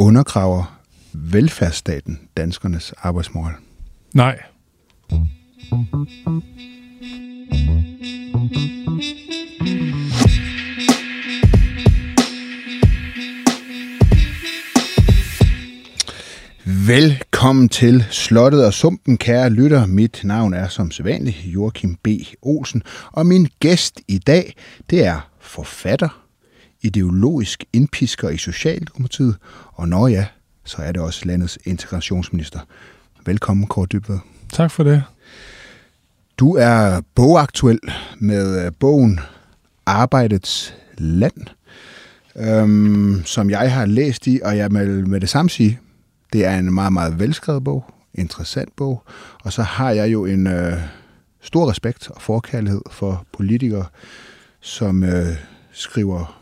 undergraver 0.00 0.80
velfærdsstaten 1.12 2.20
danskernes 2.36 2.94
arbejdsmoral? 2.98 3.54
Nej. 4.14 4.38
Velkommen 16.86 17.68
til 17.68 18.04
Slottet 18.10 18.66
og 18.66 18.74
Sumpen, 18.74 19.18
kære 19.18 19.50
lytter. 19.50 19.86
Mit 19.86 20.20
navn 20.24 20.54
er 20.54 20.68
som 20.68 20.90
sædvanligt 20.90 21.44
Joachim 21.44 21.96
B. 22.02 22.08
Olsen, 22.42 22.82
og 23.12 23.26
min 23.26 23.48
gæst 23.60 24.00
i 24.08 24.18
dag, 24.18 24.54
det 24.90 25.04
er 25.04 25.30
forfatter, 25.40 26.29
ideologisk 26.82 27.64
indpisker 27.72 28.28
i 28.28 28.36
Socialdemokratiet, 28.36 29.36
og 29.72 29.88
når 29.88 30.08
ja, 30.08 30.26
så 30.64 30.82
er 30.82 30.92
det 30.92 31.02
også 31.02 31.26
landets 31.26 31.58
integrationsminister. 31.64 32.60
Velkommen, 33.26 33.66
Kåre 33.66 33.86
Dybved. 33.86 34.18
Tak 34.52 34.70
for 34.70 34.82
det. 34.82 35.02
Du 36.38 36.56
er 36.56 37.00
bogaktuel 37.14 37.80
med 38.18 38.64
øh, 38.66 38.72
bogen 38.78 39.20
Arbejdets 39.86 40.74
Land, 40.98 41.46
øhm, 42.36 43.22
som 43.24 43.50
jeg 43.50 43.72
har 43.72 43.86
læst 43.86 44.26
i, 44.26 44.40
og 44.44 44.56
jeg 44.56 44.74
vil 44.74 45.08
med 45.08 45.20
det 45.20 45.28
samme 45.28 45.50
sige, 45.50 45.80
det 46.32 46.44
er 46.44 46.58
en 46.58 46.74
meget, 46.74 46.92
meget 46.92 47.18
velskrevet 47.18 47.64
bog, 47.64 47.84
interessant 48.14 48.76
bog, 48.76 49.02
og 49.44 49.52
så 49.52 49.62
har 49.62 49.90
jeg 49.90 50.12
jo 50.12 50.24
en 50.24 50.46
øh, 50.46 50.78
stor 51.40 51.70
respekt 51.70 52.10
og 52.10 52.22
forkærlighed 52.22 52.82
for 52.90 53.24
politikere, 53.32 53.86
som 54.60 55.04
øh, 55.04 55.36
skriver 55.72 56.39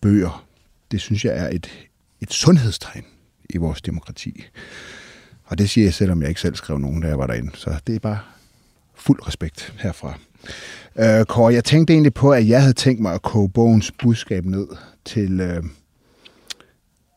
bøger. 0.00 0.46
Det 0.90 1.00
synes 1.00 1.24
jeg 1.24 1.36
er 1.36 1.48
et, 1.48 1.88
et 2.20 2.32
sundhedstegn 2.32 3.04
i 3.50 3.56
vores 3.56 3.82
demokrati. 3.82 4.44
Og 5.44 5.58
det 5.58 5.70
siger 5.70 5.86
jeg, 5.86 5.94
selvom 5.94 6.20
jeg 6.20 6.28
ikke 6.28 6.40
selv 6.40 6.54
skrev 6.54 6.78
nogen, 6.78 7.02
da 7.02 7.08
jeg 7.08 7.18
var 7.18 7.26
derinde. 7.26 7.50
Så 7.54 7.80
det 7.86 7.94
er 7.94 7.98
bare 7.98 8.18
fuld 8.94 9.26
respekt 9.26 9.74
herfra. 9.78 10.18
Øh, 10.98 11.24
Kåre, 11.24 11.54
jeg 11.54 11.64
tænkte 11.64 11.92
egentlig 11.92 12.14
på, 12.14 12.32
at 12.32 12.48
jeg 12.48 12.60
havde 12.60 12.74
tænkt 12.74 13.00
mig 13.00 13.14
at 13.14 13.22
koge 13.22 13.50
bogens 13.50 13.92
budskab 13.92 14.44
ned 14.44 14.66
til 15.04 15.40
øh, 15.40 15.62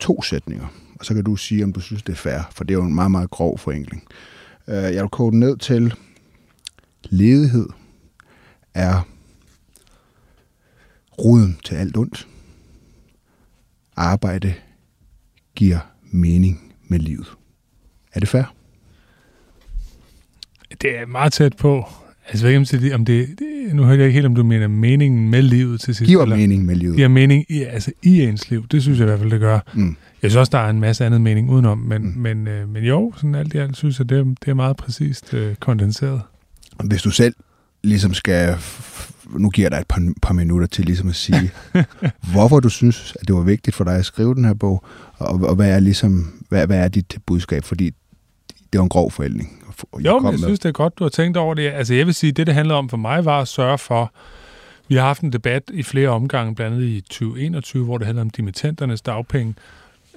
to 0.00 0.22
sætninger. 0.22 0.66
Og 1.00 1.04
så 1.04 1.14
kan 1.14 1.24
du 1.24 1.36
sige, 1.36 1.64
om 1.64 1.72
du 1.72 1.80
synes, 1.80 2.02
det 2.02 2.12
er 2.12 2.16
fair, 2.16 2.40
for 2.52 2.64
det 2.64 2.74
er 2.74 2.78
jo 2.78 2.84
en 2.84 2.94
meget, 2.94 3.10
meget 3.10 3.30
grov 3.30 3.58
forenkling. 3.58 4.04
Øh, 4.68 4.74
jeg 4.74 5.02
vil 5.02 5.08
koge 5.08 5.32
den 5.32 5.40
ned 5.40 5.56
til 5.56 5.94
ledighed 7.04 7.66
er 8.74 9.08
roden 11.18 11.60
til 11.64 11.74
alt 11.74 11.96
ondt. 11.96 12.28
Arbejde 14.02 14.54
giver 15.54 15.78
mening 16.10 16.74
med 16.88 16.98
livet. 16.98 17.26
Er 18.14 18.20
det 18.20 18.28
fair? 18.28 18.54
Det 20.82 20.98
er 20.98 21.06
meget 21.06 21.32
tæt 21.32 21.56
på. 21.56 21.84
Altså, 22.28 22.46
jeg 22.46 22.60
ved 22.60 22.82
ikke, 22.82 22.94
om 22.94 23.04
det, 23.04 23.28
det, 23.38 23.74
nu 23.74 23.84
hørte 23.84 23.98
jeg 23.98 24.06
ikke 24.06 24.14
helt, 24.14 24.26
om 24.26 24.34
du 24.34 24.42
mener 24.42 24.68
meningen 24.68 25.30
med 25.30 25.42
livet 25.42 25.80
til 25.80 25.94
sidst. 25.94 26.08
Giver 26.08 26.22
eller, 26.22 26.36
mening 26.36 26.64
med 26.64 26.74
livet. 26.74 26.96
Giver 26.96 27.08
mening 27.08 27.44
i, 27.48 27.62
altså, 27.62 27.92
i 28.02 28.22
ens 28.22 28.50
liv. 28.50 28.66
Det 28.68 28.82
synes 28.82 28.98
jeg 28.98 29.04
i 29.04 29.08
hvert 29.08 29.18
fald, 29.18 29.30
det 29.30 29.40
gør. 29.40 29.58
Mm. 29.74 29.96
Jeg 30.22 30.30
synes 30.30 30.36
også, 30.36 30.50
der 30.50 30.58
er 30.58 30.70
en 30.70 30.80
masse 30.80 31.06
andet 31.06 31.20
mening 31.20 31.50
udenom, 31.50 31.78
men, 31.78 32.02
mm. 32.02 32.20
men, 32.20 32.48
øh, 32.48 32.68
men 32.68 32.84
jo, 32.84 33.12
sådan 33.16 33.34
alt 33.34 33.54
i 33.54 33.58
alt 33.58 33.76
synes 33.76 33.98
jeg, 33.98 34.08
det, 34.08 34.26
det 34.44 34.48
er 34.48 34.54
meget 34.54 34.76
præcist 34.76 35.34
øh, 35.34 35.54
kondenseret. 35.54 36.20
Hvis 36.84 37.02
du 37.02 37.10
selv 37.10 37.34
ligesom 37.82 38.14
skal, 38.14 38.56
nu 39.38 39.50
giver 39.50 39.64
jeg 39.64 39.70
dig 39.70 39.78
et 39.78 39.86
par, 39.86 40.12
par 40.22 40.34
minutter 40.34 40.66
til 40.66 40.84
ligesom 40.84 41.08
at 41.08 41.14
sige, 41.14 41.50
hvorfor 42.32 42.60
du 42.60 42.68
synes, 42.68 43.16
at 43.20 43.28
det 43.28 43.34
var 43.34 43.42
vigtigt 43.42 43.76
for 43.76 43.84
dig 43.84 43.94
at 43.94 44.04
skrive 44.04 44.34
den 44.34 44.44
her 44.44 44.54
bog, 44.54 44.84
og, 45.14 45.40
og 45.42 45.54
hvad 45.54 45.70
er 45.70 45.80
ligesom, 45.80 46.42
hvad, 46.48 46.66
hvad 46.66 46.78
er 46.78 46.88
dit 46.88 47.18
budskab? 47.26 47.64
Fordi 47.64 47.90
det 48.72 48.78
var 48.78 48.82
en 48.82 48.88
grov 48.88 49.10
forældning. 49.10 49.58
Jo, 49.98 50.18
men 50.18 50.30
jeg 50.30 50.38
synes, 50.38 50.58
det 50.58 50.68
er 50.68 50.72
godt, 50.72 50.98
du 50.98 51.04
har 51.04 51.08
tænkt 51.08 51.36
over 51.36 51.54
det. 51.54 51.70
Altså 51.70 51.94
jeg 51.94 52.06
vil 52.06 52.14
sige, 52.14 52.32
det 52.32 52.46
det 52.46 52.54
handlede 52.54 52.78
om 52.78 52.88
for 52.88 52.96
mig 52.96 53.24
var 53.24 53.40
at 53.40 53.48
sørge 53.48 53.78
for, 53.78 54.12
vi 54.88 54.94
har 54.94 55.02
haft 55.02 55.22
en 55.22 55.32
debat 55.32 55.62
i 55.72 55.82
flere 55.82 56.08
omgange, 56.08 56.54
blandt 56.54 56.76
andet 56.76 56.86
i 56.86 57.00
2021, 57.00 57.84
hvor 57.84 57.98
det 57.98 58.06
handlede 58.06 58.22
om 58.22 58.30
dimittenternes 58.30 59.02
dagpenge, 59.02 59.54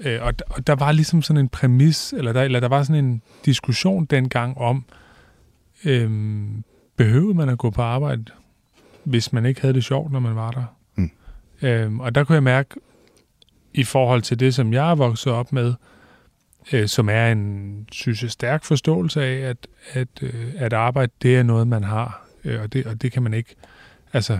øh, 0.02 0.20
og, 0.22 0.34
og 0.50 0.68
der 0.68 0.76
var 0.76 0.92
ligesom 0.92 1.22
sådan 1.22 1.40
en 1.40 1.50
præmis, 1.50 2.14
eller 2.14 2.34
der, 2.34 2.42
eller 2.42 2.60
der 2.60 2.68
var 2.68 2.84
sådan 2.84 3.06
en 3.06 3.22
diskussion 3.46 4.06
dengang 4.06 4.58
om, 4.58 4.86
øhm, 5.86 6.64
behøvede 6.98 7.34
man 7.34 7.50
at 7.50 7.58
gå 7.58 7.70
på 7.70 7.82
arbejde, 7.82 8.26
hvis 9.06 9.34
man 9.34 9.46
ikke 9.46 9.62
havde 9.62 9.74
det 9.74 9.84
sjovt, 9.84 10.12
når 10.12 10.20
man 10.20 10.36
var 10.36 10.52
der? 10.52 10.64
Mm. 10.96 11.12
Øhm, 11.62 12.00
og 12.00 12.16
der 12.16 12.24
kunne 12.24 12.36
jeg 12.36 12.44
mærke, 12.44 12.76
i 13.74 13.84
forhold 13.84 14.22
til 14.22 14.40
det, 14.40 14.56
som 14.56 14.74
jeg 14.74 14.92
er 14.92 14.96
vokset 14.96 15.34
op 15.34 15.54
med, 15.54 15.74
øh, 16.74 16.88
som 16.88 17.10
er 17.10 17.32
en, 17.32 17.88
synes 17.92 18.24
jeg, 18.24 18.32
stærk 18.32 18.64
forståelse 18.64 19.24
af, 19.24 19.50
at, 19.50 19.68
at, 19.94 20.08
øh, 20.22 20.52
at 20.56 20.74
arbejde, 20.74 21.12
det 21.22 21.38
er 21.38 21.44
noget, 21.44 21.68
man 21.68 21.84
har, 21.84 22.26
øh, 22.44 22.62
og, 22.62 22.74
det, 22.74 22.86
og 22.86 23.02
det 23.02 23.12
kan 23.12 23.24
man 23.24 23.34
ikke, 23.34 23.56
altså, 24.14 24.40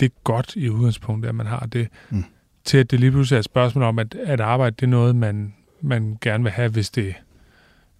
det 0.00 0.06
er 0.06 0.14
godt 0.24 0.56
i 0.56 0.68
udgangspunktet, 0.68 1.28
at 1.28 1.34
man 1.34 1.46
har 1.46 1.66
det, 1.72 1.88
mm. 2.10 2.24
til 2.64 2.78
at 2.78 2.90
det 2.90 3.00
lige 3.00 3.10
pludselig 3.10 3.36
er 3.36 3.38
et 3.38 3.44
spørgsmål 3.44 3.84
om, 3.84 3.98
at, 3.98 4.14
at 4.14 4.40
arbejde, 4.40 4.76
det 4.80 4.86
er 4.86 4.90
noget, 4.90 5.16
man, 5.16 5.54
man 5.80 6.18
gerne 6.20 6.44
vil 6.44 6.52
have, 6.52 6.68
hvis 6.68 6.90
det 6.90 7.14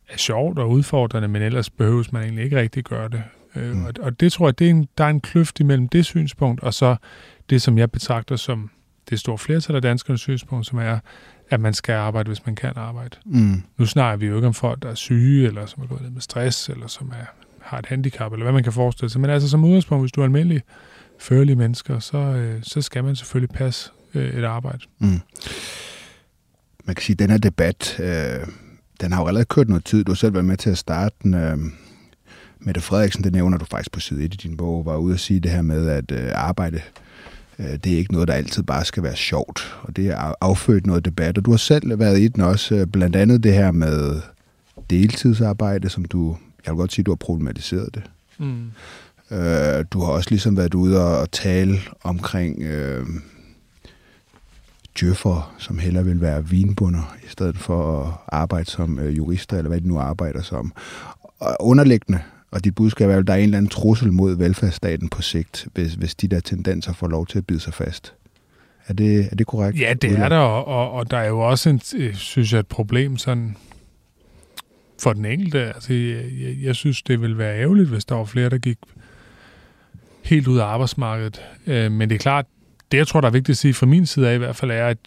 er 0.09 0.17
sjovt 0.17 0.59
og 0.59 0.71
udfordrende, 0.71 1.29
men 1.29 1.43
ellers 1.43 1.71
behøves 1.71 2.13
man 2.13 2.23
egentlig 2.23 2.45
ikke 2.45 2.61
rigtig 2.61 2.85
gøre 2.85 3.09
det. 3.09 3.23
Øh, 3.57 3.77
mm. 3.77 3.85
og, 3.85 3.93
og 4.01 4.21
det 4.21 4.33
tror 4.33 4.47
jeg, 4.49 4.59
det 4.59 4.67
er 4.67 4.71
en, 4.71 4.89
der 4.99 5.05
er 5.05 5.09
en 5.09 5.21
kløft 5.21 5.61
imellem 5.61 5.89
det 5.89 6.05
synspunkt, 6.05 6.63
og 6.63 6.75
så 6.75 6.97
det, 7.51 7.63
som 7.63 7.79
jeg 7.79 7.91
betragter 7.91 8.37
som 8.37 8.71
det 9.11 9.21
store 9.21 9.39
flertal 9.39 9.77
af 9.77 9.83
danskernes 9.83 10.21
synspunkt, 10.21 10.67
som 10.67 10.79
er, 10.79 10.99
at 11.51 11.61
man 11.61 11.75
skal 11.75 11.93
arbejde, 11.93 12.29
hvis 12.29 12.47
man 12.47 12.55
kan 12.55 12.73
arbejde. 12.77 13.17
Mm. 13.27 13.63
Nu 13.79 13.87
snakker 13.87 14.17
vi 14.17 14.27
jo 14.27 14.37
ikke 14.37 14.49
om 14.49 14.55
folk, 14.55 14.83
der 14.83 14.89
er 14.91 14.95
syge, 14.95 15.47
eller 15.47 15.67
som 15.67 15.83
er 15.83 15.87
gået 15.87 16.03
ned 16.03 16.11
med 16.11 16.21
stress, 16.21 16.69
eller 16.69 16.87
som 16.87 17.13
er, 17.21 17.25
har 17.61 17.79
et 17.79 17.87
handicap, 17.87 18.33
eller 18.33 18.45
hvad 18.45 18.53
man 18.53 18.63
kan 18.63 18.73
forestille 18.73 19.11
sig. 19.11 19.21
Men 19.21 19.31
altså 19.31 19.49
som 19.49 19.65
udgangspunkt, 19.65 20.03
hvis 20.03 20.13
du 20.13 20.21
er 20.21 20.25
almindelig 20.25 20.63
førlige 21.19 21.57
mennesker, 21.57 21.99
så, 21.99 22.19
øh, 22.19 22.59
så 22.63 22.83
skal 22.83 23.05
man 23.05 23.17
selvfølgelig 23.17 23.55
passe 23.55 23.91
øh, 24.15 24.35
et 24.39 24.45
arbejde. 24.45 24.81
Mm. 24.99 25.21
Man 26.85 26.95
kan 26.95 27.03
sige, 27.03 27.15
at 27.15 27.19
den 27.19 27.31
her 27.31 27.39
debat, 27.39 28.01
øh, 28.01 28.47
den 29.01 29.13
har 29.13 29.23
jo 29.23 29.29
allerede 29.29 29.47
kørt 29.47 29.69
noget 29.69 29.85
tid. 29.85 30.05
Du 30.05 30.13
har 30.13 30.17
selv 30.17 30.35
været 30.35 30.45
med 30.45 30.57
til 30.57 30.71
at 30.71 30.79
starte 30.79 31.15
den. 31.23 31.35
Øh, 31.35 31.59
Mette 32.65 32.81
Frederiksen, 32.81 33.25
det 33.25 33.33
nævner 33.33 33.59
du 33.59 33.65
faktisk 33.65 33.93
på 33.93 34.01
side 34.01 34.25
1 34.25 34.35
i 34.35 34.37
din 34.37 34.57
bog, 34.57 34.87
var 34.87 34.97
ude 34.97 35.15
at 35.15 35.21
sige 35.21 35.41
det 35.41 35.51
her 35.51 35.63
med, 35.63 35.89
at 35.89 36.13
øh, 36.13 36.31
arbejde 36.35 36.81
Øh, 37.59 37.79
det 37.85 37.93
er 37.93 37.97
ikke 37.97 38.13
noget, 38.13 38.29
der 38.29 38.35
altid 38.35 38.63
bare 38.63 38.85
skal 38.85 39.03
være 39.03 39.17
sjovt, 39.17 39.77
og 39.83 39.97
det 39.97 40.07
er 40.07 40.35
affødt 40.41 40.87
noget 40.87 41.05
debat. 41.05 41.39
Og 41.39 41.45
du 41.45 41.51
har 41.51 41.59
selv 41.59 41.99
været 41.99 42.19
i 42.19 42.29
den 42.29 42.43
også, 42.43 42.75
øh, 42.75 42.87
blandt 42.87 43.17
andet 43.17 43.43
det 43.43 43.55
her 43.55 43.71
med 43.71 44.21
deltidsarbejde, 44.91 45.89
som 45.89 46.05
du, 46.05 46.37
jeg 46.67 46.73
vil 46.73 46.79
godt 46.79 46.93
sige, 46.93 47.05
du 47.05 47.11
har 47.11 47.17
problematiseret 47.17 47.95
det. 47.95 48.03
Mm. 48.39 48.71
Øh, 49.31 49.85
du 49.91 50.01
har 50.01 50.13
også 50.13 50.31
ligesom 50.31 50.57
været 50.57 50.75
ude 50.75 51.21
og 51.21 51.33
tale 51.33 51.79
omkring 52.03 52.63
øh, 52.63 53.07
djøffer, 55.01 55.55
som 55.59 55.79
heller 55.79 56.03
vil 56.03 56.21
være 56.21 56.49
vinbunder, 56.49 57.17
i 57.25 57.29
stedet 57.29 57.59
for 57.59 58.03
at 58.03 58.15
arbejde 58.29 58.71
som 58.71 58.99
øh, 58.99 59.17
jurister, 59.17 59.57
eller 59.57 59.69
hvad 59.69 59.81
de 59.81 59.89
nu 59.89 59.99
arbejder 59.99 60.43
som. 60.43 60.73
Og 61.41 61.57
underliggende 61.61 62.21
og 62.53 62.65
dit 62.65 62.75
budskab 62.75 63.11
er, 63.11 63.19
at 63.19 63.27
der 63.27 63.33
er 63.33 63.37
en 63.37 63.45
eller 63.45 63.59
anden 63.59 63.71
trussel 63.71 64.13
mod 64.13 64.37
velfærdsstaten 64.37 65.09
på 65.09 65.23
sigt, 65.23 65.67
hvis, 65.75 65.95
hvis 65.95 66.15
de 66.15 66.29
der 66.29 66.41
tendenser 66.41 66.93
får 66.93 67.09
lov 67.09 67.27
til 67.27 67.39
at 67.39 67.47
bide 67.47 67.61
sig 67.61 67.75
fast. 67.75 68.15
Er 68.87 68.93
det, 68.93 69.29
er 69.31 69.37
det 69.37 69.47
korrekt? 69.47 69.81
Ja, 69.81 69.95
det 70.03 70.19
er 70.19 70.29
der, 70.29 70.39
og, 70.39 70.67
og, 70.67 70.93
og 70.93 71.11
der 71.11 71.17
er 71.17 71.29
jo 71.29 71.41
også, 71.41 71.71
en, 71.71 71.81
øh, 71.97 72.15
synes 72.15 72.53
jeg, 72.53 72.61
et 72.61 72.67
problem 72.67 73.17
sådan 73.17 73.57
for 75.03 75.13
den 75.13 75.25
enkelte. 75.25 75.75
Altså, 75.75 75.93
jeg, 75.93 76.25
jeg, 76.41 76.57
jeg 76.63 76.75
synes, 76.75 77.03
det 77.03 77.21
ville 77.21 77.39
være 77.39 77.61
ærgerligt, 77.61 77.89
hvis 77.89 78.05
der 78.05 78.15
var 78.15 78.25
flere, 78.25 78.51
der 78.51 78.59
gik 78.59 78.79
helt 80.23 80.49
ud 80.49 80.59
af 80.59 80.65
arbejdsmarkedet. 80.65 81.43
Øh, 81.67 81.93
men 81.93 82.09
det 82.09 82.15
er 82.15 82.19
klart, 82.19 82.47
det 82.93 82.99
jeg 82.99 83.07
tror, 83.07 83.21
der 83.21 83.29
er 83.29 83.33
vigtigt 83.33 83.55
at 83.55 83.59
sige 83.59 83.75
fra 83.75 83.87
min 83.87 84.07
side 84.07 84.29
af 84.29 84.35
i 84.35 84.39
hvert 84.39 84.57
fald, 84.57 84.71
er, 84.71 84.87
at 84.87 84.99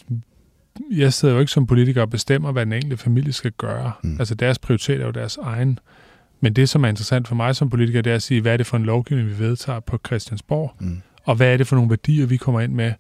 jeg 0.92 1.14
sidder 1.14 1.34
jo 1.34 1.40
ikke 1.40 1.52
som 1.52 1.68
politiker 1.68 2.02
og 2.02 2.10
bestemmer, 2.10 2.52
hvad 2.52 2.66
den 2.66 2.74
enkelte 2.74 2.98
familie 2.98 3.34
skal 3.34 3.52
gøre. 3.52 3.92
Mm. 4.04 4.16
Altså 4.20 4.36
deres 4.36 4.60
prioritet 4.60 5.02
er 5.02 5.06
jo 5.06 5.12
deres 5.12 5.38
egen. 5.38 5.70
Øh, 5.70 6.05
men 6.40 6.54
det, 6.54 6.70
som 6.70 6.84
er 6.84 6.88
interessant 6.88 7.28
for 7.28 7.36
mig 7.36 7.56
som 7.56 7.70
politiker, 7.70 8.02
det 8.02 8.12
er 8.12 8.16
at 8.16 8.24
sige, 8.24 8.42
hvad 8.42 8.54
er 8.54 8.58
det 8.58 8.66
for 8.66 8.78
en 8.78 8.86
lovgivning, 8.86 9.30
vi 9.30 9.40
vedtager 9.40 9.80
på 9.80 10.00
Christiansborg, 10.06 10.72
mm. 10.80 11.02
og 11.24 11.36
hvad 11.36 11.54
er 11.54 11.58
det 11.58 11.68
for 11.68 11.76
nogle 11.76 11.90
værdier, 11.90 12.26
vi 12.26 12.38
kommer 12.38 12.62
ind 12.62 12.74
med 12.74 12.94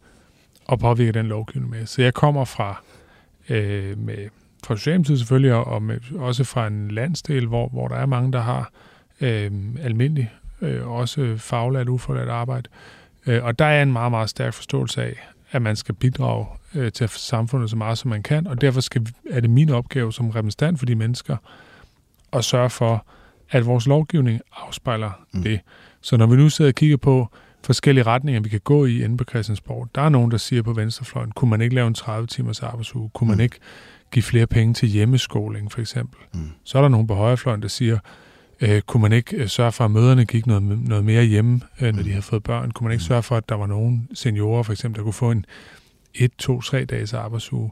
og 0.66 0.80
påvirker 0.80 1.12
den 1.12 1.26
lovgivning 1.26 1.72
med. 1.72 1.86
Så 1.86 2.02
jeg 2.02 2.14
kommer 2.14 2.46
fra, 2.46 2.82
øh, 3.50 3.98
med, 3.98 4.30
fra 4.66 4.78
Socialdemokratiet 4.78 5.20
selvfølgelig, 5.20 5.54
og 5.54 5.84
med, 5.84 6.00
også 6.16 6.44
fra 6.44 6.68
en 6.68 6.92
landsdel, 6.92 7.48
hvor, 7.48 7.68
hvor 7.68 7.88
der 7.88 7.96
er 7.96 8.06
mange, 8.06 8.32
der 8.32 8.42
har 8.42 8.72
øh, 9.22 9.52
almindelig, 9.80 10.32
øh, 10.62 10.88
også 10.88 11.36
faglært, 11.38 11.90
ufaglært 11.90 12.30
arbejde. 12.30 12.70
Øh, 13.26 13.44
og 13.44 13.60
der 13.60 13.66
er 13.66 13.84
en 13.84 13.92
meget, 13.92 14.12
meget 14.12 14.30
stærk 14.30 14.54
forståelse 14.54 15.04
af, 15.04 15.28
at 15.52 15.62
man 15.62 15.76
skal 15.76 15.96
bidrage 15.96 16.46
øh, 16.76 16.92
til 16.92 17.10
samfundet 17.10 17.70
så 17.70 17.76
meget, 17.76 17.98
som 17.98 18.10
man 18.10 18.24
kan, 18.24 18.48
og 18.48 18.62
derfor 18.62 18.82
skal, 18.82 19.08
er 19.30 19.40
det 19.40 19.50
min 19.50 19.70
opgave 19.70 20.14
som 20.14 20.30
repræsentant 20.30 20.80
for 20.80 20.86
de 20.86 20.96
mennesker 20.96 21.38
at 22.34 22.46
sørge 22.46 22.70
for, 22.70 23.06
at 23.56 23.66
vores 23.66 23.88
lovgivning 23.88 24.42
afspejler 24.56 25.12
mm. 25.34 25.44
det. 25.44 25.60
Så 26.02 26.18
når 26.18 26.25
vi 26.25 26.36
nu 26.36 26.50
sidder 26.50 26.72
og 26.72 26.75
kigger 26.75 26.98
på 26.98 27.28
forskellige 27.63 28.04
retninger, 28.04 28.42
vi 28.42 28.50
kan 28.50 28.60
gå 28.63 28.86
i 28.86 29.04
inde 29.04 29.18
på 29.18 29.24
Christiansborg, 29.30 29.90
der 29.96 30.02
er 30.02 30.10
nogen, 30.10 30.31
der 30.31 30.38
siger 30.38 30.62
på 30.62 30.74
venstrefløjen, 30.74 31.31
kunne 31.31 31.50
man 31.50 31.62
ikke 31.62 31.75
lave 31.75 31.88
en 31.88 31.96
30-timers 31.98 32.63
arbejdsuge? 32.63 33.10
Kunne 33.13 33.25
mm. 33.25 33.38
man 33.38 33.40
ikke 33.40 33.56
give 34.12 34.24
flere 34.24 34.48
penge 34.48 34.74
til 34.74 34.90
hjemmeskoling, 34.90 35.72
for 35.72 35.81
eksempel. 35.81 36.19
Mm. 36.34 36.52
Så 36.63 36.78
er 36.78 36.81
der 36.81 36.90
nogen 36.90 37.07
på 37.07 37.16
højrefløjen, 37.16 37.62
der 37.62 37.68
siger, 37.68 37.98
øh, 38.62 38.81
kunne 38.81 39.02
man 39.02 39.12
ikke 39.12 39.38
øh, 39.38 39.48
sørge 39.48 39.72
for, 39.72 39.86
at 39.86 39.92
møderne 39.92 40.25
gik 40.25 40.48
noget, 40.48 40.63
noget 40.63 41.06
mere 41.06 41.24
hjemme, 41.24 41.62
øh, 41.81 41.96
når 41.96 42.04
de 42.04 42.10
havde 42.10 42.22
fået 42.22 42.44
børn? 42.44 42.72
Kunne 42.72 42.86
man 42.86 42.92
ikke 42.92 43.04
sørge 43.04 43.24
for, 43.24 43.38
at 43.38 43.50
der 43.50 43.56
var 43.56 43.68
nogen 43.68 44.10
seniorer, 44.13 44.63
for 44.63 44.72
eksempel, 44.72 44.98
der 44.98 45.04
kunne 45.04 45.13
få 45.13 45.31
en 45.31 45.46
1, 46.16 46.31
2, 46.38 46.62
3 46.62 46.86
dages 46.86 47.13
arbejdsuge? 47.13 47.72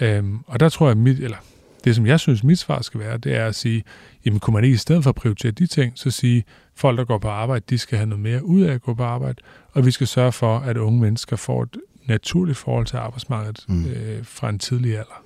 Øhm, 0.00 0.38
og 0.46 0.60
der 0.60 0.68
tror 0.68 0.88
jeg, 0.88 0.96
mit, 0.96 1.18
eller 1.18 1.36
det 1.84 1.96
som 1.96 2.06
jeg 2.06 2.20
synes, 2.20 2.44
mit 2.44 2.58
svar 2.58 2.82
skal 2.82 3.00
være, 3.00 3.18
det 3.18 3.36
er 3.36 3.46
at 3.46 3.54
sige, 3.54 3.82
jamen 4.26 4.40
kunne 4.40 4.54
man 4.54 4.64
ikke 4.64 4.74
i 4.74 4.78
stedet 4.78 5.02
for 5.02 5.10
at 5.10 5.14
prioritere 5.14 5.52
de 5.52 5.66
ting, 5.66 5.92
så 5.94 6.10
sige, 6.10 6.44
folk, 6.74 6.98
der 6.98 7.04
går 7.04 7.18
på 7.18 7.28
arbejde, 7.28 7.64
de 7.70 7.78
skal 7.78 7.98
have 7.98 8.08
noget 8.08 8.22
mere 8.22 8.44
ud 8.44 8.62
af 8.62 8.72
at 8.72 8.82
gå 8.82 8.94
på 8.94 9.02
arbejde, 9.02 9.36
og 9.72 9.86
vi 9.86 9.90
skal 9.90 10.06
sørge 10.06 10.32
for, 10.32 10.58
at 10.58 10.76
unge 10.76 11.00
mennesker 11.00 11.36
får 11.36 11.62
et 11.62 11.76
naturligt 12.06 12.58
forhold 12.58 12.86
til 12.86 12.96
arbejdsmarkedet 12.96 13.64
mm. 13.68 13.86
øh, 13.86 14.24
fra 14.24 14.48
en 14.48 14.58
tidlig 14.58 14.92
alder. 14.92 15.22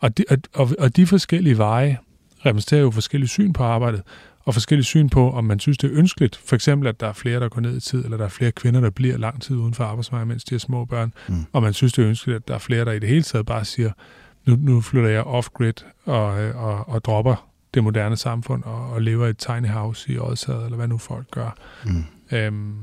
Og 0.00 0.18
de, 0.18 0.24
og, 0.54 0.70
og 0.78 0.96
de 0.96 1.06
forskellige 1.06 1.58
veje 1.58 1.98
repræsenterer 2.46 2.80
jo 2.80 2.90
forskellige 2.90 3.28
syn 3.28 3.52
på 3.52 3.62
arbejdet, 3.62 4.02
og 4.44 4.54
forskellige 4.54 4.84
syn 4.84 5.08
på, 5.08 5.30
om 5.30 5.44
man 5.44 5.60
synes, 5.60 5.78
det 5.78 5.92
er 5.92 5.98
ønskeligt. 5.98 6.36
For 6.36 6.54
eksempel, 6.54 6.88
at 6.88 7.00
der 7.00 7.06
er 7.06 7.12
flere, 7.12 7.40
der 7.40 7.48
går 7.48 7.60
ned 7.60 7.76
i 7.76 7.80
tid, 7.80 8.04
eller 8.04 8.16
der 8.16 8.24
er 8.24 8.28
flere 8.28 8.52
kvinder, 8.52 8.80
der 8.80 8.90
bliver 8.90 9.16
lang 9.16 9.42
tid 9.42 9.56
uden 9.56 9.74
for 9.74 9.84
arbejdsmarkedet, 9.84 10.28
mens 10.28 10.44
de 10.44 10.54
har 10.54 10.58
små 10.58 10.84
børn. 10.84 11.12
Mm. 11.28 11.34
Og 11.52 11.62
man 11.62 11.72
synes, 11.72 11.92
det 11.92 12.02
er 12.02 12.08
ønskeligt, 12.08 12.36
at 12.36 12.48
der 12.48 12.54
er 12.54 12.58
flere, 12.58 12.84
der 12.84 12.92
i 12.92 12.98
det 12.98 13.08
hele 13.08 13.22
taget 13.22 13.46
bare 13.46 13.64
siger, 13.64 13.92
nu, 14.46 14.56
nu 14.56 14.80
flytter 14.80 15.10
jeg 15.10 15.22
off-grid 15.22 15.84
og, 16.04 16.24
og, 16.54 16.88
og 16.88 17.04
dropper 17.04 17.48
det 17.74 17.84
moderne 17.84 18.16
samfund 18.16 18.62
og, 18.62 18.90
og 18.90 19.02
lever 19.02 19.26
i 19.26 19.30
et 19.30 19.38
tiny 19.38 19.68
house 19.68 20.12
i 20.12 20.18
Odsad, 20.18 20.64
eller 20.64 20.76
hvad 20.76 20.88
nu 20.88 20.98
folk 20.98 21.30
gør. 21.30 21.56
Mm. 21.84 22.04
Øhm, 22.32 22.76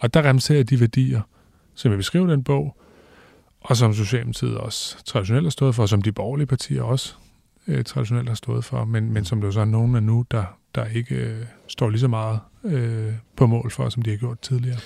og 0.00 0.14
der 0.14 0.20
repræsenterer 0.20 0.62
de 0.62 0.80
værdier, 0.80 1.20
som 1.74 1.90
jeg 1.90 1.98
beskriver 1.98 2.28
i 2.28 2.30
den 2.30 2.44
bog, 2.44 2.76
og 3.60 3.76
som 3.76 3.94
Socialdemokratiet 3.94 4.58
også 4.58 5.04
traditionelt 5.04 5.44
har 5.44 5.50
stået 5.50 5.74
for, 5.74 5.82
og 5.82 5.88
som 5.88 6.02
de 6.02 6.12
borgerlige 6.12 6.46
partier 6.46 6.82
også 6.82 7.14
øh, 7.66 7.84
traditionelt 7.84 8.28
har 8.28 8.34
stået 8.34 8.64
for, 8.64 8.84
men, 8.84 9.12
men 9.12 9.24
som 9.24 9.40
der 9.40 9.50
så 9.50 9.60
er 9.60 9.64
nogen 9.64 9.96
af 9.96 10.02
nu, 10.02 10.24
der, 10.30 10.44
der 10.74 10.84
ikke 10.84 11.14
øh, 11.14 11.44
står 11.68 11.90
lige 11.90 12.00
så 12.00 12.08
meget 12.08 12.40
øh, 12.64 13.12
på 13.36 13.46
mål 13.46 13.70
for, 13.70 13.88
som 13.88 14.02
de 14.02 14.10
har 14.10 14.16
gjort 14.16 14.40
tidligere. 14.40 14.78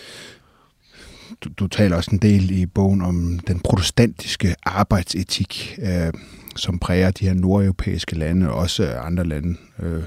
Du, 1.44 1.48
du 1.48 1.66
taler 1.66 1.96
også 1.96 2.10
en 2.10 2.18
del 2.18 2.50
i 2.50 2.66
bogen 2.66 3.02
om 3.02 3.38
den 3.38 3.60
protestantiske 3.60 4.54
arbejdsetik, 4.62 5.78
øh, 5.82 6.12
som 6.56 6.78
præger 6.78 7.10
de 7.10 7.24
her 7.24 7.34
nordeuropæiske 7.34 8.14
lande, 8.14 8.50
og 8.50 8.54
også 8.54 8.98
andre 8.98 9.24
lande, 9.24 9.56
øh, 9.78 10.02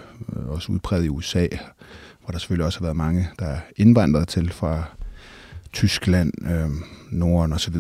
også 0.48 0.72
udpræget 0.72 1.06
i 1.06 1.10
USA, 1.10 1.48
hvor 2.24 2.32
der 2.32 2.38
selvfølgelig 2.38 2.66
også 2.66 2.80
har 2.80 2.86
været 2.86 2.98
mange, 2.98 3.30
der 3.40 3.46
er 3.46 3.60
indvandret 3.78 4.28
til 4.28 4.52
fra 4.52 4.84
Tyskland, 5.74 6.34
øh, 6.52 6.70
Norden 7.12 7.54
osv. 7.54 7.76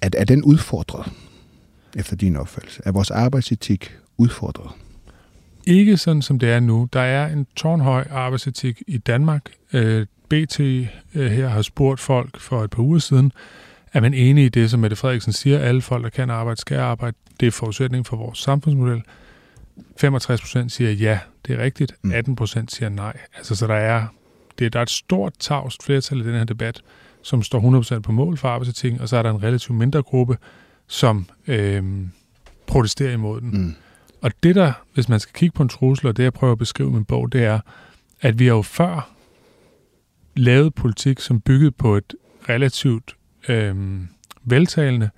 Er, 0.00 0.08
er 0.16 0.24
den 0.24 0.42
udfordret, 0.42 1.12
efter 1.96 2.16
din 2.16 2.36
opfattelse? 2.36 2.82
Er 2.84 2.92
vores 2.92 3.10
arbejdsetik 3.10 3.96
udfordret? 4.16 4.70
Ikke 5.66 5.96
sådan, 5.96 6.22
som 6.22 6.38
det 6.38 6.50
er 6.50 6.60
nu. 6.60 6.88
Der 6.92 7.00
er 7.00 7.32
en 7.32 7.46
tårnhøj 7.56 8.04
arbejdsetik 8.10 8.82
i 8.86 8.98
Danmark. 8.98 9.42
Øh, 9.72 10.06
BT 10.28 10.60
øh, 10.60 10.86
her 11.14 11.48
har 11.48 11.62
spurgt 11.62 12.00
folk 12.00 12.40
for 12.40 12.64
et 12.64 12.70
par 12.70 12.82
uger 12.82 12.98
siden, 12.98 13.32
er 13.92 14.00
man 14.00 14.14
enig 14.14 14.44
i 14.44 14.48
det, 14.48 14.70
som 14.70 14.80
Mette 14.80 14.96
Frederiksen 14.96 15.32
siger, 15.32 15.58
alle 15.58 15.82
folk, 15.82 16.04
der 16.04 16.10
kan 16.10 16.30
arbejde, 16.30 16.60
skal 16.60 16.78
arbejde. 16.78 17.16
Det 17.40 17.46
er 17.46 17.50
forudsætning 17.50 18.06
for 18.06 18.16
vores 18.16 18.38
samfundsmodel. 18.38 19.02
65 19.96 20.40
procent 20.40 20.72
siger 20.72 20.90
ja, 20.90 21.18
det 21.46 21.58
er 21.58 21.64
rigtigt. 21.64 21.94
18 22.12 22.32
mm. 22.32 22.36
procent 22.36 22.72
siger 22.72 22.88
nej. 22.88 23.16
Altså, 23.36 23.54
så 23.56 23.66
der 23.66 23.74
er, 23.74 24.06
det, 24.58 24.72
der 24.72 24.78
er 24.78 24.82
et 24.82 24.90
stort 24.90 25.32
tavst 25.38 25.82
flertal 25.82 26.20
i 26.20 26.24
den 26.24 26.34
her 26.34 26.44
debat, 26.44 26.82
som 27.22 27.42
står 27.42 27.96
100% 27.96 28.00
på 28.00 28.12
mål 28.12 28.36
for 28.36 28.48
arbejdsetikken, 28.48 29.00
og 29.00 29.08
så 29.08 29.16
er 29.16 29.22
der 29.22 29.30
en 29.30 29.42
relativt 29.42 29.78
mindre 29.78 30.02
gruppe, 30.02 30.36
som 30.86 31.26
øh, 31.46 31.84
protesterer 32.66 33.12
imod 33.12 33.40
den. 33.40 33.62
Mm. 33.62 33.74
Og 34.22 34.30
det 34.42 34.54
der, 34.54 34.72
hvis 34.94 35.08
man 35.08 35.20
skal 35.20 35.32
kigge 35.32 35.56
på 35.56 35.62
en 35.62 35.68
trussel, 35.68 36.06
og 36.06 36.16
det 36.16 36.22
jeg 36.22 36.32
prøver 36.32 36.52
at 36.52 36.58
beskrive 36.58 36.90
i 36.90 36.92
min 36.92 37.04
bog, 37.04 37.32
det 37.32 37.44
er, 37.44 37.60
at 38.20 38.38
vi 38.38 38.46
har 38.46 38.54
jo 38.54 38.62
før 38.62 39.10
lavet 40.36 40.74
politik, 40.74 41.20
som 41.20 41.40
byggede 41.40 41.70
på 41.70 41.96
et 41.96 42.14
relativt 42.48 43.16
øh, 43.48 44.00
veltalende, 44.42 45.10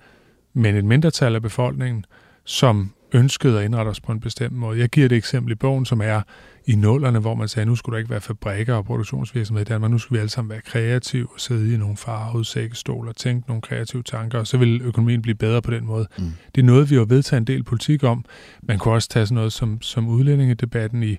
men 0.53 0.75
et 0.75 0.85
mindretal 0.85 1.35
af 1.35 1.41
befolkningen, 1.41 2.05
som 2.45 2.93
ønskede 3.13 3.59
at 3.59 3.65
indrette 3.65 3.89
os 3.89 3.99
på 3.99 4.11
en 4.11 4.19
bestemt 4.19 4.53
måde. 4.53 4.79
Jeg 4.79 4.89
giver 4.89 5.05
et 5.05 5.11
eksempel 5.11 5.51
i 5.51 5.55
bogen, 5.55 5.85
som 5.85 6.01
er 6.01 6.21
i 6.67 6.75
nullerne, 6.75 7.19
hvor 7.19 7.35
man 7.35 7.47
sagde, 7.47 7.61
at 7.61 7.67
nu 7.67 7.75
skulle 7.75 7.93
der 7.93 7.97
ikke 7.97 8.09
være 8.09 8.21
fabrikker 8.21 8.73
og 8.73 8.85
produktionsvirksomhed 8.85 9.65
i 9.65 9.69
Danmark, 9.69 9.91
nu 9.91 9.97
skal 9.97 10.13
vi 10.13 10.19
alle 10.19 10.29
sammen 10.29 10.49
være 10.49 10.61
kreative 10.61 11.27
og 11.33 11.39
sidde 11.39 11.73
i 11.73 11.77
nogle 11.77 11.97
farvede 11.97 12.45
sækkestol 12.45 13.07
og 13.07 13.15
tænke 13.15 13.47
nogle 13.47 13.61
kreative 13.61 14.03
tanker, 14.03 14.39
og 14.39 14.47
så 14.47 14.57
vil 14.57 14.81
økonomien 14.81 15.21
blive 15.21 15.35
bedre 15.35 15.61
på 15.61 15.71
den 15.71 15.85
måde. 15.85 16.07
Mm. 16.17 16.31
Det 16.55 16.61
er 16.61 16.65
noget, 16.65 16.89
vi 16.89 16.95
har 16.95 17.05
vedtaget 17.05 17.41
en 17.41 17.47
del 17.47 17.63
politik 17.63 18.03
om. 18.03 18.25
Man 18.61 18.79
kunne 18.79 18.93
også 18.93 19.09
tage 19.09 19.25
sådan 19.25 19.35
noget 19.35 19.53
som, 19.53 19.81
som 19.81 20.07
udlændingedebatten 20.07 21.03
i, 21.03 21.17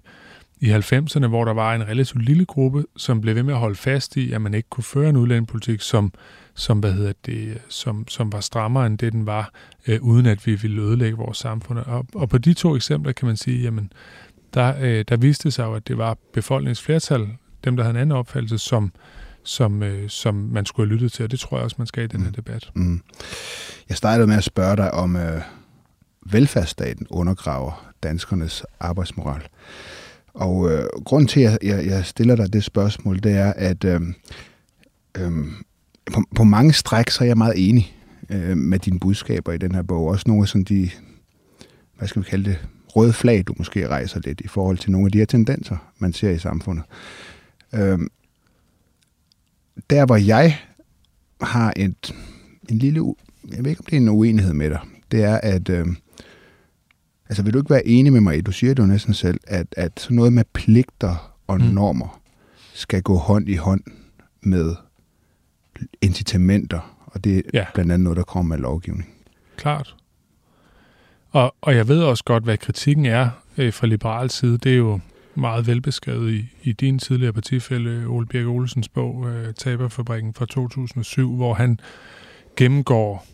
i 0.60 0.72
90'erne, 0.72 1.26
hvor 1.26 1.44
der 1.44 1.52
var 1.52 1.74
en 1.74 1.88
relativt 1.88 2.24
lille 2.24 2.44
gruppe, 2.44 2.84
som 2.96 3.20
blev 3.20 3.34
ved 3.34 3.42
med 3.42 3.54
at 3.54 3.60
holde 3.60 3.76
fast 3.76 4.16
i, 4.16 4.32
at 4.32 4.42
man 4.42 4.54
ikke 4.54 4.68
kunne 4.68 4.84
føre 4.84 5.08
en 5.08 5.16
udlændingepolitik, 5.16 5.80
som 5.80 6.12
som, 6.54 6.78
hvad 6.78 6.92
hedder 6.92 7.12
det, 7.26 7.58
som, 7.68 8.08
som 8.08 8.32
var 8.32 8.40
strammere 8.40 8.86
end 8.86 8.98
det, 8.98 9.12
den 9.12 9.26
var, 9.26 9.52
øh, 9.86 10.02
uden 10.02 10.26
at 10.26 10.46
vi 10.46 10.54
ville 10.54 10.82
ødelægge 10.82 11.16
vores 11.16 11.38
samfund. 11.38 11.78
Og, 11.78 12.06
og 12.14 12.28
på 12.28 12.38
de 12.38 12.54
to 12.54 12.76
eksempler 12.76 13.12
kan 13.12 13.26
man 13.26 13.36
sige, 13.36 13.62
jamen, 13.62 13.92
der, 14.54 14.74
øh, 14.80 15.04
der 15.08 15.16
viste 15.16 15.50
sig 15.50 15.64
jo, 15.64 15.74
at 15.74 15.88
det 15.88 15.98
var 15.98 16.16
befolkningsflertal, 16.32 17.28
dem, 17.64 17.76
der 17.76 17.82
havde 17.84 17.94
en 17.94 18.00
anden 18.00 18.16
opfattelse, 18.16 18.58
som, 18.58 18.92
som, 19.44 19.82
øh, 19.82 20.08
som 20.08 20.34
man 20.34 20.66
skulle 20.66 20.88
have 20.88 20.94
lyttet 20.94 21.12
til, 21.12 21.24
og 21.24 21.30
det 21.30 21.40
tror 21.40 21.56
jeg 21.56 21.64
også, 21.64 21.76
man 21.78 21.86
skal 21.86 22.04
i 22.04 22.06
den 22.06 22.20
her 22.20 22.28
mm. 22.28 22.34
debat. 22.34 22.70
Mm. 22.74 23.02
Jeg 23.88 23.96
startede 23.96 24.26
med 24.26 24.36
at 24.36 24.44
spørge 24.44 24.76
dig 24.76 24.94
om 24.94 25.16
øh, 25.16 25.40
velfærdsstaten 26.26 27.06
undergraver 27.10 27.92
danskernes 28.02 28.64
arbejdsmoral. 28.80 29.42
Og 30.34 30.72
øh, 30.72 30.84
grund 31.04 31.28
til, 31.28 31.40
at 31.40 31.58
jeg, 31.62 31.86
jeg 31.86 32.04
stiller 32.04 32.36
dig 32.36 32.52
det 32.52 32.64
spørgsmål, 32.64 33.18
det 33.22 33.32
er, 33.32 33.52
at 33.52 33.84
øh, 33.84 34.00
øh, 35.18 35.32
på, 36.12 36.22
på 36.36 36.44
mange 36.44 36.72
stræk, 36.72 37.10
så 37.10 37.24
er 37.24 37.28
jeg 37.28 37.38
meget 37.38 37.68
enig 37.68 37.96
øh, 38.30 38.56
med 38.56 38.78
dine 38.78 39.00
budskaber 39.00 39.52
i 39.52 39.58
den 39.58 39.74
her 39.74 39.82
bog. 39.82 40.06
Også 40.06 40.24
nogle 40.26 40.42
af 40.42 40.48
sådan 40.48 40.64
de, 40.64 40.90
hvad 41.98 42.08
skal 42.08 42.22
vi 42.22 42.28
kalde 42.30 42.50
det, 42.50 42.58
røde 42.96 43.12
flag, 43.12 43.44
du 43.46 43.54
måske 43.58 43.88
rejser 43.88 44.20
lidt 44.24 44.40
i 44.40 44.48
forhold 44.48 44.78
til 44.78 44.90
nogle 44.90 45.06
af 45.06 45.12
de 45.12 45.18
her 45.18 45.24
tendenser, 45.24 45.76
man 45.98 46.12
ser 46.12 46.30
i 46.30 46.38
samfundet. 46.38 46.84
Øh, 47.74 47.98
der, 49.90 50.06
hvor 50.06 50.16
jeg 50.16 50.58
har 51.40 51.72
et, 51.76 52.14
en 52.70 52.78
lille, 52.78 53.14
jeg 53.50 53.64
ved 53.64 53.70
ikke, 53.70 53.80
om 53.80 53.84
det 53.84 53.92
er 53.92 54.00
en 54.00 54.08
uenighed 54.08 54.52
med 54.52 54.70
dig, 54.70 54.80
det 55.10 55.24
er, 55.24 55.36
at 55.36 55.68
øh, 55.68 55.86
altså 57.34 57.42
vil 57.42 57.52
du 57.52 57.58
ikke 57.58 57.70
være 57.70 57.86
enig 57.86 58.12
med 58.12 58.20
mig, 58.20 58.46
du 58.46 58.52
siger 58.52 58.74
det 58.74 58.82
jo 58.82 58.86
næsten 58.86 59.14
selv, 59.14 59.40
at, 59.46 59.66
at 59.76 60.00
sådan 60.00 60.14
noget 60.14 60.32
med 60.32 60.44
pligter 60.52 61.34
og 61.46 61.60
mm. 61.60 61.66
normer 61.66 62.20
skal 62.74 63.02
gå 63.02 63.16
hånd 63.16 63.48
i 63.48 63.54
hånd 63.56 63.80
med 64.40 64.74
incitamenter, 66.00 66.96
og 67.06 67.24
det 67.24 67.36
er 67.36 67.40
ja. 67.54 67.66
blandt 67.74 67.92
andet 67.92 68.04
noget, 68.04 68.16
der 68.16 68.22
kommer 68.22 68.56
med 68.56 68.62
lovgivning. 68.62 69.08
Klart. 69.56 69.96
Og, 71.30 71.54
og 71.60 71.76
jeg 71.76 71.88
ved 71.88 72.02
også 72.02 72.24
godt, 72.24 72.44
hvad 72.44 72.56
kritikken 72.56 73.06
er 73.06 73.30
øh, 73.58 73.72
fra 73.72 73.86
liberal 73.86 74.30
side. 74.30 74.58
Det 74.58 74.72
er 74.72 74.76
jo 74.76 75.00
meget 75.34 75.66
velbeskrevet 75.66 76.32
i, 76.32 76.44
i 76.62 76.72
din 76.72 76.98
tidligere 76.98 77.32
partifælde, 77.32 78.06
Ole 78.06 78.26
Birk 78.26 78.46
Olsens 78.46 78.88
bog, 78.88 79.28
øh, 79.28 79.54
Taberfabrikken 79.54 80.34
fra 80.34 80.46
2007, 80.46 81.36
hvor 81.36 81.54
han 81.54 81.80
gennemgår 82.56 83.26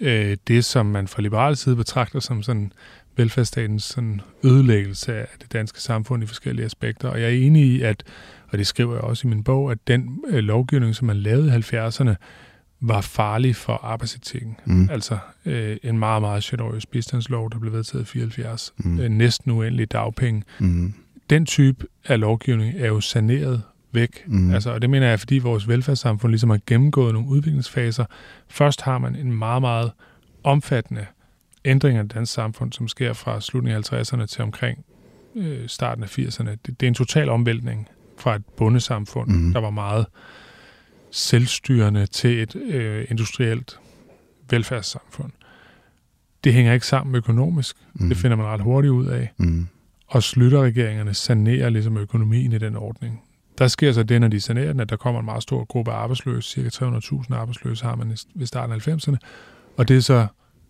øh, 0.00 0.36
det, 0.48 0.64
som 0.64 0.86
man 0.86 1.08
fra 1.08 1.22
liberal 1.22 1.56
side 1.56 1.76
betragter 1.76 2.20
som 2.20 2.42
sådan 2.42 2.72
velfærdsstatens 3.16 3.82
sådan 3.82 4.20
ødelæggelse 4.44 5.14
af 5.14 5.26
det 5.42 5.52
danske 5.52 5.80
samfund 5.80 6.22
i 6.22 6.26
forskellige 6.26 6.66
aspekter. 6.66 7.08
Og 7.08 7.20
jeg 7.20 7.26
er 7.26 7.46
enig 7.46 7.64
i, 7.64 7.82
at 7.82 8.04
og 8.54 8.58
det 8.58 8.66
skriver 8.66 8.94
jeg 8.94 9.02
også 9.02 9.28
i 9.28 9.30
min 9.30 9.44
bog, 9.44 9.70
at 9.70 9.78
den 9.86 10.20
øh, 10.28 10.38
lovgivning, 10.38 10.94
som 10.94 11.06
man 11.06 11.16
lavede 11.16 11.48
i 11.48 11.76
70'erne, 11.76 12.14
var 12.80 13.00
farlig 13.00 13.56
for 13.56 13.72
arbejdsetikken. 13.72 14.56
Mm. 14.64 14.88
Altså 14.90 15.18
øh, 15.46 15.76
en 15.82 15.98
meget, 15.98 16.22
meget 16.22 16.44
generøs 16.44 16.86
bistandslov, 16.86 17.50
der 17.50 17.58
blev 17.58 17.72
vedtaget 17.72 18.02
i 18.02 18.06
74. 18.06 18.74
Mm. 18.76 19.00
Øh, 19.00 19.08
næsten 19.08 19.52
uendelig 19.52 19.92
dagpenge. 19.92 20.42
Mm. 20.58 20.94
Den 21.30 21.46
type 21.46 21.86
af 22.04 22.20
lovgivning 22.20 22.74
er 22.78 22.86
jo 22.86 23.00
saneret 23.00 23.62
væk. 23.92 24.24
Mm. 24.26 24.50
Altså, 24.54 24.70
og 24.70 24.82
det 24.82 24.90
mener 24.90 25.08
jeg, 25.08 25.18
fordi 25.18 25.38
vores 25.38 25.68
velfærdssamfund 25.68 26.30
ligesom 26.30 26.50
har 26.50 26.60
gennemgået 26.66 27.14
nogle 27.14 27.28
udviklingsfaser. 27.28 28.04
Først 28.48 28.82
har 28.82 28.98
man 28.98 29.16
en 29.16 29.32
meget, 29.32 29.62
meget 29.62 29.90
omfattende 30.44 31.06
ændring 31.64 31.98
af 31.98 32.04
det 32.04 32.14
danske 32.14 32.34
samfund, 32.34 32.72
som 32.72 32.88
sker 32.88 33.12
fra 33.12 33.40
slutningen 33.40 33.84
af 33.92 34.02
50'erne 34.02 34.26
til 34.26 34.42
omkring 34.42 34.84
øh, 35.34 35.68
starten 35.68 36.04
af 36.04 36.18
80'erne. 36.18 36.50
Det, 36.50 36.66
det 36.66 36.82
er 36.82 36.88
en 36.88 36.94
total 36.94 37.28
omvæltning 37.28 37.88
fra 38.18 38.34
et 38.34 38.42
bundesamfund, 38.56 39.30
mm. 39.30 39.52
der 39.52 39.60
var 39.60 39.70
meget 39.70 40.06
selvstyrende 41.10 42.06
til 42.06 42.42
et 42.42 42.56
øh, 42.56 43.06
industrielt 43.10 43.78
velfærdssamfund. 44.50 45.32
Det 46.44 46.52
hænger 46.52 46.72
ikke 46.72 46.86
sammen 46.86 47.14
økonomisk. 47.14 47.76
Mm. 47.94 48.08
Det 48.08 48.16
finder 48.16 48.36
man 48.36 48.46
ret 48.46 48.60
hurtigt 48.60 48.92
ud 48.92 49.06
af. 49.06 49.32
Mm. 49.36 49.66
Og 50.06 50.22
regeringerne 50.60 51.14
sanerer 51.14 51.68
ligesom 51.68 51.96
økonomien 51.96 52.52
i 52.52 52.58
den 52.58 52.76
ordning. 52.76 53.22
Der 53.58 53.68
sker 53.68 53.92
så 53.92 54.02
det, 54.02 54.20
når 54.20 54.28
de 54.28 54.40
sanerer 54.40 54.72
den, 54.72 54.80
at 54.80 54.90
der 54.90 54.96
kommer 54.96 55.20
en 55.20 55.24
meget 55.24 55.42
stor 55.42 55.64
gruppe 55.64 55.92
arbejdsløse. 55.92 56.50
Cirka 56.50 56.68
300.000 56.68 57.34
arbejdsløse 57.34 57.84
har 57.84 57.96
man 57.96 58.16
ved 58.34 58.46
starten 58.46 58.74
af 58.74 58.88
90'erne. 58.88 59.16
Og 59.76 59.88
det 59.88 59.96
er 59.96 60.00
så 60.00 60.26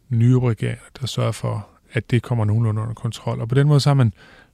nye 0.08 0.40
regeringer, 0.40 0.84
der 1.00 1.06
sørger 1.06 1.32
for, 1.32 1.68
at 1.92 2.10
det 2.10 2.22
kommer 2.22 2.44
nogenlunde 2.44 2.82
under 2.82 2.94
kontrol. 2.94 3.40
Og 3.40 3.48
på 3.48 3.54
den 3.54 3.68
måde 3.68 3.80
så 3.80 3.88
har 3.88 3.94
man 3.94 4.12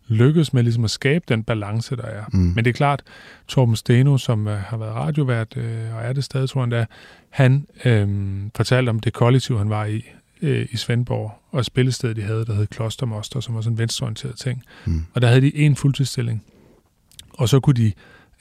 lykkes 0.08 0.52
med 0.52 0.62
ligesom 0.62 0.84
at 0.84 0.90
skabe 0.90 1.24
den 1.28 1.42
balance, 1.44 1.96
der 1.96 2.02
er. 2.02 2.24
Mm. 2.32 2.38
Men 2.38 2.64
det 2.64 2.66
er 2.66 2.72
klart, 2.72 3.02
Torben 3.48 3.76
Steno, 3.76 4.18
som 4.18 4.46
uh, 4.46 4.52
har 4.52 4.76
været 4.76 4.94
radiovært, 4.94 5.56
uh, 5.56 5.62
og 5.96 6.02
er 6.02 6.12
det 6.12 6.24
stadig, 6.24 6.48
tror 6.48 6.60
han, 6.60 6.70
der, 6.70 6.84
han 7.30 7.66
øh, 7.84 8.08
fortalte 8.56 8.90
om 8.90 9.00
det 9.00 9.12
kollektiv, 9.12 9.58
han 9.58 9.70
var 9.70 9.84
i, 9.84 10.04
øh, 10.42 10.66
i 10.70 10.76
Svendborg, 10.76 11.32
og 11.50 11.64
spillestedet, 11.64 12.16
de 12.16 12.22
havde, 12.22 12.44
der 12.44 12.54
hed 12.54 12.66
Klostermoster, 12.66 13.40
som 13.40 13.54
var 13.54 13.60
sådan 13.60 13.74
en 13.74 13.78
venstreorienteret 13.78 14.36
ting. 14.36 14.62
Mm. 14.86 15.04
Og 15.14 15.22
der 15.22 15.28
havde 15.28 15.40
de 15.40 15.56
en 15.56 15.76
fuldtidsstilling. 15.76 16.44
Og 17.34 17.48
så 17.48 17.60
kunne 17.60 17.74
de 17.74 17.92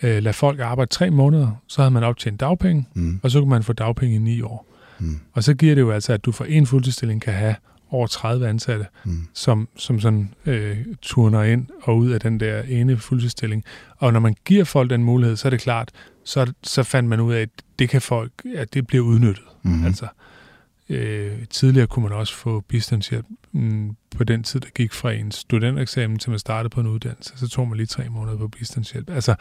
øh, 0.03 0.23
lade 0.23 0.33
folk 0.33 0.59
arbejde 0.59 0.91
tre 0.91 1.09
måneder, 1.09 1.51
så 1.67 1.81
havde 1.81 1.91
man 1.91 2.03
optjent 2.03 2.39
dagpenge, 2.39 2.87
mm. 2.93 3.19
og 3.23 3.31
så 3.31 3.39
kunne 3.39 3.49
man 3.49 3.63
få 3.63 3.73
dagpenge 3.73 4.15
i 4.15 4.19
ni 4.19 4.41
år. 4.41 4.68
Mm. 4.99 5.19
Og 5.33 5.43
så 5.43 5.53
giver 5.53 5.75
det 5.75 5.81
jo 5.81 5.91
altså, 5.91 6.13
at 6.13 6.25
du 6.25 6.31
for 6.31 6.45
en 6.45 6.65
fuldtidsstilling 6.65 7.21
kan 7.21 7.33
have 7.33 7.55
over 7.91 8.07
30 8.07 8.47
ansatte, 8.47 8.85
mm. 9.05 9.27
som, 9.33 9.69
som 9.75 9.99
sådan 9.99 10.33
øh, 10.45 10.77
turner 11.01 11.43
ind 11.43 11.67
og 11.81 11.97
ud 11.97 12.11
af 12.11 12.19
den 12.19 12.39
der 12.39 12.61
ene 12.61 12.97
fuldtidsstilling. 12.97 13.63
Og 13.97 14.13
når 14.13 14.19
man 14.19 14.35
giver 14.45 14.63
folk 14.63 14.89
den 14.89 15.03
mulighed, 15.03 15.35
så 15.35 15.47
er 15.47 15.49
det 15.49 15.61
klart, 15.61 15.91
så, 16.23 16.53
så 16.63 16.83
fandt 16.83 17.09
man 17.09 17.19
ud 17.19 17.33
af, 17.33 17.41
at 17.41 17.49
det 17.79 17.89
kan 17.89 18.01
folk, 18.01 18.31
at 18.55 18.73
det 18.73 18.87
bliver 18.87 19.03
udnyttet. 19.03 19.45
Mm. 19.63 19.85
Altså, 19.85 20.07
øh, 20.89 21.31
tidligere 21.49 21.87
kunne 21.87 22.03
man 22.03 22.11
også 22.11 22.35
få 22.35 22.59
bistandshjælp 22.59 23.25
mm, 23.51 23.95
på 24.17 24.23
den 24.23 24.43
tid, 24.43 24.59
der 24.59 24.69
gik 24.75 24.93
fra 24.93 25.11
en 25.11 25.31
studentereksamen 25.31 26.19
til 26.19 26.29
man 26.29 26.39
startede 26.39 26.69
på 26.69 26.79
en 26.79 26.87
uddannelse. 26.87 27.33
Så 27.35 27.47
tog 27.47 27.67
man 27.67 27.77
lige 27.77 27.87
tre 27.87 28.09
måneder 28.09 28.37
på 28.37 28.47
bistandshjælp. 28.47 29.09
Altså, 29.09 29.35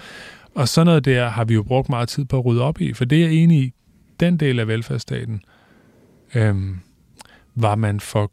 og 0.54 0.68
sådan 0.68 0.86
noget 0.86 1.04
der 1.04 1.28
har 1.28 1.44
vi 1.44 1.54
jo 1.54 1.62
brugt 1.62 1.88
meget 1.88 2.08
tid 2.08 2.24
på 2.24 2.38
at 2.38 2.44
rydde 2.44 2.62
op 2.62 2.80
i, 2.80 2.92
for 2.92 3.04
det 3.04 3.18
er 3.18 3.22
jeg 3.22 3.32
enig 3.32 3.62
i, 3.62 3.72
den 4.20 4.36
del 4.36 4.60
af 4.60 4.68
velfærdsstaten, 4.68 5.42
øh, 6.34 6.56
var 7.54 7.74
man 7.74 8.00
for 8.00 8.32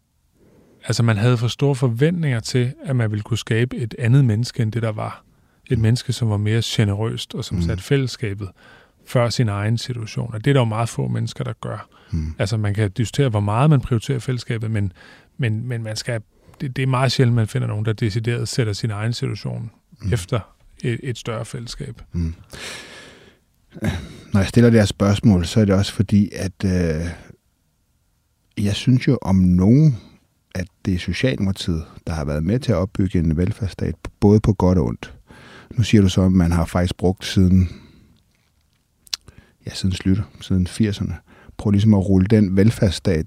Altså 0.88 1.04
man 1.04 1.18
havde 1.18 1.38
for 1.38 1.48
store 1.48 1.76
forventninger 1.76 2.40
til, 2.40 2.74
at 2.84 2.96
man 2.96 3.12
ville 3.12 3.24
kunne 3.24 3.38
skabe 3.38 3.78
et 3.78 3.96
andet 4.00 4.26
menneske, 4.26 4.64
end 4.64 4.72
det 4.72 4.82
der 4.82 4.92
var. 4.92 5.24
Et 5.70 5.80
menneske, 5.80 6.14
som 6.14 6.30
var 6.30 6.38
mere 6.38 6.62
generøst, 6.66 7.36
og 7.36 7.46
som 7.46 7.58
mm. 7.58 7.64
satte 7.64 7.84
fællesskabet 7.84 8.50
før 9.06 9.30
sin 9.30 9.50
egen 9.50 9.78
situation. 9.78 10.34
Og 10.34 10.46
det 10.46 10.52
er 10.52 10.54
der 10.54 10.62
jo 10.62 10.66
meget 10.66 10.90
få 10.90 11.08
mennesker, 11.08 11.44
der 11.44 11.54
gør. 11.62 11.88
Mm. 12.12 12.36
Altså 12.40 12.58
man 12.58 12.74
kan 12.74 12.92
diskutere, 12.92 13.30
hvor 13.30 13.40
meget 13.40 13.70
man 13.70 13.82
prioriterer 13.82 14.20
fællesskabet, 14.20 14.72
men, 14.72 14.92
men, 15.38 15.68
men 15.68 15.84
man 15.84 15.96
skal, 15.96 16.22
det, 16.62 16.76
det 16.76 16.84
er 16.84 16.88
meget 16.88 17.12
sjældent, 17.12 17.36
man 17.36 17.48
finder 17.48 17.68
nogen, 17.68 17.86
der 17.86 17.94
decideret 17.94 18.48
sætter 18.48 18.74
sin 18.74 18.92
egen 18.92 19.14
situation 19.14 19.72
mm. 20.02 20.14
efter 20.14 20.40
et, 20.84 21.00
et 21.04 21.18
større 21.18 21.46
fællesskab. 21.46 22.02
Mm. 22.12 22.36
Øh, 23.84 23.92
når 24.34 24.40
jeg 24.40 24.50
stiller 24.50 24.70
det 24.70 24.80
her 24.80 24.86
spørgsmål, 24.86 25.46
så 25.46 25.60
er 25.60 25.66
det 25.66 25.76
også 25.76 25.94
fordi, 25.94 26.30
at 26.34 26.66
øh, 26.66 27.06
jeg 28.58 28.76
synes 28.76 29.08
jo 29.08 29.18
om 29.22 29.36
nogen, 29.36 29.98
at 30.56 30.68
det 30.86 30.94
er 30.94 31.00
Socialdemokratiet, 31.00 31.84
der 32.08 32.14
har 32.14 32.26
været 32.26 32.44
med 32.44 32.60
til 32.60 32.72
at 32.72 32.78
opbygge 32.78 33.20
en 33.20 33.38
velfærdsstat, 33.38 33.96
både 34.20 34.40
på 34.40 34.54
godt 34.54 34.78
og 34.78 34.86
ondt. 34.86 35.14
Nu 35.78 35.84
siger 35.84 36.02
du 36.02 36.10
så, 36.10 36.22
at 36.22 36.32
man 36.32 36.52
har 36.52 36.66
faktisk 36.66 36.98
brugt 36.98 37.26
siden, 37.26 37.70
ja, 39.66 39.74
siden 39.74 39.96
slutter, 39.96 40.24
siden 40.42 40.68
80'erne, 40.68 41.14
prøv 41.58 41.72
ligesom 41.72 41.94
at 41.94 42.10
rulle 42.10 42.28
den 42.28 42.58
velfærdsstat, 42.58 43.26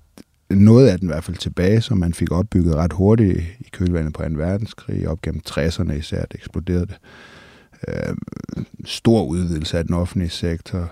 noget 0.50 0.88
af 0.88 0.98
den 0.98 1.08
i 1.08 1.12
hvert 1.12 1.24
fald 1.24 1.36
tilbage, 1.36 1.80
som 1.80 1.98
man 1.98 2.14
fik 2.14 2.32
opbygget 2.32 2.74
ret 2.74 2.92
hurtigt 2.92 3.38
i 3.60 3.68
kølvandet 3.72 4.14
på 4.14 4.22
2. 4.22 4.28
verdenskrig, 4.30 5.08
op 5.08 5.22
gennem 5.22 5.42
60'erne 5.50 5.92
især, 5.92 6.20
det 6.20 6.34
eksploderede 6.34 6.86
det. 6.86 6.96
Øh, 7.88 8.14
stor 8.84 9.24
udvidelse 9.24 9.78
af 9.78 9.84
den 9.84 9.94
offentlige 9.94 10.30
sektor, 10.30 10.90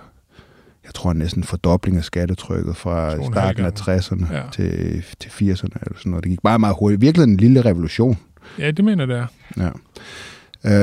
jeg 0.85 0.95
tror 0.95 1.13
næsten 1.13 1.41
en 1.41 1.45
fordobling 1.45 1.97
af 1.97 2.05
skattetrykket 2.05 2.77
fra 2.77 3.25
starten 3.25 3.65
af 3.65 3.71
60'erne 3.71 4.35
ja. 4.35 4.43
til, 4.53 5.05
til 5.21 5.29
80'erne 5.29 5.79
eller 5.83 5.99
sådan 5.99 6.11
noget. 6.11 6.25
Det 6.25 6.31
gik 6.31 6.43
bare 6.43 6.59
meget 6.59 6.77
hurtigt. 6.79 7.01
Virkelig 7.01 7.25
en 7.25 7.37
lille 7.37 7.65
revolution. 7.65 8.19
Ja, 8.59 8.71
det 8.71 8.85
mener 8.85 9.07
det 9.07 9.17
er. 9.17 9.27
Ja. 9.57 9.71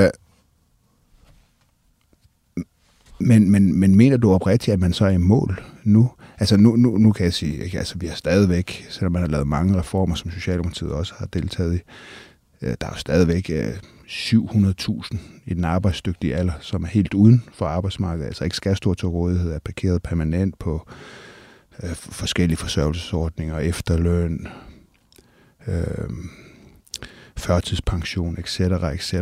Øh, 0.06 0.10
men, 3.20 3.52
men, 3.52 3.80
men 3.80 3.96
mener 3.96 4.18
du 4.18 4.34
oprigtigt, 4.34 4.74
at 4.74 4.80
man 4.80 4.94
så 4.94 5.06
er 5.06 5.10
i 5.10 5.18
mål 5.18 5.64
nu? 5.84 6.12
Altså 6.40 6.58
nu, 6.58 6.76
nu, 6.76 6.98
nu 6.98 7.12
kan 7.12 7.24
jeg 7.24 7.34
sige, 7.34 7.64
at 7.64 7.76
altså, 7.76 7.98
vi 7.98 8.08
har 8.08 8.16
stadigvæk, 8.16 8.86
selvom 8.90 9.12
man 9.12 9.22
har 9.22 9.30
lavet 9.30 9.48
mange 9.48 9.80
reformer, 9.80 10.16
som 10.16 10.32
Socialdemokratiet 10.32 10.92
også 10.92 11.14
har 11.18 11.26
deltaget 11.26 11.76
i, 11.76 11.80
øh, 12.62 12.76
der 12.82 12.88
er 12.88 12.92
jo 12.92 12.98
stadigvæk 12.98 13.50
øh, 13.54 13.68
700.000 14.14 15.18
i 15.46 15.54
den 15.54 15.66
arbejdsdygtige 15.66 16.36
alder, 16.36 16.54
som 16.62 16.84
er 16.84 16.88
helt 16.88 17.14
uden 17.14 17.44
for 17.54 17.66
arbejdsmarkedet, 17.66 18.28
altså 18.28 18.44
ikke 18.44 18.56
skal 18.56 18.76
stå 18.76 18.94
til 18.94 19.08
rådighed, 19.08 19.52
er 19.52 19.60
parkeret 19.60 20.04
permanent 20.04 20.60
på 20.60 20.88
øh, 21.84 21.96
forskellige 21.96 22.58
forsørgelsesordninger, 22.58 23.60
efterløn, 23.60 24.48
øh, 25.68 26.10
førtidspension, 27.38 28.38
etc., 28.40 28.60
etc. 28.94 29.14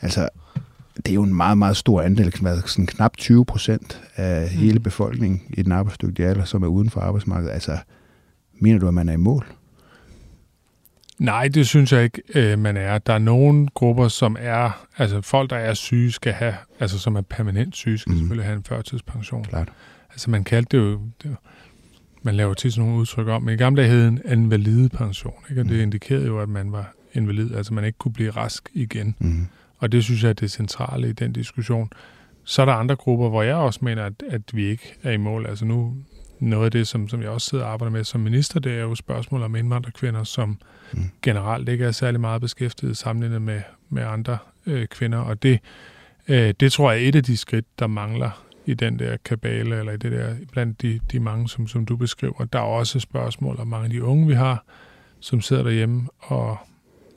Altså, 0.00 0.28
det 0.96 1.08
er 1.08 1.14
jo 1.14 1.22
en 1.22 1.34
meget, 1.34 1.58
meget 1.58 1.76
stor 1.76 2.02
andel, 2.02 2.32
sådan 2.66 2.86
knap 2.86 3.16
20 3.16 3.44
procent 3.44 4.02
af 4.16 4.42
mm. 4.42 4.58
hele 4.58 4.80
befolkningen 4.80 5.42
i 5.50 5.62
den 5.62 5.72
arbejdsdygtige 5.72 6.28
alder, 6.28 6.44
som 6.44 6.62
er 6.62 6.66
uden 6.66 6.90
for 6.90 7.00
arbejdsmarkedet. 7.00 7.52
Altså, 7.52 7.78
mener 8.60 8.78
du, 8.78 8.88
at 8.88 8.94
man 8.94 9.08
er 9.08 9.12
i 9.12 9.16
mål? 9.16 9.46
Nej, 11.18 11.48
det 11.48 11.66
synes 11.66 11.92
jeg 11.92 12.04
ikke, 12.04 12.22
øh, 12.34 12.58
man 12.58 12.76
er. 12.76 12.98
Der 12.98 13.12
er 13.12 13.18
nogle 13.18 13.68
grupper, 13.74 14.08
som 14.08 14.36
er, 14.40 14.86
altså 14.98 15.20
folk, 15.20 15.50
der 15.50 15.56
er 15.56 15.74
syge, 15.74 16.12
skal 16.12 16.32
have, 16.32 16.54
altså 16.80 16.98
som 16.98 17.16
er 17.16 17.20
permanent 17.20 17.76
syge, 17.76 17.98
skal 17.98 18.12
mm. 18.12 18.18
selvfølgelig 18.18 18.44
have 18.44 18.56
en 18.56 18.64
førtidspension. 18.64 19.44
Klart. 19.44 19.68
Altså 20.10 20.30
man 20.30 20.44
kaldte 20.44 20.76
det 20.76 20.84
jo, 20.84 21.00
det 21.22 21.28
jo 21.28 21.34
man 22.24 22.34
laver 22.34 22.54
tit 22.54 22.72
sådan 22.72 22.86
nogle 22.86 23.00
udtryk 23.00 23.28
om, 23.28 23.42
men 23.42 23.54
i 23.54 23.56
gamle 23.56 23.82
dage 23.82 23.92
hed 23.92 24.08
en 24.08 24.20
invalidepension, 24.32 25.34
ikke? 25.50 25.62
og 25.62 25.64
det 25.64 25.76
mm. 25.76 25.82
indikerede 25.82 26.26
jo, 26.26 26.40
at 26.40 26.48
man 26.48 26.72
var 26.72 26.94
invalid, 27.12 27.54
altså 27.54 27.74
man 27.74 27.84
ikke 27.84 27.98
kunne 27.98 28.12
blive 28.12 28.30
rask 28.30 28.68
igen. 28.72 29.16
Mm. 29.18 29.46
Og 29.78 29.92
det 29.92 30.04
synes 30.04 30.22
jeg 30.22 30.28
er 30.28 30.32
det 30.32 30.50
centrale 30.50 31.08
i 31.08 31.12
den 31.12 31.32
diskussion. 31.32 31.90
Så 32.44 32.62
er 32.62 32.66
der 32.66 32.72
andre 32.72 32.96
grupper, 32.96 33.28
hvor 33.28 33.42
jeg 33.42 33.54
også 33.54 33.80
mener, 33.82 34.04
at, 34.04 34.22
at 34.30 34.42
vi 34.52 34.64
ikke 34.64 34.94
er 35.02 35.10
i 35.10 35.16
mål. 35.16 35.46
Altså 35.46 35.64
nu, 35.64 35.94
noget 36.38 36.64
af 36.64 36.70
det, 36.70 36.88
som, 36.88 37.08
som 37.08 37.22
jeg 37.22 37.30
også 37.30 37.48
sidder 37.50 37.64
og 37.64 37.72
arbejder 37.72 37.92
med 37.92 38.04
som 38.04 38.20
minister, 38.20 38.60
det 38.60 38.72
er 38.72 38.80
jo 38.80 38.94
spørgsmål 38.94 39.42
om 39.42 39.56
indvandrerkvinder, 39.56 40.24
som 40.24 40.58
mm. 40.92 41.10
generelt 41.22 41.68
ikke 41.68 41.84
er 41.84 41.92
særlig 41.92 42.20
meget 42.20 42.40
beskæftiget 42.40 42.96
sammenlignet 42.96 43.42
med, 43.42 43.60
med 43.88 44.02
andre 44.02 44.38
øh, 44.66 44.86
kvinder. 44.86 45.18
Og 45.18 45.42
det, 45.42 45.60
øh, 46.28 46.54
det 46.60 46.72
tror 46.72 46.92
jeg 46.92 47.04
er 47.04 47.08
et 47.08 47.16
af 47.16 47.24
de 47.24 47.36
skridt, 47.36 47.78
der 47.78 47.86
mangler 47.86 48.44
i 48.66 48.74
den 48.74 48.98
der 48.98 49.16
kabale, 49.24 49.78
eller 49.78 49.92
i 49.92 49.96
det 49.96 50.12
der, 50.12 50.34
blandt 50.52 50.82
de, 50.82 51.00
de 51.12 51.20
mange, 51.20 51.48
som, 51.48 51.68
som 51.68 51.86
du 51.86 51.96
beskriver. 51.96 52.44
Der 52.52 52.58
er 52.58 52.62
også 52.62 53.00
spørgsmål 53.00 53.56
om 53.60 53.66
mange 53.66 53.84
af 53.84 53.90
de 53.90 54.04
unge, 54.04 54.26
vi 54.26 54.34
har, 54.34 54.64
som 55.20 55.40
sidder 55.40 55.62
derhjemme 55.62 56.08
og 56.18 56.58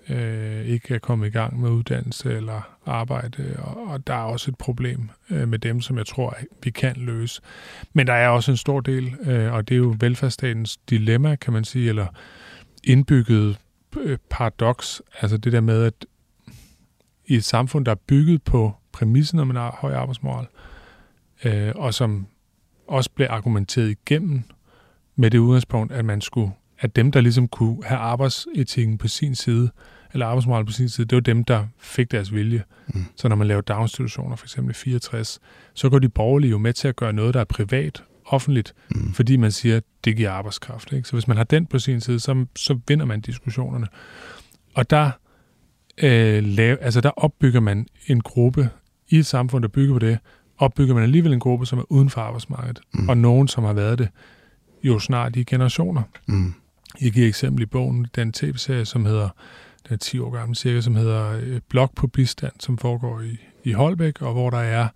øh, 0.09 0.65
ikke 0.65 0.95
er 0.95 0.99
kommet 0.99 1.27
i 1.27 1.29
gang 1.29 1.59
med 1.61 1.69
uddannelse 1.69 2.33
eller 2.33 2.77
arbejde, 2.85 3.55
og, 3.57 3.87
og 3.87 4.07
der 4.07 4.13
er 4.13 4.23
også 4.23 4.51
et 4.51 4.57
problem 4.57 5.09
øh, 5.29 5.47
med 5.47 5.59
dem, 5.59 5.81
som 5.81 5.97
jeg 5.97 6.05
tror, 6.05 6.37
vi 6.63 6.69
kan 6.69 6.95
løse. 6.95 7.41
Men 7.93 8.07
der 8.07 8.13
er 8.13 8.29
også 8.29 8.51
en 8.51 8.57
stor 8.57 8.79
del, 8.79 9.15
øh, 9.25 9.53
og 9.53 9.69
det 9.69 9.75
er 9.75 9.79
jo 9.79 9.95
velfærdsstatens 9.99 10.77
dilemma, 10.77 11.35
kan 11.35 11.53
man 11.53 11.63
sige, 11.63 11.89
eller 11.89 12.07
indbygget 12.83 13.57
øh, 13.97 14.17
paradoks, 14.29 15.01
altså 15.21 15.37
det 15.37 15.53
der 15.53 15.61
med, 15.61 15.83
at 15.83 16.05
i 17.25 17.35
et 17.35 17.43
samfund, 17.43 17.85
der 17.85 17.91
er 17.91 17.99
bygget 18.07 18.43
på 18.43 18.73
præmissen 18.91 19.39
om 19.39 19.49
en 19.49 19.57
høj 19.57 19.93
arbejdsmoral, 19.93 20.47
øh, 21.43 21.71
og 21.75 21.93
som 21.93 22.27
også 22.87 23.09
blev 23.15 23.27
argumenteret 23.29 23.89
igennem 23.89 24.43
med 25.15 25.31
det 25.31 25.37
udgangspunkt, 25.37 25.93
at 25.93 26.05
man 26.05 26.21
skulle, 26.21 26.51
at 26.79 26.95
dem, 26.95 27.11
der 27.11 27.21
ligesom 27.21 27.47
kunne 27.47 27.83
have 27.83 27.99
arbejdsetikken 27.99 28.97
på 28.97 29.07
sin 29.07 29.35
side, 29.35 29.69
eller 30.13 30.25
arbejdsmoral 30.25 30.65
på 30.65 30.71
sin 30.71 30.89
side, 30.89 31.07
det 31.07 31.15
var 31.15 31.21
dem, 31.21 31.43
der 31.43 31.65
fik 31.79 32.11
deres 32.11 32.33
vilje. 32.33 32.63
Mm. 32.87 33.05
Så 33.15 33.27
når 33.27 33.35
man 33.35 33.47
laver 33.47 33.61
daginstitutioner, 33.61 34.35
for 34.35 34.45
eksempel 34.45 34.71
i 34.71 34.73
64, 34.73 35.39
så 35.73 35.89
går 35.89 35.99
de 35.99 36.09
borgerlige 36.09 36.51
jo 36.51 36.57
med 36.57 36.73
til 36.73 36.87
at 36.87 36.95
gøre 36.95 37.13
noget, 37.13 37.33
der 37.33 37.39
er 37.39 37.45
privat, 37.45 38.03
offentligt, 38.25 38.73
mm. 38.89 39.13
fordi 39.13 39.37
man 39.37 39.51
siger, 39.51 39.77
at 39.77 39.83
det 40.05 40.15
giver 40.17 40.31
arbejdskraft. 40.31 40.93
Ikke? 40.93 41.07
Så 41.07 41.13
hvis 41.13 41.27
man 41.27 41.37
har 41.37 41.43
den 41.43 41.65
på 41.65 41.79
sin 41.79 42.01
side, 42.01 42.19
så, 42.19 42.45
så 42.55 42.79
vinder 42.87 43.05
man 43.05 43.21
diskussionerne. 43.21 43.87
Og 44.75 44.89
der, 44.89 45.11
øh, 45.97 46.43
lave, 46.43 46.77
altså 46.81 47.01
der 47.01 47.09
opbygger 47.09 47.59
man 47.59 47.87
en 48.07 48.21
gruppe 48.21 48.69
i 49.09 49.17
et 49.17 49.25
samfund, 49.25 49.61
der 49.61 49.67
bygger 49.67 49.93
på 49.93 49.99
det, 49.99 50.19
opbygger 50.57 50.93
man 50.93 51.03
alligevel 51.03 51.33
en 51.33 51.39
gruppe, 51.39 51.65
som 51.65 51.79
er 51.79 51.91
uden 51.91 52.09
for 52.09 52.21
arbejdsmarkedet, 52.21 52.79
mm. 52.93 53.09
og 53.09 53.17
nogen, 53.17 53.47
som 53.47 53.63
har 53.63 53.73
været 53.73 53.99
det 53.99 54.09
jo 54.83 54.99
snart 54.99 55.35
i 55.35 55.43
generationer. 55.43 56.01
Mm. 56.27 56.53
Jeg 57.01 57.11
giver 57.11 57.27
eksempel 57.27 57.63
i 57.63 57.65
bogen, 57.65 58.07
den 58.15 58.33
tv-serie, 58.33 58.85
som 58.85 59.05
hedder 59.05 59.29
den 59.88 59.94
er 59.94 59.98
10 59.98 60.20
år 60.20 60.29
gammel 60.29 60.56
cirka, 60.56 60.82
som 60.82 60.96
hedder 60.96 61.39
øh, 61.44 61.60
Blok 61.70 61.96
på 61.96 62.08
bistand, 62.08 62.53
som 62.60 62.77
foregår 62.77 63.22
i, 63.22 63.38
i 63.63 63.72
Holbæk, 63.72 64.22
og 64.22 64.34
hvor 64.34 64.50
der 64.50 64.58
er 64.58 64.88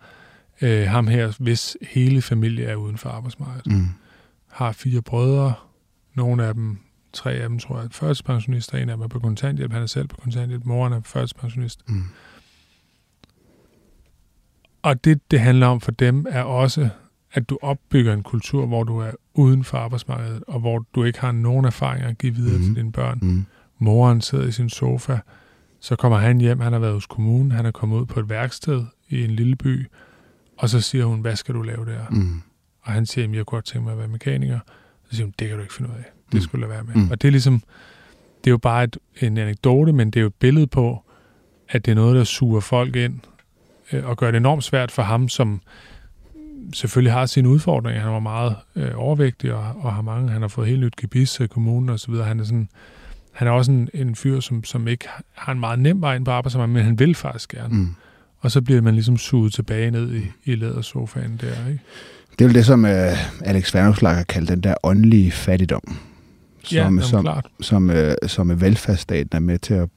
øh, 0.62 0.88
ham 0.88 1.08
her, 1.08 1.34
hvis 1.40 1.78
hele 1.82 2.22
familie 2.22 2.66
er 2.66 2.76
uden 2.76 2.98
for 2.98 3.10
arbejdsmarkedet. 3.10 3.68
Mm. 3.68 3.88
Har 4.48 4.72
fire 4.72 5.02
brødre, 5.02 5.54
nogle 6.14 6.46
af 6.46 6.54
dem, 6.54 6.78
tre 7.14 7.32
af 7.32 7.50
dem 7.50 7.60
tror 7.60 7.78
jeg, 7.78 7.86
er 7.86 7.90
førtidspensionister, 7.92 8.78
en 8.78 8.90
af 8.90 8.98
dem 8.98 9.04
er 9.04 9.08
på 9.08 9.20
kontanthjælp, 9.20 9.74
han 9.74 9.82
er 9.82 9.88
selv 9.88 10.08
på 10.08 10.18
kontanthjælp, 10.18 10.66
moren 10.66 10.94
er 10.94 11.02
førtidspensionist. 11.06 11.90
Mm. 11.90 12.04
Og 14.82 15.04
det, 15.04 15.32
det 15.32 15.40
handler 15.40 15.68
om 15.68 15.82
for 15.82 15.92
dem, 15.92 16.26
er 16.30 16.44
også, 16.44 16.90
at 17.34 17.50
du 17.50 17.60
opbygger 17.62 18.14
en 18.14 18.24
kultur, 18.24 18.66
hvor 18.66 18.84
du 18.84 18.98
er 18.98 19.12
uden 19.34 19.64
for 19.64 19.78
arbejdsmarkedet, 19.78 20.44
og 20.48 20.60
hvor 20.60 20.86
du 20.96 21.04
ikke 21.04 21.20
har 21.20 21.32
nogen 21.32 21.66
erfaringer 21.66 22.08
at 22.10 22.18
give 22.18 22.36
videre 22.36 22.58
mm. 22.58 22.64
til 22.64 22.76
dine 22.76 22.92
børn. 22.92 23.20
Mm. 23.22 23.46
Moren 23.82 24.22
sidder 24.22 24.48
i 24.48 24.52
sin 24.52 24.70
sofa, 24.70 25.18
så 25.80 25.96
kommer 25.96 26.18
han 26.18 26.38
hjem, 26.38 26.60
han 26.60 26.74
har 26.74 26.80
været 26.80 26.94
hos 26.94 27.06
kommunen, 27.06 27.52
han 27.52 27.66
er 27.66 27.72
kommet 27.72 28.00
ud 28.00 28.06
på 28.06 28.20
et 28.20 28.30
værksted 28.30 28.84
i 29.10 29.24
en 29.24 29.32
lille 29.32 29.56
by, 29.56 29.88
og 30.58 30.70
så 30.70 30.82
siger 30.82 31.06
hun, 31.06 31.20
hvad 31.22 31.36
skal 31.36 31.56
du 31.56 31.62
lave 31.62 31.86
der? 31.86 32.00
Mm. 32.10 32.42
Og 32.82 32.92
han 32.92 33.06
siger, 33.06 33.28
jeg 33.30 33.46
kunne 33.46 33.58
godt 33.58 33.66
tænke 33.66 33.84
mig 33.84 33.92
at 33.92 33.98
være 34.00 34.08
mekaniker. 34.08 34.60
Så 35.10 35.16
siger 35.16 35.26
hun, 35.26 35.34
det 35.40 35.48
kan 35.48 35.58
du 35.58 35.62
ikke 35.64 35.74
finde 35.74 35.90
ud 35.90 35.96
af. 35.96 36.04
Det 36.26 36.34
Mm. 36.34 36.42
skulle 36.42 36.66
du 36.66 36.70
lade 36.70 36.78
være 36.88 36.96
med. 36.96 37.06
Mm. 37.06 37.12
Og 37.12 37.22
det 37.22 37.28
er 37.28 37.32
ligesom, 37.32 37.62
det 38.44 38.48
er 38.48 38.52
jo 38.52 38.58
bare 38.58 38.84
et, 38.84 38.98
en 39.22 39.38
anekdote, 39.38 39.94
men 39.94 40.08
det 40.12 40.20
er 40.20 40.22
jo 40.22 40.28
et 40.28 40.34
billede 40.34 40.68
på, 40.68 41.04
at 41.70 41.86
det 41.86 41.92
er 41.92 41.96
noget, 41.96 42.16
der 42.16 42.24
suger 42.24 42.60
folk 42.60 42.96
ind, 42.96 43.20
øh, 43.94 44.06
og 44.06 44.18
gør 44.18 44.32
det 44.32 44.38
enormt 44.38 44.64
svært 44.64 44.92
for 44.92 45.02
ham, 45.02 45.30
som 45.30 45.62
selvfølgelig 46.74 47.14
har 47.14 47.26
sine 47.26 47.50
udfordringer. 47.50 48.02
Han 48.02 48.12
var 48.12 48.20
meget 48.20 48.56
øh, 48.76 48.92
overvægtig, 48.96 49.54
og, 49.54 49.64
og 49.82 49.94
har 49.94 50.02
mange, 50.02 50.30
han 50.30 50.42
har 50.42 50.50
fået 50.50 50.68
helt 50.68 50.82
nyt 50.82 50.96
gebis 50.96 51.34
til 51.34 51.48
kommunen 51.48 51.90
og 51.90 52.00
så 52.00 52.12
videre. 52.12 52.26
Han 52.26 52.40
er 52.40 52.44
sådan, 52.44 52.70
han 53.32 53.48
er 53.48 53.52
også 53.52 53.72
en, 53.72 53.90
en 53.94 54.16
fyr, 54.16 54.40
som, 54.40 54.64
som 54.64 54.88
ikke 54.88 55.08
har 55.34 55.52
en 55.52 55.60
meget 55.60 55.80
nem 55.80 56.02
vej 56.02 56.16
ind 56.16 56.26
på 56.26 56.32
arbejdsmarkedet, 56.32 56.74
men 56.74 56.84
han 56.84 57.00
vil 57.00 57.16
faktisk 57.16 57.52
gerne. 57.52 57.76
Mm. 57.76 57.90
Og 58.38 58.52
så 58.52 58.62
bliver 58.62 58.82
man 58.82 58.94
ligesom 58.94 59.18
suget 59.18 59.54
tilbage 59.54 59.92
ned 59.92 60.16
i, 60.16 60.22
i 60.44 60.56
lædersofaen 60.56 61.40
der, 61.42 61.68
ikke? 61.68 61.84
Det 62.32 62.46
er 62.46 62.50
jo 62.50 62.54
det, 62.54 62.66
som 62.66 62.84
uh, 62.84 63.48
Alex 63.48 63.74
Vanopslagh 63.74 64.18
har 64.18 64.24
kaldt 64.24 64.50
den 64.50 64.62
der 64.62 64.76
åndelige 64.84 65.32
fattigdom. 65.32 65.82
Som, 66.64 66.78
ja, 66.78 66.84
jamen, 66.84 67.04
som, 67.04 67.24
klart. 67.24 67.48
som, 67.62 67.90
uh, 67.90 67.96
som 68.28 68.62
velfærdsstaten 68.62 69.30
er 69.36 69.40
med 69.40 69.60
til 69.60 69.74
at 69.74 69.90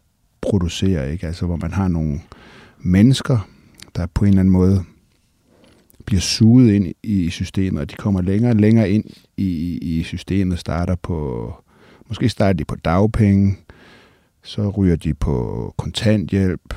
producere, 0.43 1.13
ikke? 1.13 1.27
Altså, 1.27 1.47
hvor 1.47 1.57
man 1.57 1.73
har 1.73 1.89
nogle 1.89 2.21
mennesker, 2.79 3.49
der 3.97 4.07
på 4.07 4.25
en 4.25 4.29
eller 4.29 4.41
anden 4.41 4.53
måde 4.53 4.85
bliver 6.07 6.21
suget 6.21 6.73
ind 6.73 6.93
i 7.03 7.31
systemet, 7.31 7.81
og 7.81 7.91
de 7.91 7.95
kommer 7.95 8.23
længere 8.23 8.53
og 8.53 8.57
længere 8.57 8.91
ind 8.91 9.05
i, 9.37 9.79
i 9.79 10.03
systemet, 10.03 10.59
starter 10.59 10.95
på, 10.95 11.51
måske 12.15 12.29
starter 12.29 12.53
de 12.53 12.65
på 12.65 12.77
dagpenge, 12.77 13.57
så 14.43 14.69
ryger 14.71 14.97
de 14.97 15.15
på 15.15 15.75
kontanthjælp, 15.79 16.75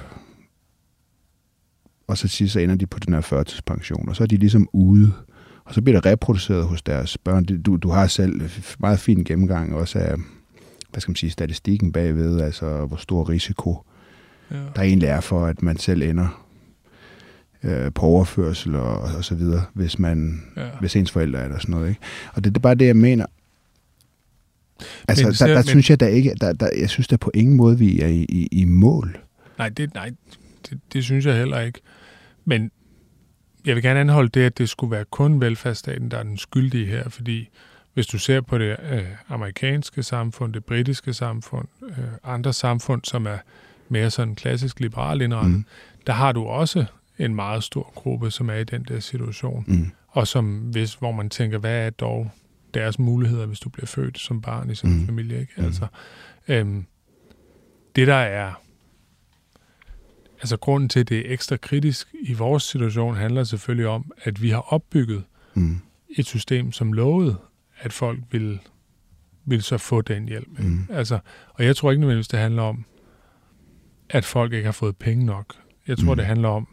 og 2.08 2.18
så 2.18 2.28
sidst 2.28 2.54
så 2.54 2.60
ender 2.60 2.76
de 2.76 2.86
på 2.88 3.00
den 3.00 3.14
her 3.14 3.22
førtidspension, 3.22 4.10
og 4.10 4.16
så 4.16 4.24
er 4.24 4.28
de 4.28 4.38
ligesom 4.38 4.70
ude, 4.74 5.14
og 5.66 5.74
så 5.74 5.82
bliver 5.82 6.02
det 6.02 6.12
reproduceret 6.12 6.66
hos 6.66 6.82
deres 6.82 7.18
børn. 7.18 7.46
Du, 7.46 7.76
du 7.76 7.90
har 7.90 8.08
selv 8.08 8.42
meget 8.80 9.00
fin 9.00 9.24
gennemgang 9.24 9.76
også 9.76 10.00
af, 10.00 10.16
hvad 10.92 11.02
skal 11.02 11.10
man 11.10 11.16
sige, 11.16 11.30
statistikken 11.30 11.92
bagved, 11.92 12.42
altså 12.42 12.86
hvor 12.86 12.98
stor 12.98 13.30
risiko 13.30 13.78
Ja. 14.52 14.56
der 14.76 14.82
egentlig 14.82 15.08
er 15.10 15.22
for, 15.22 15.46
at 15.46 15.62
man 15.62 15.78
selv 15.78 16.02
ender 16.02 16.44
øh, 17.64 17.92
på 17.94 18.02
overførsel 18.06 18.76
og, 18.76 19.00
og 19.00 19.26
så 19.26 19.36
videre, 19.36 19.62
hvis 19.74 20.00
man 20.00 20.44
Ja. 20.58 20.70
hvis 20.80 20.96
ens 20.96 21.12
forældre 21.12 21.40
er 21.40 21.48
der 21.48 21.60
sådan 21.60 21.76
noget. 21.76 21.90
Ikke? 21.90 22.02
Og 22.34 22.44
det, 22.44 22.46
det 22.56 22.58
er 22.58 22.62
bare 22.62 22.76
det, 22.76 22.86
jeg 22.88 22.96
mener. 22.96 23.26
Altså, 25.08 25.26
Men 25.26 25.34
der, 25.34 25.48
der 25.48 25.56
men- 25.56 25.64
synes 25.64 25.90
jeg, 25.90 26.00
der 26.00 26.08
ikke, 26.08 26.34
der, 26.42 26.54
der, 26.54 26.70
jeg 26.80 26.90
synes 26.90 27.08
der 27.08 27.18
på 27.18 27.32
ingen 27.34 27.56
måde, 27.56 27.78
vi 27.80 28.00
er 28.02 28.08
i, 28.08 28.26
i, 28.30 28.48
i 28.52 28.66
mål. 28.66 29.18
Nej, 29.58 29.70
det, 29.70 29.94
nej 29.94 30.12
det, 30.70 30.80
det 30.94 31.04
synes 31.04 31.26
jeg 31.26 31.38
heller 31.38 31.60
ikke. 31.60 31.80
Men 32.46 32.72
jeg 33.66 33.76
vil 33.76 33.84
gerne 33.84 34.00
anholde 34.00 34.30
det, 34.30 34.42
at 34.42 34.58
det 34.58 34.70
skulle 34.70 34.92
være 34.92 35.06
kun 35.12 35.42
velfærdsstaten, 35.42 36.12
der 36.12 36.18
er 36.18 36.24
den 36.24 36.38
skyldige 36.38 36.86
her, 36.86 37.10
fordi 37.10 37.50
hvis 37.94 38.08
du 38.08 38.18
ser 38.20 38.42
på 38.42 38.58
det 38.58 38.76
øh, 38.92 39.04
amerikanske 39.30 40.04
samfund, 40.04 40.54
det 40.54 40.66
britiske 40.66 41.14
samfund, 41.14 41.68
øh, 41.84 41.98
andre 42.24 42.54
samfund, 42.54 43.02
som 43.04 43.26
er 43.28 43.38
mere 43.90 44.10
sådan 44.12 44.36
klassisk 44.36 44.80
liberal 44.80 45.22
indrettet, 45.22 45.52
mm. 45.54 45.66
der 46.08 46.14
har 46.14 46.32
du 46.32 46.44
også 46.44 46.86
en 47.20 47.36
meget 47.36 47.64
stor 47.64 47.92
gruppe, 47.96 48.32
som 48.32 48.50
er 48.50 48.54
i 48.54 48.64
den 48.64 48.84
der 48.88 49.00
situation, 49.00 49.64
Mm. 49.68 49.92
og 50.08 50.28
som 50.28 50.58
hvis, 50.58 50.94
hvor 50.94 51.12
man 51.12 51.30
tænker, 51.30 51.58
hvad 51.58 51.86
er 51.86 51.90
dog 51.90 52.32
deres 52.80 53.00
muligheder, 53.00 53.46
hvis 53.46 53.60
du 53.60 53.70
bliver 53.70 53.86
født 53.88 54.20
som 54.20 54.42
barn 54.42 54.70
i 54.70 54.76
sådan 54.76 54.92
en 54.96 55.00
Mm. 55.00 55.06
familie, 55.06 55.40
ikke? 55.42 55.54
Mm. 55.58 55.66
Altså, 55.66 55.88
øhm, 56.48 56.86
det 57.96 58.08
der 58.08 58.16
er 58.16 58.54
Altså 60.42 60.58
grunden 60.58 60.90
til, 60.90 61.00
at 61.00 61.10
det 61.10 61.18
er 61.30 61.34
ekstra 61.34 61.58
kritisk 61.58 62.16
i 62.22 62.34
vores 62.34 62.64
situation, 62.64 63.16
handler 63.16 63.44
selvfølgelig 63.44 63.88
om, 63.88 64.12
at 64.24 64.42
vi 64.42 64.50
har 64.50 64.74
opbygget 64.74 65.24
Mm. 65.54 65.78
et 66.10 66.26
system, 66.26 66.72
som 66.72 66.94
lovede, 66.94 67.36
at 67.80 67.94
folk 67.94 68.20
ville, 68.32 68.60
ville 69.46 69.62
så 69.62 69.78
få 69.78 70.02
den 70.02 70.28
hjælp. 70.28 70.48
ikke? 70.60 70.64
Mm. 70.72 70.88
Altså, 70.90 71.20
og 71.50 71.66
jeg 71.66 71.76
tror 71.76 71.92
ikke 71.92 72.00
nødvendigvis, 72.02 72.28
det 72.28 72.40
handler 72.40 72.62
om, 72.62 72.86
at 74.10 74.26
folk 74.26 74.54
ikke 74.54 74.66
har 74.66 74.72
fået 74.72 74.98
penge 74.98 75.26
nok. 75.26 75.56
Jeg 75.88 75.98
tror, 75.98 76.14
mm. 76.14 76.18
det 76.18 76.26
handler 76.26 76.50
om, 76.50 76.68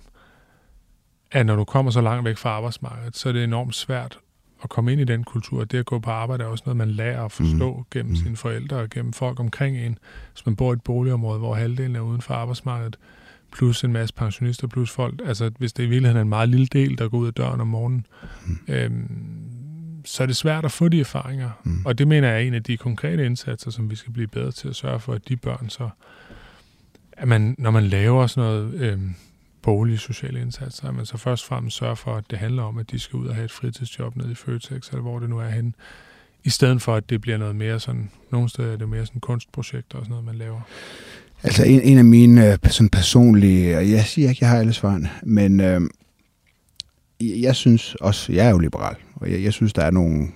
at 1.30 1.46
når 1.46 1.56
du 1.56 1.64
kommer 1.64 1.90
så 1.90 2.00
langt 2.00 2.24
væk 2.24 2.36
fra 2.36 2.50
arbejdsmarkedet, 2.50 3.16
så 3.16 3.28
er 3.28 3.32
det 3.32 3.44
enormt 3.44 3.74
svært 3.74 4.18
at 4.64 4.70
komme 4.70 4.92
ind 4.92 5.00
i 5.00 5.04
den 5.04 5.24
kultur. 5.24 5.64
Det 5.64 5.78
at 5.78 5.84
gå 5.86 5.98
på 5.98 6.10
arbejde 6.10 6.44
er 6.44 6.48
også 6.48 6.62
noget, 6.66 6.76
man 6.76 6.90
lærer 6.90 7.24
at 7.24 7.32
forstå 7.32 7.76
mm. 7.76 7.84
gennem 7.90 8.10
Mm. 8.12 8.16
sine 8.16 8.36
forældre 8.36 8.76
og 8.76 8.90
gennem 8.90 9.12
folk 9.12 9.40
omkring 9.40 9.76
en. 9.76 9.98
Hvis 10.32 10.46
man 10.46 10.56
bor 10.56 10.70
i 10.72 10.72
et 10.72 10.82
boligområde, 10.82 11.38
hvor 11.38 11.54
halvdelen 11.54 11.96
er 11.96 12.00
uden 12.00 12.20
for 12.20 12.34
arbejdsmarkedet, 12.34 12.96
plus 13.52 13.84
en 13.84 13.92
masse 13.92 14.14
pensionister, 14.14 14.66
plus 14.68 14.90
folk, 14.90 15.22
altså 15.24 15.50
hvis 15.58 15.72
det 15.72 15.82
i 15.82 15.86
virkeligheden 15.86 16.16
er 16.16 16.22
en 16.22 16.28
meget 16.28 16.48
lille 16.48 16.66
del, 16.66 16.98
der 16.98 17.08
går 17.08 17.18
ud 17.18 17.26
af 17.26 17.34
døren 17.34 17.60
om 17.60 17.66
morgenen, 17.66 18.06
Mm. 18.46 18.58
øhm, 18.68 19.10
så 20.04 20.22
er 20.22 20.26
det 20.26 20.36
svært 20.36 20.64
at 20.64 20.72
få 20.72 20.88
de 20.88 21.00
erfaringer. 21.00 21.50
Mm. 21.64 21.82
Og 21.86 21.98
det 21.98 22.08
mener 22.08 22.28
jeg 22.28 22.36
er 22.36 22.40
en 22.46 22.54
af 22.54 22.62
de 22.62 22.76
konkrete 22.76 23.26
indsatser, 23.26 23.70
som 23.70 23.90
vi 23.90 23.96
skal 23.96 24.12
blive 24.12 24.26
bedre 24.28 24.50
til 24.52 24.68
at 24.68 24.76
sørge 24.76 25.00
for, 25.00 25.12
at 25.12 25.28
de 25.28 25.36
børn 25.36 25.68
så, 25.68 25.88
at 27.12 27.28
man, 27.28 27.54
når 27.58 27.70
man 27.70 27.82
laver 27.84 28.26
sådan 28.26 28.50
noget 28.50 28.74
øhm, 28.74 29.14
boligsociale 29.64 30.40
indsatser, 30.40 30.88
at 30.88 30.94
man 30.94 31.06
så 31.06 31.16
først 31.16 31.44
og 31.44 31.48
fremmest 31.48 31.76
sørger 31.76 31.94
for, 31.94 32.16
at 32.16 32.24
det 32.30 32.38
handler 32.38 32.62
om, 32.62 32.78
at 32.78 32.90
de 32.90 32.98
skal 32.98 33.16
ud 33.16 33.26
og 33.26 33.34
have 33.34 33.44
et 33.44 33.50
fritidsjob 33.50 34.16
nede 34.16 34.32
i 34.32 34.34
Føtex, 34.34 34.88
eller 34.88 35.02
hvor 35.02 35.18
det 35.18 35.30
nu 35.30 35.38
er 35.38 35.48
henne, 35.48 35.72
i 36.44 36.50
stedet 36.50 36.82
for, 36.82 36.94
at 36.94 37.10
det 37.10 37.20
bliver 37.20 37.36
noget 37.36 37.56
mere 37.56 37.80
sådan, 37.80 38.10
nogle 38.32 38.48
steder 38.48 38.72
er 38.72 38.76
det 38.76 38.88
mere 38.88 39.06
sådan 39.06 39.20
kunstprojekter 39.20 39.98
og 39.98 40.04
sådan 40.04 40.10
noget, 40.10 40.24
man 40.24 40.34
laver. 40.34 40.60
Altså 41.42 41.64
en, 41.64 41.80
en 41.80 41.98
af 41.98 42.04
mine 42.04 42.52
øh, 42.52 42.58
sådan 42.70 42.88
personlige, 42.88 43.76
og 43.76 43.90
jeg 43.90 44.04
siger 44.04 44.28
ikke, 44.28 44.38
jeg 44.40 44.50
har 44.50 44.58
alle 44.58 44.72
svarene, 44.72 45.10
men 45.22 45.60
øh, 45.60 45.80
jeg 47.20 47.40
jeg 47.40 47.56
synes 47.56 47.94
også, 47.94 48.32
jeg 48.32 48.46
er 48.46 48.50
jo 48.50 48.58
liberal, 48.58 48.96
og 49.14 49.30
jeg, 49.30 49.42
jeg 49.42 49.52
synes, 49.52 49.72
der 49.72 49.82
er 49.82 49.90
nogle... 49.90 50.28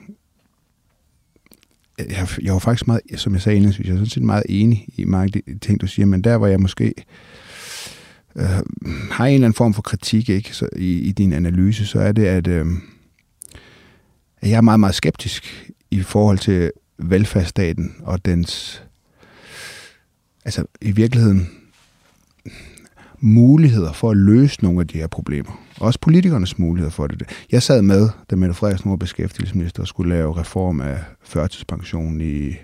Øh, 2.01 2.07
jeg, 2.11 2.29
jeg 2.43 2.53
var 2.53 2.59
faktisk 2.59 2.87
meget, 2.87 3.01
som 3.17 3.33
jeg 3.33 3.43
sagde 3.43 3.57
indledningsvis, 3.57 3.87
jeg 3.87 3.93
er 3.93 3.97
sådan 3.97 4.11
set 4.11 4.23
meget 4.23 4.45
enig 4.49 4.88
i 4.97 5.05
mange 5.05 5.25
af 5.37 5.43
de 5.43 5.59
ting, 5.59 5.81
du 5.81 5.87
siger, 5.87 6.07
men 6.07 6.25
der 6.25 6.38
hvor 6.38 6.47
jeg 6.47 6.61
måske 6.61 6.85
øh, 6.87 7.05
Øh, 8.38 8.48
har 9.11 9.27
en 9.27 9.35
eller 9.35 9.46
anden 9.46 9.55
form 9.55 9.74
for 9.74 9.83
kritik 9.83 10.29
ikke, 10.29 10.55
så 10.55 10.68
i, 10.77 10.92
i 10.92 11.12
din 11.12 11.33
analyse, 11.33 11.87
så 11.87 12.01
er 12.01 12.12
det, 12.12 12.27
at, 12.27 12.46
øh, 12.46 12.66
at 14.40 14.51
jeg 14.51 14.57
er 14.57 14.61
meget, 14.61 14.81
meget 14.81 14.94
skeptisk 14.94 15.72
i 15.90 16.01
forhold 16.01 16.38
til 16.38 16.70
velfærdsstaten 16.98 17.94
og 18.03 18.24
dens 18.24 18.83
altså 20.44 20.64
i 20.81 20.92
virkeligheden 20.92 21.51
muligheder 23.20 23.92
for 23.92 24.11
at 24.11 24.16
løse 24.16 24.62
nogle 24.62 24.81
af 24.81 24.87
de 24.87 24.98
her 24.98 25.07
problemer. 25.07 25.62
Også 25.81 26.01
politikernes 26.01 26.59
muligheder 26.59 26.90
for 26.90 27.07
det. 27.07 27.29
Jeg 27.53 27.62
sad 27.62 27.83
med, 27.83 28.09
da 28.31 28.37
Mette 28.37 28.55
Frederiksen 28.55 28.90
var 28.90 28.96
beskæftigelsesminister, 28.96 29.83
og 29.83 29.88
skulle 29.88 30.14
lave 30.14 30.40
reform 30.40 30.81
af 30.81 30.98
førtidspensionen 31.22 32.20
i 32.20 32.55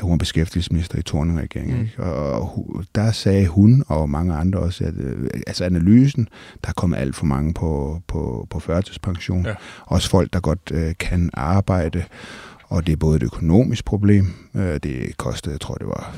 hun 0.00 0.10
var 0.10 0.16
beskæftigelsesminister 0.16 0.98
i 0.98 1.02
Torning-regeringen. 1.02 1.90
Mm. 1.98 2.04
Og 2.04 2.46
hu- 2.46 2.82
der 2.94 3.12
sagde 3.12 3.46
hun, 3.46 3.84
og 3.88 4.10
mange 4.10 4.34
andre 4.34 4.58
også, 4.58 4.84
at 4.84 4.94
øh, 4.96 5.28
altså 5.46 5.64
analysen, 5.64 6.28
der 6.64 6.68
er 6.68 6.72
kommet 6.72 6.96
alt 6.98 7.16
for 7.16 7.26
mange 7.26 7.54
på, 7.54 8.00
på, 8.06 8.46
på 8.50 8.60
førtidspension. 8.60 9.46
Ja. 9.46 9.54
Også 9.86 10.10
folk, 10.10 10.32
der 10.32 10.40
godt 10.40 10.70
øh, 10.74 10.94
kan 11.00 11.30
arbejde. 11.34 12.04
Og 12.64 12.86
det 12.86 12.92
er 12.92 12.96
både 12.96 13.16
et 13.16 13.22
økonomisk 13.22 13.84
problem. 13.84 14.26
Øh, 14.56 14.80
det 14.82 15.16
kostede, 15.16 15.52
jeg 15.52 15.60
tror, 15.60 15.74
det 15.74 15.86
var 15.86 16.14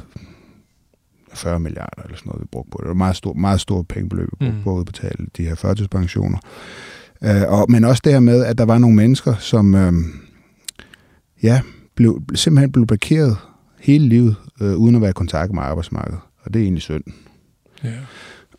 40 1.34 1.60
milliarder 1.60 2.02
eller 2.02 2.16
sådan 2.16 2.28
noget, 2.30 2.42
vi 2.42 2.46
brugte 2.52 2.70
på 2.70 2.76
det. 2.78 2.82
Det 2.84 2.88
var 2.88 2.94
meget 2.94 3.16
stor, 3.16 3.32
meget 3.32 3.60
store 3.60 3.84
pengebeløb, 3.84 4.28
vi 4.30 4.36
brugte 4.38 4.56
Mm. 4.56 4.62
på 4.62 4.74
at 4.74 4.78
udbetale 4.78 5.26
de 5.36 5.44
her 5.44 5.54
førtidspensioner. 5.54 6.38
Øh, 7.24 7.42
og, 7.48 7.66
men 7.70 7.84
også 7.84 8.00
det 8.04 8.12
her 8.12 8.20
med, 8.20 8.44
at 8.44 8.58
der 8.58 8.64
var 8.64 8.78
nogle 8.78 8.96
mennesker, 8.96 9.34
som 9.36 9.74
øh, 9.74 9.92
ja, 11.42 11.60
blev, 11.94 12.22
simpelthen 12.34 12.72
blev 12.72 12.86
blokeret 12.86 13.36
hele 13.82 14.08
livet, 14.08 14.36
øh, 14.60 14.74
uden 14.76 14.94
at 14.94 15.00
være 15.00 15.10
i 15.10 15.12
kontakt 15.12 15.52
med 15.52 15.62
arbejdsmarkedet. 15.62 16.20
Og 16.42 16.54
det 16.54 16.60
er 16.60 16.64
egentlig 16.64 16.82
synd. 16.82 17.04
Ja. 17.84 17.90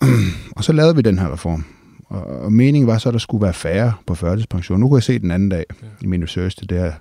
Og 0.56 0.64
så 0.64 0.74
lavede 0.74 0.96
vi 0.96 1.02
den 1.02 1.20
her 1.20 1.34
reform. 1.34 1.66
Og, 2.06 2.26
og 2.26 2.54
meningen 2.54 2.88
var 2.88 2.98
så, 2.98 3.10
at 3.10 3.14
der 3.14 3.20
skulle 3.20 3.42
være 3.44 3.54
færre 3.54 3.94
på 4.08 4.16
førtidspension. 4.16 4.80
Nu 4.80 4.88
kunne 4.88 4.98
jeg 4.98 5.04
se 5.04 5.20
den 5.20 5.32
anden 5.32 5.50
dag 5.50 5.66
Ja. 5.82 5.88
i 6.02 6.08
min 6.08 6.24
research 6.24 6.58
det 6.70 6.78
her. 6.78 6.94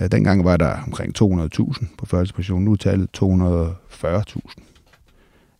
Øh, 0.00 0.08
Dengang 0.12 0.44
var 0.44 0.56
der 0.56 0.72
omkring 0.86 1.14
200.000 1.22 1.84
på 1.98 2.06
førtidspension. 2.06 2.62
Nu 2.64 2.72
er 2.72 2.76
tallet 2.76 3.08
240.000. 3.22 4.64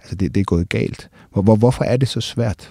Altså 0.00 0.14
det, 0.14 0.34
det 0.34 0.40
er 0.40 0.44
gået 0.44 0.68
galt. 0.68 1.10
Hvor, 1.32 1.42
hvor, 1.42 1.56
hvorfor 1.56 1.84
er 1.84 1.96
det 1.96 2.08
så 2.08 2.20
svært 2.20 2.70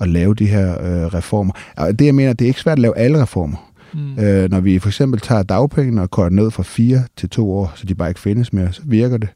at 0.00 0.08
lave 0.08 0.34
de 0.34 0.46
her 0.46 0.70
øh, 0.82 1.06
reformer? 1.06 1.52
Og 1.76 1.98
det 1.98 2.06
jeg 2.06 2.14
mener, 2.14 2.32
det 2.32 2.44
er 2.44 2.48
ikke 2.48 2.60
svært 2.60 2.78
at 2.78 2.82
lave 2.82 2.98
alle 2.98 3.22
reformer. 3.22 3.70
Mm. 3.94 4.18
Øh, 4.18 4.50
når 4.50 4.60
vi 4.60 4.78
for 4.78 4.88
eksempel 4.88 5.20
tager 5.20 5.42
dagpengene 5.42 6.02
og 6.02 6.10
korter 6.10 6.36
ned 6.36 6.50
fra 6.50 6.62
fire 6.62 7.04
til 7.16 7.30
to 7.30 7.52
år, 7.52 7.72
så 7.76 7.86
de 7.86 7.94
bare 7.94 8.08
ikke 8.08 8.20
findes 8.20 8.52
mere, 8.52 8.72
så 8.72 8.82
virker 8.84 9.16
det. 9.16 9.28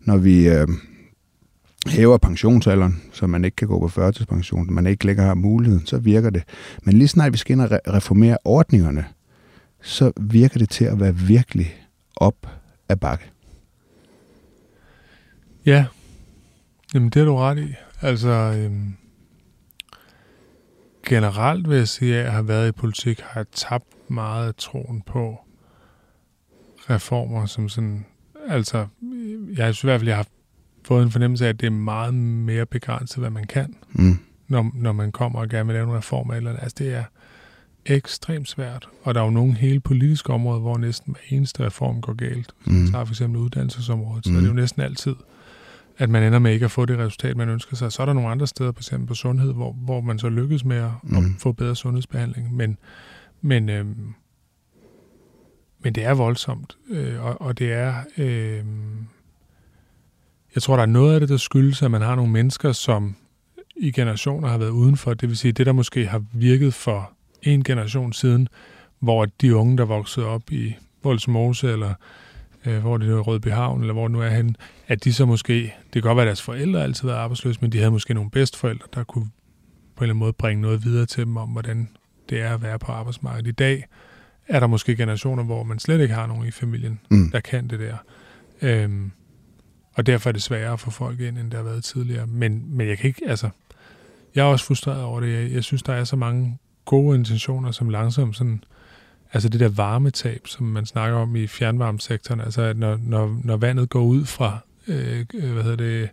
Når 0.00 0.16
vi 0.16 0.48
øh, 0.48 0.68
hæver 1.86 2.18
pensionsalderen, 2.18 3.02
så 3.12 3.26
man 3.26 3.44
ikke 3.44 3.56
kan 3.56 3.68
gå 3.68 3.80
på 3.80 3.88
førtidspension, 3.88 4.74
man 4.74 4.86
ikke 4.86 5.06
længere 5.06 5.26
har 5.26 5.34
muligheden, 5.34 5.86
så 5.86 5.98
virker 5.98 6.30
det. 6.30 6.42
Men 6.82 6.94
lige 6.96 7.08
snart 7.08 7.32
vi 7.32 7.38
skal 7.38 7.52
ind 7.52 7.60
og 7.60 7.80
reformere 7.88 8.38
ordningerne, 8.44 9.04
så 9.82 10.12
virker 10.20 10.58
det 10.58 10.70
til 10.70 10.84
at 10.84 11.00
være 11.00 11.16
virkelig 11.16 11.76
op 12.16 12.46
ad 12.88 12.96
bakke. 12.96 13.24
Ja, 15.66 15.86
jamen 16.94 17.10
det 17.10 17.20
er 17.20 17.24
du 17.24 17.36
ret 17.36 17.58
i. 17.58 17.74
Altså, 18.02 18.28
øhm, 18.28 18.94
generelt 21.06 21.68
vil 21.68 21.76
jeg 21.76 21.88
sige, 21.88 22.16
at 22.16 22.24
jeg 22.24 22.32
har 22.32 22.42
været 22.42 22.68
i 22.68 22.72
politik, 22.72 23.20
har 23.20 23.40
jeg 23.40 23.46
tabt 23.52 23.95
meget 24.08 24.56
troen 24.56 25.02
på 25.06 25.38
reformer, 26.90 27.46
som 27.46 27.68
sådan, 27.68 28.04
altså, 28.48 28.86
jeg 29.56 29.74
synes 29.74 29.84
i 29.84 29.86
hvert 29.86 30.00
fald, 30.00 30.08
jeg 30.08 30.16
har 30.16 30.26
fået 30.84 31.02
en 31.02 31.10
fornemmelse 31.10 31.44
af, 31.44 31.48
at 31.48 31.60
det 31.60 31.66
er 31.66 31.70
meget 31.70 32.14
mere 32.14 32.66
begrænset, 32.66 33.18
hvad 33.18 33.30
man 33.30 33.44
kan, 33.46 33.76
Mm. 33.92 34.18
når, 34.48 34.70
når 34.74 34.92
man 34.92 35.12
kommer 35.12 35.38
og 35.38 35.48
gerne 35.48 35.66
vil 35.66 35.74
lave 35.74 35.88
en 35.90 35.96
reform 35.96 36.30
eller 36.30 36.50
andet. 36.50 36.62
Altså, 36.62 36.74
det 36.78 36.94
er 36.94 37.04
ekstremt 37.86 38.48
svært, 38.48 38.88
og 39.02 39.14
der 39.14 39.20
er 39.20 39.24
jo 39.24 39.30
nogle 39.30 39.54
hele 39.54 39.80
politiske 39.80 40.32
områder, 40.32 40.60
hvor 40.60 40.78
næsten 40.78 41.12
hver 41.12 41.36
eneste 41.36 41.66
reform 41.66 42.00
går 42.00 42.12
galt. 42.14 42.52
Mm. 42.64 42.86
tager 42.90 43.04
for 43.04 43.12
eksempel 43.12 43.40
uddannelsesområdet, 43.40 44.24
så 44.24 44.30
er 44.30 44.34
Mm. 44.34 44.40
det 44.40 44.48
jo 44.48 44.54
næsten 44.54 44.82
altid, 44.82 45.14
at 45.98 46.10
man 46.10 46.22
ender 46.22 46.38
med 46.38 46.52
ikke 46.52 46.64
at 46.64 46.70
få 46.70 46.84
det 46.84 46.98
resultat, 46.98 47.36
man 47.36 47.48
ønsker 47.48 47.76
sig. 47.76 47.92
Så 47.92 48.02
er 48.02 48.06
der 48.06 48.12
nogle 48.12 48.28
andre 48.30 48.46
steder, 48.46 48.72
for 48.72 48.80
eksempel 48.80 49.06
på 49.08 49.14
sundhed, 49.14 49.52
hvor, 49.52 49.72
hvor 49.72 50.00
man 50.00 50.18
så 50.18 50.28
lykkes 50.28 50.64
med 50.64 50.76
at, 50.76 50.90
mm. 51.02 51.16
at 51.16 51.22
Mm. 51.22 51.34
få 51.38 51.52
bedre 51.52 51.76
sundhedsbehandling. 51.76 52.54
Men, 52.56 52.78
men, 53.40 53.68
øh, 53.68 53.86
men 55.78 55.92
det 55.92 56.04
er 56.04 56.14
voldsomt, 56.14 56.76
øh, 56.90 57.24
og, 57.24 57.40
og 57.40 57.58
det 57.58 57.72
er... 57.72 57.94
Øh, 58.18 58.64
jeg 60.54 60.62
tror, 60.62 60.76
der 60.76 60.82
er 60.82 60.86
noget 60.86 61.14
af 61.14 61.20
det, 61.20 61.28
der 61.28 61.36
skyldes, 61.36 61.82
at 61.82 61.90
man 61.90 62.02
har 62.02 62.14
nogle 62.14 62.32
mennesker, 62.32 62.72
som 62.72 63.16
i 63.76 63.90
generationer 63.90 64.48
har 64.48 64.58
været 64.58 64.70
udenfor. 64.70 65.14
Det 65.14 65.28
vil 65.28 65.36
sige, 65.36 65.52
det, 65.52 65.66
der 65.66 65.72
måske 65.72 66.06
har 66.06 66.24
virket 66.32 66.74
for 66.74 67.12
en 67.42 67.64
generation 67.64 68.12
siden, 68.12 68.48
hvor 68.98 69.24
de 69.24 69.56
unge, 69.56 69.76
der 69.78 69.84
voksede 69.84 70.26
op 70.26 70.52
i 70.52 70.74
Voldsmose, 71.02 71.72
eller 71.72 71.94
øh, 72.66 72.78
hvor 72.78 72.96
det 72.96 73.10
er 73.10 73.18
Rødbyhavn, 73.18 73.80
eller 73.80 73.92
hvor 73.92 74.08
det 74.08 74.12
nu 74.12 74.20
er 74.20 74.28
henne, 74.28 74.54
at 74.86 75.04
de 75.04 75.12
så 75.12 75.26
måske, 75.26 75.54
det 75.62 75.92
kan 75.92 76.02
godt 76.02 76.16
være, 76.16 76.24
at 76.24 76.26
deres 76.26 76.42
forældre 76.42 76.82
altid 76.82 77.02
har 77.02 77.08
været 77.08 77.22
arbejdsløse, 77.22 77.60
men 77.60 77.72
de 77.72 77.78
havde 77.78 77.90
måske 77.90 78.14
nogle 78.14 78.30
bedsteforældre, 78.30 78.86
der 78.94 79.04
kunne 79.04 79.30
på 79.96 80.04
en 80.04 80.04
eller 80.04 80.14
anden 80.14 80.18
måde 80.18 80.32
bringe 80.32 80.62
noget 80.62 80.84
videre 80.84 81.06
til 81.06 81.24
dem 81.24 81.36
om, 81.36 81.48
hvordan 81.48 81.88
det 82.28 82.40
er 82.40 82.54
at 82.54 82.62
være 82.62 82.78
på 82.78 82.92
arbejdsmarkedet. 82.92 83.48
I 83.48 83.52
dag 83.52 83.86
er 84.48 84.60
der 84.60 84.66
måske 84.66 84.96
generationer, 84.96 85.42
hvor 85.42 85.62
man 85.62 85.78
slet 85.78 86.00
ikke 86.00 86.14
har 86.14 86.26
nogen 86.26 86.46
i 86.48 86.50
familien, 86.50 87.00
Mm. 87.10 87.30
der 87.30 87.40
kan 87.40 87.68
det 87.68 87.80
der. 87.80 87.96
Øhm, 88.62 89.10
og 89.94 90.06
derfor 90.06 90.30
er 90.30 90.32
det 90.32 90.42
sværere 90.42 90.72
at 90.72 90.80
få 90.80 90.90
folk 90.90 91.20
ind, 91.20 91.38
end 91.38 91.50
det 91.50 91.54
har 91.54 91.64
været 91.64 91.84
tidligere. 91.84 92.26
Men, 92.26 92.64
men 92.76 92.88
jeg 92.88 92.98
kan 92.98 93.08
ikke, 93.08 93.22
altså, 93.28 93.48
jeg 94.34 94.42
er 94.42 94.46
også 94.46 94.64
frustreret 94.64 95.02
over 95.02 95.20
det. 95.20 95.32
Jeg, 95.32 95.52
jeg 95.52 95.64
synes, 95.64 95.82
der 95.82 95.92
er 95.92 96.04
så 96.04 96.16
mange 96.16 96.58
gode 96.84 97.18
intentioner, 97.18 97.70
som 97.72 97.88
langsomt 97.88 98.36
sådan, 98.36 98.64
altså 99.32 99.48
det 99.48 99.60
der 99.60 99.68
varmetab, 99.68 100.46
som 100.46 100.66
man 100.66 100.86
snakker 100.86 101.18
om 101.18 101.36
i 101.36 101.46
fjernvarmesektoren, 101.46 102.40
altså 102.40 102.62
at 102.62 102.76
når, 102.78 102.98
når, 103.02 103.40
når 103.44 103.56
vandet 103.56 103.88
går 103.88 104.02
ud 104.02 104.24
fra, 104.24 104.58
øh, 104.88 105.26
øh, 105.34 105.52
hvad 105.52 105.62
hedder 105.62 105.76
det, 105.76 106.08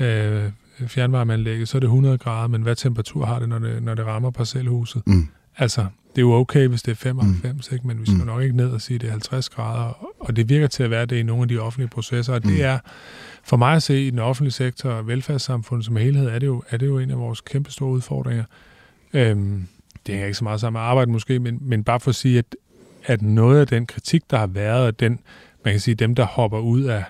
øh, 0.00 0.50
fjernvarmeanlægget, 0.86 1.68
så 1.68 1.78
er 1.78 1.80
det 1.80 1.86
100 1.86 2.18
grader, 2.18 2.48
men 2.48 2.62
hvad 2.62 2.76
temperatur 2.76 3.24
har 3.26 3.38
det, 3.38 3.48
når 3.48 3.58
det, 3.58 3.82
når 3.82 3.94
det 3.94 4.06
rammer 4.06 4.30
parcelhuset? 4.30 5.02
Mm. 5.06 5.28
Altså, 5.58 5.80
det 6.10 6.18
er 6.18 6.22
jo 6.22 6.32
okay, 6.32 6.66
hvis 6.68 6.82
det 6.82 6.90
er 6.92 6.96
95, 6.96 7.70
mm. 7.70 7.74
ikke? 7.74 7.86
men 7.86 8.00
vi 8.00 8.06
skal 8.06 8.18
Mm. 8.20 8.26
nok 8.26 8.42
ikke 8.42 8.56
ned 8.56 8.70
og 8.70 8.80
sige, 8.80 8.94
at 8.94 9.00
det 9.00 9.06
er 9.06 9.10
50 9.10 9.48
grader. 9.48 10.06
Og 10.20 10.36
det 10.36 10.48
virker 10.48 10.66
til 10.66 10.82
at 10.82 10.90
være 10.90 11.06
det 11.06 11.16
i 11.16 11.22
nogle 11.22 11.42
af 11.42 11.48
de 11.48 11.58
offentlige 11.58 11.88
processer. 11.88 12.34
Og 12.34 12.42
det 12.42 12.50
Mm. 12.52 12.56
er, 12.60 12.78
for 13.44 13.56
mig 13.56 13.74
at 13.76 13.82
se, 13.82 14.06
i 14.06 14.10
den 14.10 14.18
offentlige 14.18 14.52
sektor 14.52 14.90
og 14.90 15.06
velfærdssamfundet 15.06 15.84
som 15.86 15.96
helhed, 15.96 16.26
er 16.28 16.38
det 16.38 16.46
jo, 16.46 16.62
er 16.70 16.76
det 16.76 16.86
jo 16.86 16.98
en 16.98 17.10
af 17.10 17.18
vores 17.18 17.40
kæmpe 17.40 17.70
store 17.70 17.90
udfordringer. 17.90 18.44
Øhm, 19.12 19.66
det 20.06 20.14
hænger 20.14 20.26
ikke 20.26 20.38
så 20.38 20.44
meget 20.44 20.60
sammen 20.60 20.78
med 20.80 20.86
arbejde 20.86 21.10
måske, 21.10 21.38
men, 21.38 21.58
men 21.60 21.84
bare 21.84 22.00
for 22.00 22.08
at 22.08 22.14
sige, 22.14 22.38
at, 22.38 22.56
at 23.04 23.22
noget 23.22 23.60
af 23.60 23.66
den 23.66 23.86
kritik, 23.86 24.22
der 24.30 24.38
har 24.38 24.46
været, 24.46 24.86
og 24.86 25.00
den, 25.00 25.18
man 25.64 25.74
kan 25.74 25.80
sige, 25.80 25.94
dem, 25.94 26.14
der 26.14 26.24
hopper 26.24 26.58
ud 26.58 26.82
af 26.82 27.04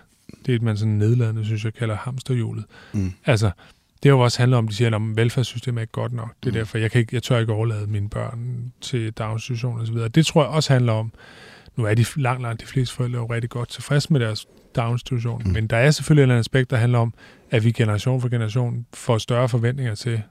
det, 0.46 0.62
man 0.62 0.76
sådan 0.76 0.92
nedladende, 0.92 1.44
synes 1.44 1.64
jeg, 1.64 1.74
kalder 1.74 1.96
hamsterhjulet. 1.96 2.64
Mm. 2.92 3.12
Altså, 3.26 3.50
det 4.02 4.10
har 4.10 4.16
jo 4.16 4.20
også 4.20 4.38
handlet 4.38 4.58
om, 4.58 4.68
de 4.68 4.74
siger, 4.74 4.96
at 4.96 5.16
velfærdssystemet 5.16 5.78
er 5.78 5.82
ikke 5.82 5.92
godt 5.92 6.12
nok. 6.12 6.34
Det 6.42 6.48
er 6.48 6.52
Mm. 6.52 6.54
derfor, 6.58 6.78
jeg, 6.78 6.90
kan 6.90 7.00
ikke, 7.00 7.14
jeg 7.14 7.22
tør 7.22 7.38
ikke 7.38 7.52
overlade 7.52 7.86
mine 7.86 8.08
børn 8.08 8.72
til 8.80 9.10
daginstitution 9.12 9.80
og 9.80 9.86
så 9.86 9.92
videre. 9.92 10.08
Det 10.08 10.26
tror 10.26 10.42
jeg 10.42 10.50
også 10.50 10.72
handler 10.72 10.92
om, 10.92 11.12
nu 11.76 11.84
er 11.84 11.94
de 11.94 12.04
langt, 12.16 12.42
langt 12.42 12.60
de 12.60 12.66
fleste 12.66 12.94
forældre 12.94 13.18
jo 13.18 13.26
rigtig 13.26 13.50
godt 13.50 13.68
tilfreds 13.68 14.10
med 14.10 14.20
deres 14.20 14.46
daginstitution, 14.76 15.42
Mm. 15.44 15.52
men 15.52 15.66
der 15.66 15.76
er 15.76 15.90
selvfølgelig 15.90 16.20
et 16.20 16.24
eller 16.24 16.34
andet 16.34 16.40
aspekt, 16.44 16.70
der 16.70 16.76
handler 16.76 16.98
om, 16.98 17.14
at 17.50 17.64
vi 17.64 17.72
generation 17.72 18.20
for 18.20 18.28
generation 18.28 18.86
får 18.94 19.18
større 19.18 19.48
forventninger 19.48 19.94
til, 19.94 20.22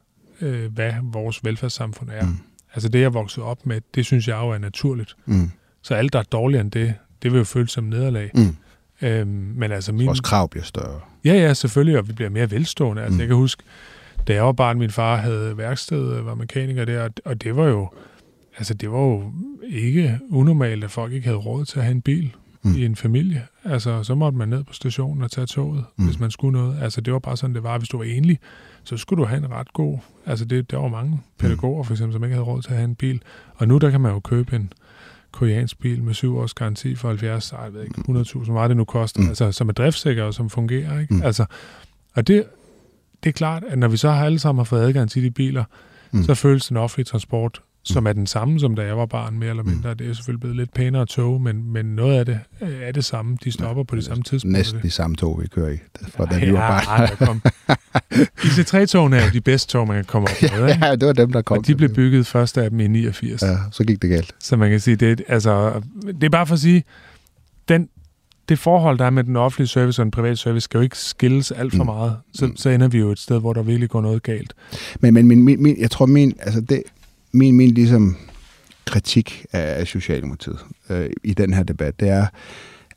øh, 0.42 0.74
hvad 0.74 0.94
vores 1.04 1.44
velfærdssamfund 1.46 2.10
er. 2.14 2.26
Mm. 2.26 2.38
Altså 2.74 2.90
det, 2.90 3.00
jeg 3.00 3.06
er 3.06 3.10
vokset 3.10 3.44
op 3.44 3.66
med, 3.66 3.82
det 3.96 4.06
synes 4.06 4.28
jeg 4.28 4.36
jo 4.38 4.50
er 4.50 4.58
naturligt. 4.58 5.16
Mm. 5.26 5.52
Så 5.82 5.94
alt, 5.96 6.14
der 6.14 6.20
er 6.20 6.24
dårligere 6.24 6.62
end 6.62 6.72
det, 6.72 6.94
det 7.24 7.32
vil 7.32 7.38
jo 7.38 7.44
føles 7.44 7.72
som 7.72 7.84
nederlag. 7.84 8.32
Mm. 8.36 8.56
Øhm, 9.02 9.28
men 9.56 9.72
altså 9.72 9.92
min... 9.92 10.08
Vores 10.08 10.20
krav 10.22 10.50
bliver 10.50 10.64
større. 10.64 11.00
Ja, 11.26 11.34
ja, 11.34 11.54
selvfølgelig, 11.54 11.98
og 12.00 12.08
vi 12.08 12.14
bliver 12.14 12.30
mere 12.30 12.52
velstående. 12.52 13.02
Altså, 13.02 13.12
Mm. 13.14 13.16
mm. 13.18 13.20
Jeg 13.20 13.28
kan 13.28 13.36
huske, 13.38 13.64
da 14.28 14.34
jeg 14.34 14.44
var 14.46 14.52
barn, 14.52 14.80
min 14.80 14.90
far 14.90 15.16
havde 15.18 15.58
værksted, 15.58 16.22
var 16.22 16.36
mekaniker 16.36 16.86
der, 16.86 17.10
og- 17.26 17.44
det 17.44 17.56
var 17.56 17.66
jo, 17.68 17.90
altså 18.58 18.74
det 18.74 18.92
var 18.92 19.00
jo 19.00 19.32
ikke 19.70 20.20
unormalt, 20.30 20.84
at 20.84 20.92
folk 20.92 21.14
ikke 21.14 21.26
havde 21.26 21.38
råd 21.38 21.66
til 21.66 21.80
at 21.80 21.86
have 21.86 21.92
en 21.96 22.02
bil 22.02 22.32
Mm. 22.64 22.72
mm. 22.72 22.78
i 22.78 22.86
en 22.86 22.96
familie. 22.96 23.44
Altså, 23.64 24.04
så 24.04 24.16
måtte 24.16 24.38
man 24.38 24.48
ned 24.50 24.64
på 24.64 24.74
stationen 24.74 25.24
og 25.24 25.32
tage 25.32 25.48
toget, 25.48 25.78
Mm. 25.80 26.04
mm. 26.04 26.06
hvis 26.06 26.20
man 26.20 26.32
skulle 26.32 26.60
noget. 26.60 26.78
Altså, 26.82 27.02
det 27.02 27.14
var 27.14 27.20
bare 27.20 27.38
sådan, 27.38 27.56
det 27.56 27.64
var. 27.64 27.78
Hvis 27.78 27.90
du 27.90 27.98
var 27.98 28.04
enlig, 28.04 28.40
så 28.84 28.98
skulle 28.98 29.22
du 29.22 29.26
have 29.28 29.38
en 29.46 29.52
ret 29.52 29.74
god... 29.74 29.98
Altså, 30.26 30.46
det, 30.46 30.72
der 30.72 30.78
var 30.78 30.88
mange 30.88 31.20
pædagoger, 31.40 31.84
for 31.84 31.94
eksempel, 31.94 32.14
som 32.14 32.24
ikke 32.24 32.34
havde 32.36 32.46
råd 32.46 32.62
til 32.62 32.70
at 32.70 32.76
have 32.76 32.86
en 32.86 32.96
bil. 32.96 33.22
Og 33.56 33.68
nu, 33.68 33.78
der 33.78 33.90
kan 33.90 34.02
man 34.02 34.12
jo 34.12 34.20
købe 34.20 34.56
en 34.56 34.74
koreansk 35.32 35.80
bil 35.80 36.04
med 36.04 36.14
syv 36.14 36.38
års 36.38 36.54
garanti 36.54 36.96
for 36.96 37.08
70, 37.08 37.52
ej, 37.52 37.64
jeg 37.64 37.74
ved 37.74 37.84
ikke, 37.84 37.96
100.000, 37.98 38.44
hvor 38.44 38.54
meget 38.54 38.70
det 38.70 38.78
nu 38.78 38.84
koster. 38.84 39.22
Mm. 39.22 39.28
Altså, 39.28 39.52
som 39.52 39.70
er 39.70 39.74
driftssikker 39.74 40.24
og 40.24 40.34
som 40.34 40.50
fungerer, 40.50 41.00
ikke? 41.00 41.14
Mm. 41.14 41.22
Altså, 41.22 41.46
og 42.14 42.28
det, 42.28 42.46
det 43.24 43.30
er 43.30 43.34
klart, 43.34 43.64
at 43.68 43.78
når 43.78 43.88
vi 43.88 43.98
så 43.98 44.10
har 44.10 44.26
alle 44.26 44.40
sammen 44.40 44.60
har 44.60 44.64
fået 44.64 44.82
adgang 44.82 45.12
til 45.12 45.24
de 45.24 45.32
biler, 45.32 45.64
mm. 46.12 46.24
så 46.24 46.34
føles 46.34 46.68
den 46.68 46.78
offentlige 46.78 47.06
transport, 47.06 47.62
som 47.84 48.06
er 48.08 48.14
den 48.14 48.28
samme, 48.28 48.60
som 48.60 48.76
da 48.76 48.82
jeg 48.86 48.98
var 48.98 49.06
barn, 49.06 49.40
mere 49.40 49.50
eller 49.50 49.64
mindre. 49.64 49.90
Mm. 49.92 49.98
Det 49.98 50.10
er 50.10 50.14
selvfølgelig 50.14 50.40
blevet 50.40 50.56
lidt 50.58 50.74
pænere 50.74 51.06
tog, 51.06 51.42
men, 51.42 51.74
men 51.74 51.86
noget 51.86 52.20
af 52.20 52.26
det 52.26 52.40
øh, 52.62 52.70
er 52.82 52.92
det 52.92 53.06
samme. 53.06 53.38
De 53.44 53.52
stopper 53.52 53.84
på 53.84 53.96
de 53.96 54.02
samme 54.02 54.24
tidspunkter. 54.24 54.60
Næsten 54.60 54.82
de 54.82 54.90
samme 54.92 55.16
tog, 55.16 55.40
vi 55.42 55.48
kører 55.48 55.70
i, 55.74 55.78
fra 56.10 56.26
da 56.26 56.40
vi 56.40 56.46
ja, 56.46 56.52
var 56.52 56.84
barn. 56.88 57.10
der 57.10 57.26
kom. 57.26 57.42
IC3-togene 58.46 59.18
er 59.18 59.24
jo 59.26 59.30
de 59.34 59.42
bedste 59.42 59.72
tog, 59.72 59.88
man 59.88 59.96
kan 59.96 60.06
komme 60.06 60.28
op 60.28 60.52
med. 60.60 60.70
Ikke? 60.70 60.86
ja, 60.86 60.96
det 60.96 61.08
var 61.08 61.14
dem, 61.14 61.32
der 61.32 61.42
kom. 61.42 61.58
Og 61.58 61.68
de 61.68 61.76
blev 61.76 61.90
bygget 61.94 62.28
først 62.28 62.58
af 62.58 62.70
dem 62.70 62.80
i 62.80 62.88
89. 62.88 63.42
Ja, 63.42 63.58
så 63.72 63.84
gik 63.84 64.02
det 64.02 64.10
galt. 64.10 64.36
Så 64.40 64.56
man 64.58 64.70
kan 64.70 64.80
sige, 64.80 64.96
det, 64.96 65.22
altså, 65.28 65.82
det 66.06 66.24
er 66.24 66.30
bare 66.30 66.48
for 66.48 66.54
at 66.54 66.60
sige, 66.60 66.84
den, 67.70 67.90
det 68.50 68.60
forhold, 68.60 68.98
der 68.98 69.06
er 69.06 69.10
med 69.10 69.24
den 69.24 69.36
offentlige 69.36 69.68
service 69.68 70.02
og 70.02 70.04
den 70.06 70.12
private 70.12 70.36
service, 70.36 70.64
skal 70.64 70.78
jo 70.78 70.82
ikke 70.82 70.98
skilles 70.98 71.52
alt 71.52 71.76
for 71.76 71.84
Mm. 71.84 71.86
meget. 71.86 72.18
Så, 72.34 72.46
Mm. 72.48 72.56
så 72.58 72.70
ender 72.70 72.88
vi 72.88 72.98
jo 73.00 73.12
et 73.12 73.20
sted, 73.20 73.40
hvor 73.40 73.54
der 73.54 73.62
virkelig 73.64 73.90
går 73.90 74.02
noget 74.02 74.24
galt. 74.24 74.54
Men, 75.00 75.14
men 75.14 75.28
min, 75.28 75.44
min, 75.44 75.64
min, 75.64 75.80
jeg 75.82 75.92
tror, 75.92 76.06
min, 76.06 76.34
altså 76.40 76.62
det, 76.62 76.84
min, 77.34 77.56
min 77.56 77.72
ligesom 77.72 78.18
kritik 78.86 79.46
af, 79.52 79.88
Socialdemokratiet 79.88 80.60
øh, 80.90 81.10
i 81.24 81.34
den 81.34 81.54
her 81.54 81.64
debat, 81.64 82.00
det 82.00 82.10
er, 82.10 82.26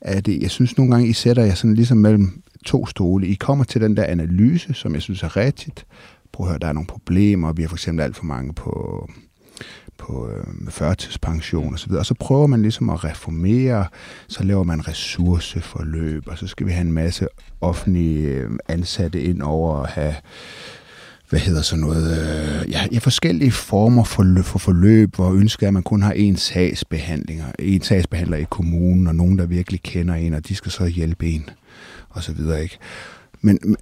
at 0.01 0.27
jeg 0.27 0.51
synes 0.51 0.77
nogle 0.77 0.91
gange, 0.91 1.07
I 1.07 1.13
sætter 1.13 1.43
jer 1.43 1.53
sådan 1.53 1.75
ligesom 1.75 1.97
mellem 1.97 2.41
to 2.65 2.85
stole. 2.85 3.27
I 3.27 3.33
kommer 3.33 3.63
til 3.63 3.81
den 3.81 3.97
der 3.97 4.03
analyse, 4.03 4.73
som 4.73 4.93
jeg 4.93 5.01
synes 5.01 5.23
er 5.23 5.37
rigtigt. 5.37 5.85
Prøv 6.31 6.45
at 6.45 6.49
høre, 6.51 6.59
der 6.59 6.67
er 6.67 6.73
nogle 6.73 6.87
problemer. 6.87 7.53
Vi 7.53 7.61
har 7.61 7.69
for 7.69 7.75
eksempel 7.75 8.03
alt 8.03 8.15
for 8.15 8.25
mange 8.25 8.53
på, 8.53 9.09
på 9.97 10.29
øh, 10.29 10.71
førtidspension 10.71 11.73
og 11.73 11.79
så 11.79 11.87
videre. 11.87 12.01
Og 12.01 12.05
så 12.05 12.13
prøver 12.13 12.47
man 12.47 12.61
ligesom 12.61 12.89
at 12.89 13.03
reformere, 13.03 13.85
så 14.27 14.43
laver 14.43 14.63
man 14.63 14.87
ressourceforløb, 14.87 16.27
og 16.27 16.37
så 16.37 16.47
skal 16.47 16.67
vi 16.67 16.71
have 16.71 16.85
en 16.85 16.91
masse 16.91 17.27
offentlige 17.61 18.27
øh, 18.27 18.51
ansatte 18.67 19.23
ind 19.23 19.41
over 19.41 19.73
og 19.73 19.87
have 19.87 20.15
hvad 21.29 21.39
hedder 21.39 21.61
så 21.61 21.75
noget, 21.75 22.11
øh, 22.11 22.71
ja, 22.71 22.87
ja, 22.91 22.97
forskellige 22.97 23.51
former 23.51 24.03
for, 24.03 24.41
for 24.43 24.59
forløb, 24.59 25.15
hvor 25.15 25.33
ønsket 25.33 25.63
er, 25.63 25.67
at 25.67 25.73
man 25.73 25.83
kun 25.83 26.01
har 26.01 26.11
en 26.11 26.35
sagsbehandler, 26.35 27.45
en 27.59 27.81
sagsbehandler 27.81 28.37
i 28.37 28.45
kommunen, 28.49 29.07
og 29.07 29.15
nogen, 29.15 29.39
der 29.39 29.45
virkelig 29.45 29.81
kender 29.83 30.13
en, 30.13 30.33
og 30.33 30.47
de 30.47 30.55
skal 30.55 30.71
så 30.71 30.85
hjælpe 30.85 31.27
en, 31.27 31.49
og 32.09 32.23
så 32.23 32.33
videre, 32.33 32.63
ikke? 32.63 32.77
Men, 33.41 33.75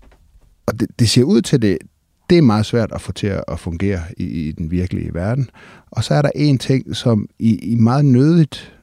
og 0.66 0.80
det, 0.80 0.90
det 1.00 1.10
ser 1.10 1.24
ud 1.24 1.42
til 1.42 1.62
det, 1.62 1.78
det 2.30 2.38
er 2.38 2.42
meget 2.42 2.66
svært 2.66 2.92
at 2.92 3.02
få 3.02 3.12
til 3.12 3.28
at 3.28 3.44
at 3.48 3.60
fungere 3.60 4.02
i, 4.18 4.24
i 4.24 4.52
den 4.52 4.72
virkelige 4.72 5.14
verden. 5.14 5.50
Og 5.92 6.04
så 6.04 6.14
er 6.14 6.22
der 6.22 6.32
en 6.36 6.58
ting, 6.58 6.96
som 6.96 7.30
I, 7.40 7.56
I 7.56 7.76
meget 7.76 8.06
nødigt 8.06 8.74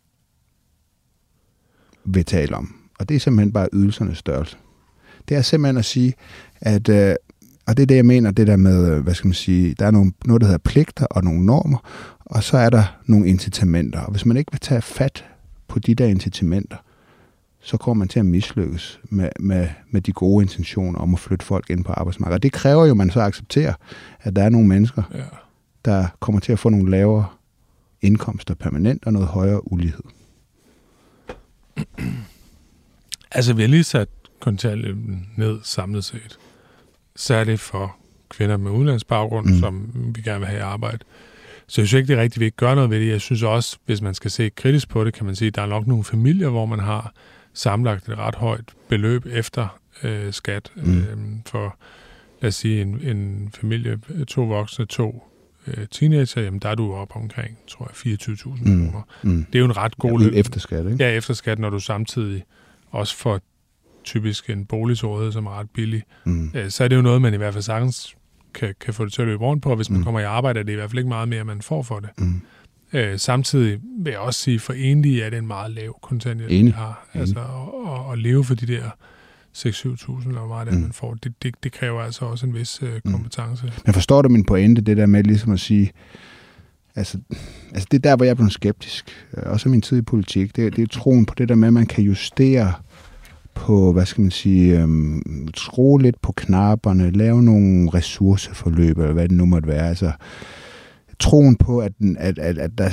vil 2.04 2.24
tale 2.24 2.56
om, 2.56 2.74
og 2.98 3.08
det 3.08 3.14
er 3.14 3.20
simpelthen 3.20 3.52
bare 3.52 3.68
ydelsernes 3.72 4.18
størrelse. 4.18 4.56
Det 5.28 5.36
er 5.36 5.42
simpelthen 5.42 5.76
at 5.76 5.84
sige, 5.84 6.14
at 6.60 6.88
øh, 6.88 7.14
og 7.70 7.76
det 7.76 7.82
er 7.82 7.86
det, 7.86 7.96
jeg 7.96 8.06
mener, 8.06 8.30
det 8.30 8.46
der 8.46 8.56
med, 8.56 8.90
øh, 8.92 9.02
hvad 9.02 9.14
skal 9.14 9.28
man 9.28 9.34
sige, 9.34 9.74
der 9.78 9.86
er 9.86 9.90
nogle, 9.90 10.12
noget, 10.24 10.40
der 10.40 10.46
hedder 10.46 10.58
pligter 10.58 11.06
og 11.06 11.24
nogle 11.24 11.46
normer, 11.46 11.78
og 12.20 12.42
så 12.42 12.56
er 12.58 12.70
der 12.70 12.98
nogle 13.06 13.28
incitamenter. 13.28 14.00
Og 14.00 14.10
hvis 14.10 14.26
man 14.26 14.36
ikke 14.36 14.52
vil 14.52 14.60
tage 14.60 14.82
fat 14.82 15.24
på 15.68 15.78
de 15.78 15.94
der 15.94 16.06
incitamenter, 16.06 16.76
så 17.60 17.76
kommer 17.76 17.98
man 17.98 18.08
til 18.08 18.18
at 18.18 18.26
mislykkes 18.26 19.00
med, 19.04 19.28
med, 19.40 19.68
med 19.90 20.00
de 20.00 20.12
gode 20.12 20.42
intentioner 20.42 20.98
om 20.98 21.14
at 21.14 21.20
flytte 21.20 21.46
folk 21.46 21.70
ind 21.70 21.84
på 21.84 21.92
arbejdsmarkedet. 21.92 22.38
Og 22.38 22.42
det 22.42 22.52
kræver 22.52 22.84
jo, 22.84 22.90
at 22.90 22.96
man 22.96 23.10
så 23.10 23.20
accepterer, 23.20 23.74
at 24.20 24.36
der 24.36 24.42
er 24.42 24.48
nogle 24.48 24.68
mennesker, 24.68 25.02
Ja. 25.14 25.22
der 25.84 26.06
kommer 26.20 26.40
til 26.40 26.52
at 26.52 26.58
få 26.58 26.68
nogle 26.68 26.90
lavere 26.90 27.26
indkomster 28.02 28.54
permanent 28.54 29.06
og 29.06 29.12
noget 29.12 29.28
højere 29.28 29.72
ulighed. 29.72 30.04
Altså, 33.32 33.54
vi 33.54 33.62
har 33.62 33.68
lige 33.68 33.84
sat 33.84 34.08
kontanthjælpen 34.40 35.26
ned 35.36 35.58
samlet 35.62 36.04
set. 36.04 36.38
Særligt 37.20 37.60
for 37.60 37.96
kvinder 38.28 38.56
med 38.56 38.70
udlandsbaggrund, 38.70 39.46
Mm. 39.46 39.58
som 39.58 39.90
vi 40.16 40.22
gerne 40.22 40.38
vil 40.38 40.48
have 40.48 40.58
i 40.58 40.62
arbejde. 40.62 40.98
Så 41.66 41.80
jeg 41.80 41.88
synes 41.88 41.92
ikke, 41.98 42.08
det 42.08 42.18
er 42.18 42.22
rigtigt, 42.22 42.36
at 42.36 42.40
vi 42.40 42.44
ikke 42.44 42.56
gør 42.56 42.74
noget 42.74 42.90
ved 42.90 43.00
det. 43.00 43.08
Jeg 43.08 43.20
synes 43.20 43.42
også, 43.42 43.76
hvis 43.86 44.02
man 44.02 44.14
skal 44.14 44.30
se 44.30 44.48
kritisk 44.56 44.88
på 44.88 45.04
det, 45.04 45.14
kan 45.14 45.26
man 45.26 45.36
sige, 45.36 45.46
at 45.48 45.54
der 45.54 45.62
er 45.62 45.66
nok 45.66 45.86
nogle 45.86 46.04
familier, 46.04 46.48
hvor 46.48 46.66
man 46.66 46.78
har 46.78 47.12
samlet 47.54 47.92
et 47.92 48.18
ret 48.18 48.34
højt 48.34 48.64
beløb 48.88 49.26
efter 49.26 49.78
øh, 50.02 50.32
skat. 50.32 50.72
Mm. 50.76 50.98
Øh, 50.98 51.16
for, 51.46 51.76
lad 52.42 52.48
os 52.48 52.54
sige, 52.54 52.82
en, 52.82 53.00
en 53.02 53.50
familie, 53.60 53.98
to 54.28 54.42
voksne, 54.44 54.86
to 54.86 55.24
øh, 55.66 55.86
teenager, 55.90 56.42
jamen 56.42 56.60
der 56.60 56.68
er 56.68 56.74
du 56.74 56.92
op 56.94 57.16
omkring, 57.16 57.58
tror 57.68 57.90
jeg, 58.04 58.18
24.000 58.20 58.48
Mm. 58.48 58.90
kroner. 58.90 59.02
Mm. 59.22 59.44
Det 59.44 59.54
er 59.54 59.58
jo 59.58 59.64
en 59.64 59.76
ret 59.76 59.96
god 59.98 60.20
løn. 60.20 60.34
efter 60.34 60.60
skat, 60.60 60.84
ikke? 60.86 61.04
Ja, 61.04 61.10
efter 61.16 61.34
skat, 61.34 61.58
når 61.58 61.70
du 61.70 61.80
samtidig 61.80 62.44
også 62.90 63.16
får 63.16 63.40
typisk 64.04 64.50
en 64.50 64.66
bolig 64.66 64.98
til 64.98 65.06
rådighed, 65.08 65.32
som 65.32 65.46
er 65.46 65.58
ret 65.58 65.70
billig, 65.70 66.02
Mm. 66.24 66.50
øh, 66.54 66.70
så 66.70 66.84
er 66.84 66.88
det 66.88 66.96
jo 66.96 67.02
noget, 67.02 67.22
man 67.22 67.34
i 67.34 67.36
hvert 67.36 67.52
fald 67.52 67.62
sagtens 67.62 68.14
kan, 68.54 68.74
kan 68.80 68.94
få 68.94 69.04
det 69.04 69.12
til 69.12 69.22
at 69.22 69.28
løbe 69.28 69.44
rundt 69.44 69.62
på, 69.62 69.70
og 69.70 69.76
hvis 69.76 69.90
man 69.90 69.98
Mm. 69.98 70.04
kommer 70.04 70.20
i 70.20 70.24
arbejde, 70.24 70.60
er 70.60 70.64
det 70.64 70.72
i 70.72 70.76
hvert 70.76 70.90
fald 70.90 70.98
ikke 70.98 71.08
meget 71.08 71.28
mere, 71.28 71.44
man 71.44 71.62
får 71.62 71.82
for 71.82 72.00
det. 72.00 72.08
Mm. 72.18 72.40
Øh, 72.92 73.18
samtidig 73.18 73.78
vil 73.98 74.10
jeg 74.10 74.20
også 74.20 74.40
sige, 74.40 74.60
for 74.60 74.72
enlige 74.72 75.22
er 75.22 75.30
det 75.30 75.38
en 75.38 75.46
meget 75.46 75.70
lav 75.70 75.98
kontanthjælp, 76.02 76.50
Enig. 76.52 76.66
vi 76.66 76.70
har. 76.70 77.08
Altså, 77.14 77.40
at, 78.12 78.18
leve 78.18 78.44
for 78.44 78.54
de 78.54 78.66
der 78.66 78.82
6-7.000, 79.56 80.28
eller 80.28 80.40
hvor 80.40 80.48
meget 80.48 80.66
det 80.66 80.74
Mm. 80.76 80.80
man 80.80 80.92
får, 80.92 81.14
det, 81.14 81.32
det, 81.42 81.54
det 81.62 81.72
kræver 81.72 82.00
altså 82.02 82.24
også 82.24 82.46
en 82.46 82.54
vis 82.54 82.78
øh, 82.82 83.00
Mm. 83.04 83.12
kompetence. 83.12 83.72
Men 83.84 83.94
forstår 83.94 84.22
du 84.22 84.28
min 84.28 84.44
pointe, 84.44 84.82
det 84.82 84.96
der 84.96 85.06
med 85.06 85.24
ligesom 85.24 85.52
at 85.52 85.60
sige, 85.60 85.90
altså, 86.96 87.18
altså 87.74 87.88
det 87.90 87.96
er 87.96 88.10
der, 88.10 88.16
hvor 88.16 88.24
jeg 88.24 88.30
er 88.30 88.34
blevet 88.34 88.52
skeptisk, 88.52 89.10
øh, 89.36 89.42
også 89.46 89.68
i 89.68 89.70
min 89.72 89.82
tid 89.82 89.98
i 89.98 90.02
politik, 90.02 90.56
det, 90.56 90.76
det 90.76 90.82
er 90.82 90.86
troen 90.86 91.26
på 91.26 91.34
det 91.38 91.48
der 91.48 91.54
med, 91.54 91.68
at 91.68 91.74
man 91.74 91.86
kan 91.86 92.04
justere 92.04 92.72
på, 93.54 93.92
hvad 93.92 94.06
skal 94.06 94.22
man 94.22 94.30
sige, 94.30 94.80
øhm, 94.80 95.22
skrue 95.56 96.02
lidt 96.02 96.22
på 96.22 96.32
knapperne, 96.36 97.10
lave 97.10 97.42
nogle 97.42 97.90
ressourceforløb, 97.94 98.98
eller 98.98 99.12
hvad 99.12 99.28
det 99.28 99.36
nu 99.36 99.44
måtte 99.44 99.68
være. 99.68 99.88
Altså, 99.88 100.12
troen 101.18 101.56
på, 101.56 101.78
at, 101.78 101.92
den- 101.98 102.16
at, 102.16 102.38
at, 102.38 102.58
at 102.58 102.70
der 102.78 102.88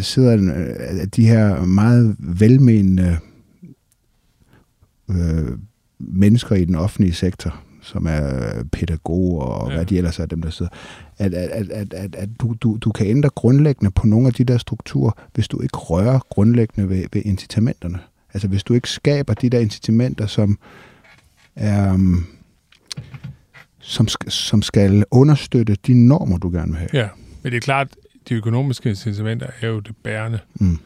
sidder 0.00 0.32
en, 0.34 0.48
øh, 0.50 0.76
at 0.78 1.16
de 1.16 1.26
her 1.28 1.64
meget 1.64 2.16
velmenende 2.18 3.18
øh, 5.10 5.50
mennesker 5.98 6.56
i 6.56 6.64
den 6.64 6.74
offentlige 6.74 7.14
sektor, 7.14 7.60
som 7.82 8.06
er 8.08 8.52
pædagoger 8.72 9.44
og. 9.44 9.68
Ja. 9.70 9.74
hvad 9.76 9.86
de 9.86 9.96
ellers 9.96 10.18
er, 10.18 10.26
dem 10.26 10.42
der 10.42 10.50
sidder, 10.50 10.70
at, 11.18 11.34
at, 11.34 11.50
at, 11.50 11.70
at, 11.70 11.94
at, 11.94 12.14
at 12.14 12.28
du, 12.40 12.54
du, 12.60 12.78
du 12.80 12.90
kan 12.92 13.06
ændre 13.06 13.30
grundlæggende 13.34 13.90
på 13.90 14.06
nogle 14.06 14.26
af 14.26 14.32
de 14.34 14.44
der 14.44 14.58
strukturer, 14.58 15.12
hvis 15.34 15.48
du 15.48 15.60
ikke 15.60 15.76
rører 15.78 16.18
grundlæggende 16.30 16.88
ved, 16.90 17.04
ved 17.12 17.22
incitamenterne. 17.24 17.98
Altså 18.36 18.48
hvis 18.48 18.64
du 18.64 18.74
ikke 18.74 18.90
skaber 18.90 19.34
de 19.34 19.50
der 19.50 19.58
incitamenter, 19.60 20.26
som 20.26 20.58
er, 21.56 21.92
um, 21.92 22.26
som, 23.78 24.08
som 24.28 24.62
skal 24.62 25.04
understøtte 25.10 25.76
de 25.86 26.06
normer, 26.08 26.38
du 26.38 26.50
gerne 26.50 26.72
vil 26.72 26.78
have. 26.78 26.88
Ja, 26.92 27.08
men 27.42 27.52
det 27.52 27.56
er 27.56 27.60
klart, 27.60 27.88
de 28.28 28.34
økonomiske 28.34 28.88
incitamenter 28.88 29.46
er 29.60 29.68
jo 29.68 29.80
det 29.80 29.96
bærende 29.96 30.38
Mm. 30.54 30.78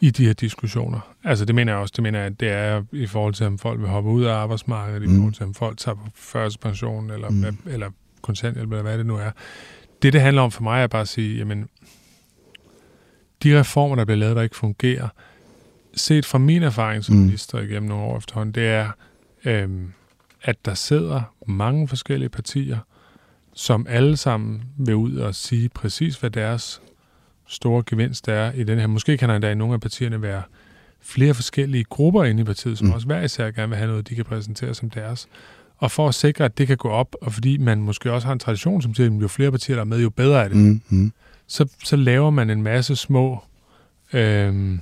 i 0.00 0.10
de 0.10 0.26
her 0.26 0.32
diskussioner. 0.32 1.14
Altså 1.24 1.44
det 1.44 1.54
mener 1.54 1.72
jeg 1.72 1.80
også, 1.80 1.92
det 1.96 2.02
mener 2.02 2.18
jeg, 2.18 2.26
at 2.26 2.40
det 2.40 2.48
er 2.48 2.82
i 2.92 3.06
forhold 3.06 3.34
til, 3.34 3.46
om 3.46 3.58
folk 3.58 3.80
vil 3.80 3.88
hoppe 3.88 4.10
ud 4.10 4.24
af 4.24 4.32
arbejdsmarkedet, 4.34 5.08
Mm. 5.08 5.14
i 5.14 5.18
forhold 5.18 5.34
til, 5.34 5.42
om 5.44 5.54
folk 5.54 5.78
tager 5.78 5.94
på 5.94 6.06
førstepension, 6.14 7.10
eller, 7.10 7.30
Mm. 7.30 7.36
mm. 7.36 7.56
eller 7.72 7.90
kontanthjælp, 8.22 8.70
eller 8.70 8.82
hvad 8.82 8.98
det 8.98 9.06
nu 9.06 9.16
er. 9.16 9.30
Det, 10.02 10.12
det 10.12 10.20
handler 10.20 10.42
om 10.42 10.50
for 10.50 10.62
mig, 10.62 10.82
er 10.82 10.86
bare 10.86 11.02
at 11.02 11.08
sige, 11.08 11.38
jamen, 11.38 11.68
de 13.42 13.60
reformer, 13.60 13.96
der 13.96 14.04
bliver 14.04 14.18
lavet, 14.18 14.36
der 14.36 14.42
ikke 14.42 14.56
fungerer, 14.56 15.08
set 15.94 16.26
fra 16.26 16.38
min 16.38 16.62
erfaring 16.62 17.04
som 17.04 17.14
Mm. 17.14 17.20
minister 17.22 17.58
igennem 17.58 17.88
nogle 17.88 18.04
år 18.04 18.18
efterhånden, 18.18 18.54
det 18.54 18.68
er, 18.68 18.90
øhm, 19.44 19.92
at 20.42 20.64
der 20.64 20.74
sidder 20.74 21.22
mange 21.46 21.88
forskellige 21.88 22.28
partier, 22.28 22.78
som 23.54 23.86
alle 23.88 24.16
sammen 24.16 24.62
vil 24.78 24.94
ud 24.94 25.16
og 25.16 25.34
sige 25.34 25.68
præcis, 25.68 26.16
hvad 26.16 26.30
deres 26.30 26.80
store 27.46 27.82
gevinst 27.86 28.28
er 28.28 28.52
i 28.52 28.64
den 28.64 28.78
her. 28.78 28.86
Måske 28.86 29.16
kan 29.18 29.28
der 29.28 29.34
endda 29.34 29.50
i 29.50 29.54
nogle 29.54 29.74
af 29.74 29.80
partierne 29.80 30.22
være 30.22 30.42
flere 31.00 31.34
forskellige 31.34 31.84
grupper 31.84 32.24
inde 32.24 32.40
i 32.40 32.44
partiet, 32.44 32.78
som 32.78 32.84
Mm. 32.86 32.88
mm. 32.90 32.94
også 32.94 33.06
hver 33.06 33.22
især 33.22 33.50
gerne 33.50 33.68
vil 33.68 33.76
have 33.78 33.88
noget, 33.88 34.08
de 34.08 34.14
kan 34.14 34.24
præsentere 34.24 34.74
som 34.74 34.90
deres. 34.90 35.28
Og 35.78 35.90
for 35.90 36.08
at 36.08 36.14
sikre, 36.14 36.44
at 36.44 36.58
det 36.58 36.66
kan 36.66 36.76
gå 36.76 36.88
op, 36.88 37.16
og 37.22 37.32
fordi 37.32 37.58
man 37.58 37.78
måske 37.82 38.12
også 38.12 38.26
har 38.26 38.32
en 38.32 38.38
tradition, 38.38 38.82
som 38.82 38.94
siger, 38.94 39.10
at 39.16 39.22
jo 39.22 39.28
flere 39.28 39.50
partier, 39.50 39.76
der 39.76 39.80
er 39.80 39.84
med, 39.84 40.00
jo 40.02 40.10
bedre 40.10 40.44
er 40.44 40.48
det, 40.48 40.56
Mm. 40.56 40.80
Mm. 40.88 41.12
så, 41.46 41.68
så 41.84 41.96
laver 41.96 42.30
man 42.30 42.50
en 42.50 42.62
masse 42.62 42.96
små, 42.96 43.42
øhm, 44.12 44.80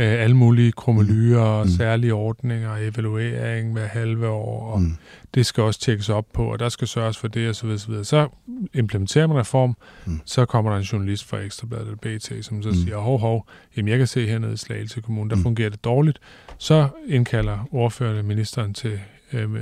øh, 0.00 0.22
alle 0.22 0.36
mulige 0.36 0.72
krummelyer 0.72 1.38
og 1.38 1.66
Mm. 1.66 1.70
særlige 1.72 2.14
ordninger, 2.14 2.76
evaluering 2.76 3.72
hver 3.72 3.86
halve 3.86 4.28
år, 4.28 4.72
og 4.72 4.80
Mm. 4.82 4.96
det 5.34 5.46
skal 5.46 5.62
også 5.62 5.80
tjekkes 5.80 6.08
op 6.08 6.26
på, 6.34 6.44
og 6.52 6.58
der 6.58 6.68
skal 6.68 6.88
sørges 6.88 7.18
for 7.18 7.28
det, 7.28 7.48
og 7.48 7.54
så 7.54 7.66
videre, 7.66 7.78
så 7.78 7.88
videre. 7.88 8.04
Så 8.04 8.28
implementerer 8.74 9.26
man 9.26 9.36
reform, 9.38 9.76
Mm. 10.06 10.12
mm. 10.12 10.20
så 10.24 10.44
kommer 10.44 10.70
der 10.70 10.78
en 10.78 10.84
journalist 10.84 11.24
fra 11.24 11.38
Ekstrabladet 11.38 11.84
eller 11.86 11.96
BT, 12.18 12.44
som 12.44 12.62
så 12.62 12.68
Mm. 12.68 12.74
mm. 12.76 12.82
siger, 12.82 12.96
hov, 12.98 13.18
hov, 13.18 13.46
jamen 13.76 13.88
jeg 13.88 13.98
kan 13.98 14.06
se 14.06 14.26
hernede 14.26 14.52
i 14.52 14.56
Slagelse 14.56 15.00
Kommune, 15.00 15.30
der 15.30 15.36
Mm. 15.36 15.40
mm. 15.40 15.42
fungerer 15.42 15.68
det 15.70 15.84
dårligt. 15.84 16.18
Så 16.58 16.88
indkalder 17.06 17.68
ordførende 17.72 18.22
ministeren 18.22 18.74
til 18.74 19.00
øh, 19.32 19.42
øh, 19.54 19.60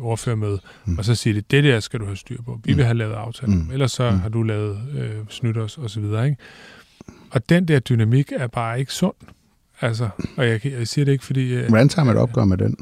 ordførermøde, 0.00 0.60
Mm. 0.84 0.92
mm. 0.92 0.98
og 0.98 1.04
så 1.04 1.14
siger 1.14 1.34
de, 1.34 1.40
det 1.40 1.64
der 1.64 1.80
skal 1.80 2.00
du 2.00 2.04
have 2.04 2.16
styr 2.16 2.42
på. 2.42 2.60
Vi 2.64 2.72
Mm. 2.72 2.76
vil 2.76 2.84
have 2.84 2.96
lavet 2.98 3.12
aftaler, 3.14 3.54
Mm. 3.54 3.60
mm. 3.62 3.70
ellers 3.72 3.92
så 3.92 4.10
Mm. 4.10 4.16
mm. 4.16 4.20
har 4.22 4.28
du 4.28 4.42
lavet 4.42 4.78
øh, 4.98 5.10
snydt 5.28 5.56
os, 5.56 5.78
og 5.78 5.90
så 5.90 6.00
videre, 6.00 6.24
ikke? 6.26 6.36
Og 7.30 7.48
den 7.48 7.68
der 7.68 7.78
dynamik 7.78 8.32
er 8.36 8.46
bare 8.46 8.80
ikke 8.80 8.92
sund. 8.92 9.14
Altså, 9.80 10.08
og 10.36 10.48
jeg, 10.48 10.66
jeg 10.66 10.88
siger 10.88 11.04
det 11.04 11.12
ikke, 11.12 11.24
fordi... 11.24 11.54
Øh, 11.54 11.68
Hvordan 11.68 11.88
tager 11.88 12.04
man 12.04 12.16
et 12.16 12.22
opgør 12.22 12.44
med 12.44 12.58
den? 12.58 12.76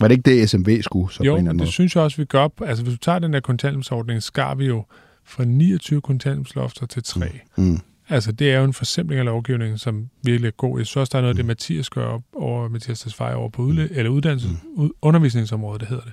Var 0.00 0.08
det 0.08 0.16
ikke 0.16 0.30
det, 0.40 0.50
SMV 0.50 0.82
skulle, 0.82 1.12
så 1.12 1.18
på 1.18 1.22
en 1.22 1.26
jo, 1.26 1.32
men 1.32 1.38
anden 1.38 1.48
det 1.48 1.56
måde? 1.62 1.70
synes 1.72 1.94
jeg 1.96 2.02
også, 2.04 2.16
vi 2.16 2.24
gør. 2.24 2.48
Altså, 2.64 2.84
hvis 2.84 2.94
du 2.94 2.98
tager 2.98 3.18
den 3.18 3.32
der 3.32 3.40
kontanthjælpsordning, 3.40 4.22
skar 4.22 4.54
vi 4.54 4.66
jo 4.66 4.84
fra 5.24 5.44
29 5.44 6.00
kontanthjælpslofter 6.00 6.86
til 6.86 7.02
3. 7.02 7.26
Mm. 7.56 7.64
Mm. 7.64 7.78
Altså, 8.08 8.32
det 8.32 8.52
er 8.52 8.58
jo 8.58 8.64
en 8.64 8.72
forsimpling 8.72 9.18
af 9.18 9.24
lovgivningen, 9.24 9.78
som 9.78 10.08
virkelig 10.24 10.46
er 10.48 10.52
god. 10.52 10.78
Jeg 10.78 10.86
synes 10.86 10.96
også, 10.96 11.10
der 11.12 11.18
er 11.18 11.22
noget 11.22 11.34
af 11.34 11.36
det, 11.36 11.44
Mathias 11.46 11.90
gør 11.90 12.04
op 12.06 12.22
over 12.32 12.68
Mathias 12.68 13.00
Tesfaye 13.00 13.34
over 13.34 13.48
på 13.50 13.62
udle- 13.62 13.88
eller 13.98 14.10
uddannelses, 14.10 14.50
ud- 14.74 14.90
undervisningsområdet, 15.02 15.80
det 15.80 15.88
hedder 15.88 16.02
det. 16.04 16.12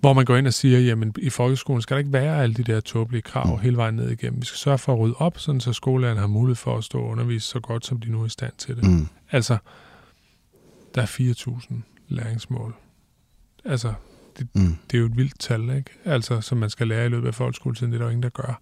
Hvor 0.00 0.12
man 0.12 0.24
går 0.24 0.36
ind 0.36 0.46
og 0.46 0.54
siger, 0.54 0.78
jamen 0.78 1.14
i 1.18 1.30
folkeskolen 1.30 1.82
skal 1.82 1.94
der 1.94 1.98
ikke 1.98 2.12
være 2.12 2.42
alle 2.42 2.54
de 2.54 2.62
der 2.62 2.80
tåbelige 2.80 3.22
krav 3.22 3.46
Mm. 3.56 3.60
hele 3.60 3.76
vejen 3.76 3.94
ned 3.94 4.10
igennem. 4.10 4.40
Vi 4.40 4.46
skal 4.46 4.58
sørge 4.58 4.78
for 4.78 4.92
at 4.92 4.98
rydde 4.98 5.14
op, 5.18 5.38
sådan 5.38 5.60
så 5.60 5.72
skolelærerne 5.72 6.20
har 6.20 6.26
mulighed 6.26 6.56
for 6.56 6.78
at 6.78 6.84
stå 6.84 6.98
og 6.98 7.08
undervise 7.08 7.46
så 7.48 7.60
godt, 7.60 7.86
som 7.86 8.00
de 8.00 8.10
nu 8.10 8.22
er 8.22 8.26
i 8.26 8.28
stand 8.28 8.52
til 8.58 8.76
det. 8.76 8.84
Mm. 8.84 9.06
Altså, 9.30 9.56
der 10.94 11.02
er 11.02 11.06
4.000 11.06 11.74
læringsmål. 12.08 12.74
Altså, 13.64 13.92
Mm. 14.54 14.76
det 14.90 14.96
er 14.96 15.00
jo 15.00 15.06
et 15.06 15.16
vildt 15.16 15.40
tal, 15.40 15.62
ikke? 15.76 15.90
Altså, 16.04 16.40
som 16.40 16.58
man 16.58 16.70
skal 16.70 16.88
lære 16.88 17.06
i 17.06 17.08
løbet 17.08 17.28
af 17.28 17.34
folkeskoletiden, 17.34 17.92
det 17.92 17.96
er 17.96 18.02
der 18.02 18.06
jo 18.06 18.10
ingen, 18.10 18.22
der 18.22 18.28
gør. 18.28 18.60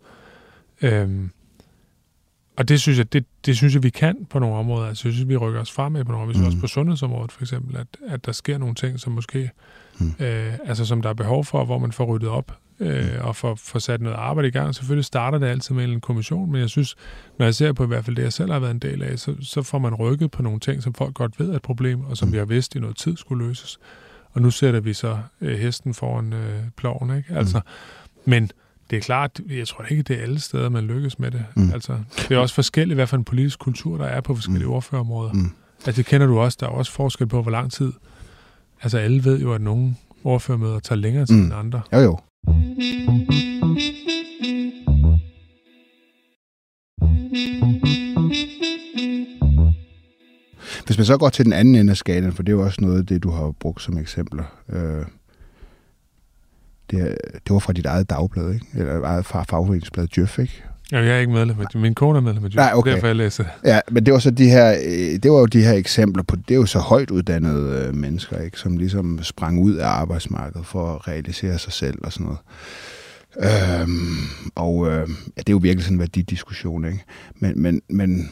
Øhm, 0.82 1.30
og 2.56 2.68
det 2.68 2.80
synes 2.80 2.98
jeg, 2.98 3.12
det, 3.12 3.24
det 3.46 3.56
synes 3.56 3.74
jeg, 3.74 3.82
vi 3.82 3.90
kan 3.90 4.26
på 4.30 4.38
nogle 4.38 4.56
områder. 4.56 4.86
Altså, 4.88 5.08
jeg 5.08 5.14
synes, 5.14 5.28
vi 5.28 5.36
rykker 5.36 5.60
os 5.60 5.72
fremad 5.72 6.04
på 6.04 6.12
nogle 6.12 6.22
områder. 6.22 6.38
Vi 6.38 6.44
synes 6.44 6.54
Mm. 6.54 6.58
også 6.58 6.60
på 6.60 6.66
sundhedsområdet, 6.66 7.32
for 7.32 7.42
eksempel, 7.42 7.76
at, 7.76 7.86
at 8.08 8.26
der 8.26 8.32
sker 8.32 8.58
nogle 8.58 8.74
ting, 8.74 9.00
som 9.00 9.12
måske, 9.12 9.50
Mm. 9.98 10.14
øh, 10.24 10.52
altså 10.64 10.84
som 10.84 11.02
der 11.02 11.08
er 11.08 11.14
behov 11.14 11.44
for, 11.44 11.64
hvor 11.64 11.78
man 11.78 11.92
får 11.92 12.04
ryddet 12.04 12.28
op 12.28 12.52
øh, 12.80 13.08
og 13.20 13.36
får, 13.36 13.54
får 13.54 13.78
sat 13.78 14.00
noget 14.00 14.16
arbejde 14.16 14.48
i 14.48 14.50
gang. 14.50 14.74
Selvfølgelig 14.74 15.04
starter 15.04 15.38
det 15.38 15.46
altid 15.46 15.74
med 15.74 15.84
en 15.84 16.00
kommission, 16.00 16.52
men 16.52 16.60
jeg 16.60 16.68
synes, 16.70 16.96
når 17.38 17.46
jeg 17.46 17.54
ser 17.54 17.72
på 17.72 17.84
i 17.84 17.86
hvert 17.86 18.04
fald 18.04 18.16
det, 18.16 18.22
jeg 18.22 18.32
selv 18.32 18.52
har 18.52 18.58
været 18.58 18.70
en 18.70 18.78
del 18.78 19.02
af, 19.02 19.18
så, 19.18 19.34
så 19.40 19.62
får 19.62 19.78
man 19.78 19.94
rykket 19.94 20.30
på 20.30 20.42
nogle 20.42 20.60
ting, 20.60 20.82
som 20.82 20.94
folk 20.94 21.14
godt 21.14 21.40
ved 21.40 21.50
er 21.50 21.56
et 21.56 21.62
problem, 21.62 22.00
og 22.04 22.16
som 22.16 22.28
Mm. 22.28 22.32
vi 22.32 22.38
har 22.38 22.44
vidst 22.44 22.74
i 22.74 22.78
noget 22.78 22.96
tid 22.96 23.16
skulle 23.16 23.46
løses. 23.48 23.78
Og 24.32 24.42
nu 24.42 24.50
sætter 24.50 24.80
vi 24.80 24.92
så 24.92 25.18
øh, 25.40 25.58
hesten 25.58 25.94
foran 25.94 26.32
øh, 26.32 26.62
ploven, 26.76 27.16
ikke? 27.16 27.34
Altså, 27.34 27.60
men 28.24 28.50
det 28.90 28.96
er 28.96 29.00
klart, 29.00 29.40
jeg 29.50 29.68
tror 29.68 29.84
ikke, 29.84 30.02
det 30.02 30.18
er 30.18 30.22
alle 30.22 30.40
steder, 30.40 30.68
man 30.68 30.84
lykkes 30.84 31.18
med 31.18 31.30
det. 31.30 31.44
Mm. 31.56 31.62
Mm. 31.62 31.72
Altså, 31.72 31.98
det 32.18 32.30
er 32.30 32.38
også 32.38 32.54
forskelligt, 32.54 32.96
hvad 32.96 33.06
for 33.06 33.16
en 33.16 33.24
politisk 33.24 33.58
kultur, 33.58 33.96
der 33.96 34.04
er 34.04 34.20
på 34.20 34.34
forskellige 34.34 34.64
Mm. 34.64 34.70
mm. 34.70 34.74
ordførerområder. 34.76 35.32
Mm. 35.32 35.50
Altså, 35.86 36.02
det 36.02 36.06
kender 36.06 36.26
du 36.26 36.38
også. 36.38 36.58
Der 36.60 36.66
er 36.66 36.70
også 36.70 36.92
forskel 36.92 37.26
på, 37.26 37.42
hvor 37.42 37.50
lang 37.50 37.72
tid. 37.72 37.92
Altså, 38.82 38.98
alle 38.98 39.24
ved 39.24 39.40
jo, 39.40 39.54
at 39.54 39.60
nogle 39.60 39.94
ordførermøder 40.24 40.78
tager 40.78 40.96
længere 40.98 41.26
tid 41.26 41.36
Mm. 41.36 41.42
end 41.44 41.54
andre. 41.54 41.80
Jo, 41.92 41.98
jo. 41.98 42.18
Hvis 50.86 50.98
man 50.98 51.04
så 51.04 51.16
går 51.18 51.28
til 51.28 51.44
den 51.44 51.52
anden 51.52 51.74
ende 51.74 51.90
af 51.90 51.96
skalaen, 51.96 52.32
for 52.32 52.42
det 52.42 52.52
er 52.52 52.56
jo 52.56 52.64
også 52.64 52.80
noget 52.80 52.98
af 52.98 53.06
det, 53.06 53.22
du 53.22 53.30
har 53.30 53.50
brugt 53.60 53.82
som 53.82 53.98
eksempler. 53.98 54.44
Øh, 54.68 55.04
det, 56.90 57.18
det 57.32 57.50
var 57.52 57.58
fra 57.58 57.72
dit 57.72 57.86
eget 57.86 58.10
dagblad, 58.10 58.52
ikke? 58.54 58.66
Eller 58.74 59.02
eget 59.02 59.26
fag- 59.26 59.44
fagforeningsblad, 59.48 60.06
Djøf, 60.06 60.38
ikke? 60.38 60.64
Ja, 60.92 60.98
jeg 60.98 61.16
er 61.16 61.18
ikke 61.18 61.32
medlem 61.32 61.56
af 61.60 61.80
Min 61.80 61.94
kone 61.94 62.18
er 62.18 62.22
medlem 62.22 62.44
af 62.44 62.50
Nej, 62.54 62.70
okay. 62.74 62.92
derfor 62.92 63.06
jeg 63.06 63.16
læser. 63.16 63.44
Ja, 63.64 63.80
men 63.90 64.06
det 64.06 64.12
var 64.12 64.18
så 64.18 64.30
de 64.30 64.50
her, 64.50 64.70
øh, 64.70 65.22
det 65.22 65.30
var 65.30 65.38
jo 65.38 65.46
de 65.46 65.62
her 65.62 65.72
eksempler 65.72 66.22
på, 66.22 66.36
det 66.36 66.50
er 66.50 66.58
jo 66.58 66.66
så 66.66 66.78
højt 66.78 67.10
uddannede 67.10 67.86
øh, 67.86 67.94
mennesker, 67.94 68.42
ikke, 68.42 68.58
som 68.58 68.76
ligesom 68.76 69.22
sprang 69.22 69.62
ud 69.62 69.74
af 69.74 69.86
arbejdsmarkedet 69.86 70.66
for 70.66 70.94
at 70.94 71.08
realisere 71.08 71.58
sig 71.58 71.72
selv 71.72 71.98
og 72.02 72.12
sådan 72.12 72.24
noget. 72.24 72.38
Øhm, 73.38 74.16
og 74.54 74.86
øh, 74.86 75.08
ja, 75.36 75.40
det 75.40 75.48
er 75.48 75.52
jo 75.52 75.58
virkelig 75.58 75.84
sådan 75.84 75.96
en 75.96 76.00
værdidiskussion, 76.00 76.84
ikke? 76.84 77.04
Men, 77.34 77.62
men, 77.62 77.82
men 77.88 78.30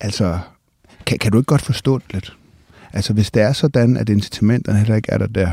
altså, 0.00 0.38
kan, 1.06 1.18
kan 1.18 1.32
du 1.32 1.38
ikke 1.38 1.46
godt 1.46 1.62
forstå 1.62 1.98
det 1.98 2.12
lidt? 2.14 2.36
Altså, 2.92 3.12
hvis 3.12 3.30
det 3.30 3.42
er 3.42 3.52
sådan, 3.52 3.96
at 3.96 4.08
incitamenterne 4.08 4.78
heller 4.78 4.96
ikke 4.96 5.12
er 5.12 5.18
der 5.18 5.26
der. 5.26 5.50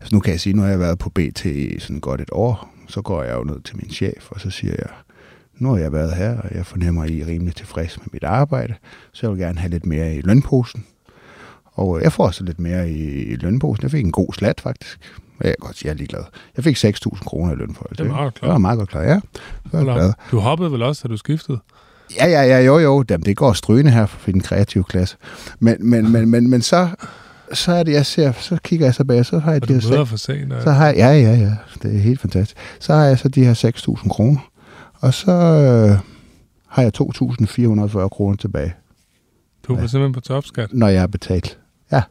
Altså, 0.00 0.14
nu 0.14 0.20
kan 0.20 0.32
jeg 0.32 0.40
sige, 0.40 0.52
nu 0.52 0.62
har 0.62 0.68
jeg 0.68 0.80
været 0.80 0.98
på 0.98 1.10
BT 1.10 1.44
i 1.44 1.78
sådan 1.80 2.00
godt 2.00 2.20
et 2.20 2.28
år, 2.32 2.75
så 2.88 3.02
går 3.02 3.22
jeg 3.22 3.34
jo 3.34 3.44
ned 3.44 3.60
til 3.60 3.76
min 3.76 3.90
chef, 3.90 4.30
og 4.30 4.40
så 4.40 4.50
siger 4.50 4.74
jeg, 4.78 4.88
nu 5.58 5.72
har 5.72 5.78
jeg 5.78 5.92
været 5.92 6.12
her, 6.12 6.40
og 6.40 6.54
jeg 6.54 6.66
fornemmer, 6.66 7.04
at 7.04 7.10
I 7.10 7.20
er 7.20 7.26
rimelig 7.26 7.54
tilfreds 7.54 7.98
med 7.98 8.06
mit 8.12 8.24
arbejde, 8.24 8.74
så 9.12 9.26
jeg 9.26 9.30
vil 9.30 9.40
gerne 9.40 9.58
have 9.58 9.70
lidt 9.70 9.86
mere 9.86 10.14
i 10.14 10.20
lønposen. 10.20 10.86
Og 11.64 12.02
jeg 12.02 12.12
får 12.12 12.26
også 12.26 12.44
lidt 12.44 12.60
mere 12.60 12.90
i 12.90 13.36
lønposen. 13.36 13.82
Jeg 13.82 13.90
fik 13.90 14.04
en 14.04 14.12
god 14.12 14.32
slat, 14.32 14.60
faktisk. 14.60 14.98
Jeg 15.40 15.48
kan 15.48 15.56
godt 15.60 15.76
sige, 15.76 15.88
jeg 15.88 15.92
er 15.92 15.96
ligeglad. 15.96 16.24
Jeg 16.56 16.64
fik 16.64 16.76
6.000 16.76 17.24
kroner 17.24 17.52
i 17.52 17.56
løn 17.56 17.74
for 17.74 17.84
det. 17.84 17.98
Det 17.98 18.04
er 18.06 18.08
meget 18.08 18.34
klart. 18.34 18.40
Det 18.40 18.48
var 18.48 18.58
meget 18.58 18.78
godt 18.78 18.88
klar, 18.88 19.02
ja. 19.02 19.20
Glad. 19.70 20.12
Du 20.30 20.38
hoppede 20.38 20.72
vel 20.72 20.82
også, 20.82 21.08
da 21.08 21.12
du 21.12 21.16
skiftede? 21.16 21.58
Ja, 22.16 22.26
ja, 22.26 22.42
ja, 22.42 22.60
jo, 22.60 22.78
jo. 22.78 23.04
Jamen, 23.10 23.24
det 23.24 23.36
går 23.36 23.52
strygende 23.52 23.90
her 23.90 24.06
for 24.06 24.30
den 24.30 24.40
kreative 24.40 24.84
klasse. 24.84 25.16
Men, 25.58 25.76
men, 25.90 26.12
men, 26.12 26.30
men, 26.30 26.50
men 26.50 26.62
så, 26.62 26.88
så 27.52 27.72
er 27.72 27.82
det, 27.82 27.92
jeg 27.92 28.06
ser, 28.06 28.32
så 28.32 28.58
kigger 28.64 28.86
jeg 28.86 28.94
så 28.94 29.04
bag, 29.04 29.26
så 29.26 29.38
har 29.38 29.52
jeg 29.52 29.62
og 29.62 29.68
de 29.68 29.74
her... 29.74 29.96
Du 29.96 30.04
for 30.04 30.16
sent, 30.16 30.52
så 30.62 30.70
har 30.70 30.86
jeg, 30.86 30.96
ja, 30.96 31.12
ja, 31.12 31.34
ja. 31.34 31.52
Det 31.82 31.96
er 31.96 31.98
helt 31.98 32.20
fantastisk. 32.20 32.56
Så 32.80 32.94
har 32.94 33.04
jeg 33.04 33.18
så 33.18 33.28
de 33.28 33.44
her 33.44 33.54
6.000 33.98 34.08
kroner. 34.08 34.50
Og 35.00 35.14
så 35.14 35.32
øh, 35.32 35.98
har 36.68 36.82
jeg 36.82 36.92
2.440 37.00 38.08
kroner 38.08 38.36
tilbage. 38.36 38.74
Du 39.68 39.74
er 39.74 39.80
ja. 39.80 39.86
simpelthen 39.86 40.12
på 40.12 40.20
topskat? 40.20 40.68
Når 40.72 40.88
jeg 40.88 41.00
har 41.00 41.06
betalt. 41.06 41.58
Ja. 41.92 42.02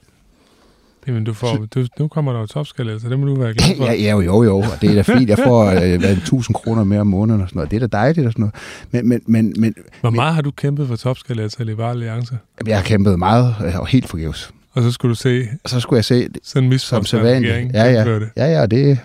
Jamen, 1.08 1.24
du 1.24 1.34
får, 1.34 1.66
du, 1.76 1.86
nu 2.00 2.08
kommer 2.08 2.34
der 2.34 2.40
jo 2.40 2.46
topskat, 2.46 3.02
så 3.02 3.10
det 3.10 3.20
må 3.20 3.26
du 3.26 3.36
være 3.36 3.54
glad 3.54 3.76
for. 3.78 3.86
Ja, 3.86 3.94
ja, 3.94 4.22
jo, 4.22 4.44
jo, 4.44 4.58
og 4.58 4.82
det 4.82 4.90
er 4.90 4.96
da 4.96 5.02
fint. 5.02 5.30
Jeg 5.30 5.38
får 5.38 5.66
øh, 5.66 6.42
1.000 6.44 6.54
kroner 6.54 6.84
mere 6.84 7.02
om 7.02 7.08
måneden 7.08 7.42
og 7.42 7.50
sådan 7.50 7.58
noget. 7.58 7.72
Det 7.72 7.84
er 7.84 7.88
da 7.88 7.98
dejligt 7.98 8.28
og 8.28 8.34
sådan 8.34 8.42
noget. 8.42 8.56
Men, 8.92 9.10
men, 9.10 9.22
men, 9.26 9.62
men, 9.62 9.76
Hvor 10.02 10.10
meget 10.10 10.30
men, 10.30 10.36
har 10.36 10.42
du 10.42 10.52
kæmpet 10.52 10.88
for 10.88 10.96
topskat 10.96 11.60
i 11.60 11.64
Liberale 11.64 11.90
Alliance? 11.90 12.38
Jeg 12.68 12.78
har 12.78 12.84
kæmpet 12.84 13.20
meget 13.20 13.56
øh, 13.66 13.80
og 13.80 13.88
helt 13.88 14.10
forgæves. 14.10 14.54
Og 14.76 14.84
så 14.84 14.92
skulle 14.92 15.10
du 15.10 15.16
se... 15.16 15.48
Og 15.64 15.70
så 15.70 15.80
skulle 15.80 15.98
jeg 15.98 16.06
se... 16.06 16.28
Sådan 16.44 16.74
en 16.74 16.80
som 16.80 17.06
sædvanligt. 17.06 17.74
Ja, 17.74 17.92
ja, 17.92 18.20
ja, 18.38 18.46
ja, 18.46 18.66
det, 18.66 19.00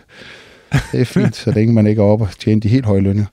det 0.93 1.01
er 1.01 1.05
fint, 1.05 1.37
så 1.37 1.51
længe 1.51 1.75
man 1.75 1.87
ikke 1.87 2.03
er 2.03 2.07
oppe 2.07 2.25
og 2.25 2.31
tjene 2.39 2.61
de 2.61 2.69
helt 2.69 2.87
høje 2.87 3.01
lønninger. 3.01 3.27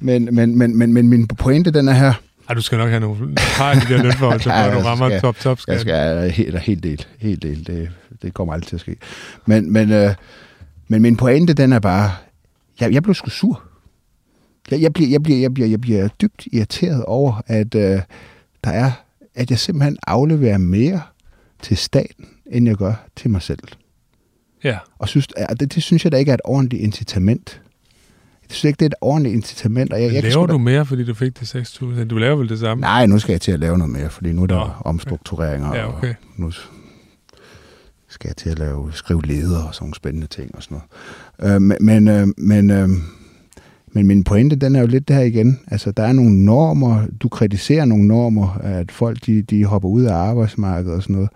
Men, 0.00 0.28
men, 0.34 0.58
men, 0.58 0.78
men, 0.78 0.92
men 0.92 1.08
min 1.08 1.26
pointe, 1.28 1.70
den 1.70 1.88
er 1.88 1.92
her... 1.92 2.12
Ej, 2.48 2.54
du 2.54 2.62
skal 2.62 2.78
nok 2.78 2.88
have 2.88 3.00
nogle 3.00 3.38
har 3.38 3.74
de 3.74 3.94
der 3.94 4.02
lønforhold, 4.02 4.40
så 4.40 4.52
ja, 4.54 4.74
du 4.74 4.78
rammer 4.78 5.08
skal, 5.08 5.20
top, 5.20 5.38
top 5.38 5.60
skat. 5.60 5.72
Jeg 5.72 5.80
skal 5.80 6.30
helt, 6.30 6.58
helt 6.58 6.82
del. 6.82 7.06
Helt 7.18 7.42
del. 7.42 7.66
Det, 7.66 7.90
det 8.22 8.34
kommer 8.34 8.54
aldrig 8.54 8.68
til 8.68 8.76
at 8.76 8.80
ske. 8.80 8.96
Men, 9.46 9.72
men, 9.72 9.92
øh, 9.92 10.14
men 10.88 11.02
min 11.02 11.16
pointe, 11.16 11.52
den 11.52 11.72
er 11.72 11.78
bare... 11.78 12.10
Jeg, 12.80 12.92
jeg 12.92 13.02
blev 13.02 13.14
sgu 13.14 13.30
sur. 13.30 13.62
Jeg, 14.70 14.80
jeg, 14.80 14.92
bliver, 14.92 15.10
jeg, 15.10 15.22
bliver, 15.22 15.38
jeg, 15.38 15.54
bliver, 15.54 15.68
jeg 15.68 15.80
bliver 15.80 16.08
dybt 16.08 16.46
irriteret 16.52 17.04
over, 17.04 17.42
at 17.46 17.74
øh, 17.74 18.00
der 18.64 18.70
er, 18.70 18.90
at 19.34 19.50
jeg 19.50 19.58
simpelthen 19.58 19.96
afleverer 20.06 20.58
mere 20.58 21.00
til 21.62 21.76
staten, 21.76 22.26
end 22.46 22.68
jeg 22.68 22.76
gør 22.76 22.94
til 23.16 23.30
mig 23.30 23.42
selv. 23.42 23.58
Ja. 24.64 24.78
Og 24.98 25.08
synes, 25.08 25.28
at 25.36 25.60
det, 25.60 25.74
det 25.74 25.82
synes 25.82 26.04
jeg 26.04 26.12
da 26.12 26.16
ikke 26.16 26.30
er 26.30 26.34
et 26.34 26.40
ordentligt 26.44 26.82
incitament. 26.82 27.60
Jeg 28.42 28.56
synes 28.56 28.64
ikke, 28.64 28.78
det 28.78 28.84
er 28.84 28.88
et 28.88 28.94
ordentligt 29.00 29.34
incitament. 29.34 29.92
Og 29.92 30.02
jeg, 30.02 30.12
jeg 30.14 30.22
laver 30.22 30.46
du 30.46 30.52
da... 30.52 30.58
mere, 30.58 30.86
fordi 30.86 31.04
du 31.04 31.14
fik 31.14 31.40
de 31.40 31.60
6.000? 31.60 32.04
Du 32.04 32.16
laver 32.16 32.36
vel 32.36 32.48
det 32.48 32.58
samme? 32.58 32.80
Nej, 32.80 33.06
nu 33.06 33.18
skal 33.18 33.32
jeg 33.32 33.40
til 33.40 33.52
at 33.52 33.60
lave 33.60 33.78
noget 33.78 33.92
mere, 33.92 34.10
fordi 34.10 34.32
nu 34.32 34.42
er 34.42 34.46
der 34.46 34.54
Nå, 34.54 34.70
omstruktureringer. 34.84 35.76
Ja, 35.76 35.96
okay. 35.96 36.08
Og 36.08 36.40
nu 36.40 36.50
skal 38.08 38.28
jeg 38.28 38.36
til 38.36 38.50
at 38.50 38.58
lave, 38.58 38.92
skrive 38.92 39.22
leder 39.22 39.62
og 39.62 39.74
sådan 39.74 39.84
nogle 39.84 39.94
spændende 39.94 40.26
ting 40.26 40.54
og 40.54 40.62
sådan 40.62 40.80
noget. 41.38 41.54
Øh, 41.54 41.62
men, 41.62 41.76
men, 41.80 42.08
øh, 42.08 42.26
men, 42.36 42.70
øh, 42.70 42.88
men 43.92 44.06
min 44.06 44.24
pointe, 44.24 44.56
den 44.56 44.76
er 44.76 44.80
jo 44.80 44.86
lidt 44.86 45.08
der 45.08 45.20
igen. 45.20 45.60
Altså, 45.66 45.90
der 45.90 46.02
er 46.02 46.12
nogle 46.12 46.44
normer, 46.44 47.06
du 47.20 47.28
kritiserer 47.28 47.84
nogle 47.84 48.08
normer, 48.08 48.58
at 48.62 48.92
folk 48.92 49.26
de, 49.26 49.42
de 49.42 49.64
hopper 49.64 49.88
ud 49.88 50.02
af 50.02 50.14
arbejdsmarkedet 50.14 50.96
og 50.96 51.02
sådan 51.02 51.14
noget. 51.14 51.30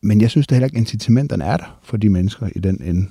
Men 0.00 0.20
jeg 0.20 0.30
synes 0.30 0.46
da 0.46 0.54
heller 0.54 0.66
ikke, 0.66 0.78
incitamenterne 0.78 1.44
er 1.44 1.56
der 1.56 1.78
for 1.82 1.96
de 1.96 2.08
mennesker 2.08 2.48
i 2.56 2.58
den 2.58 2.82
ende. 2.84 3.06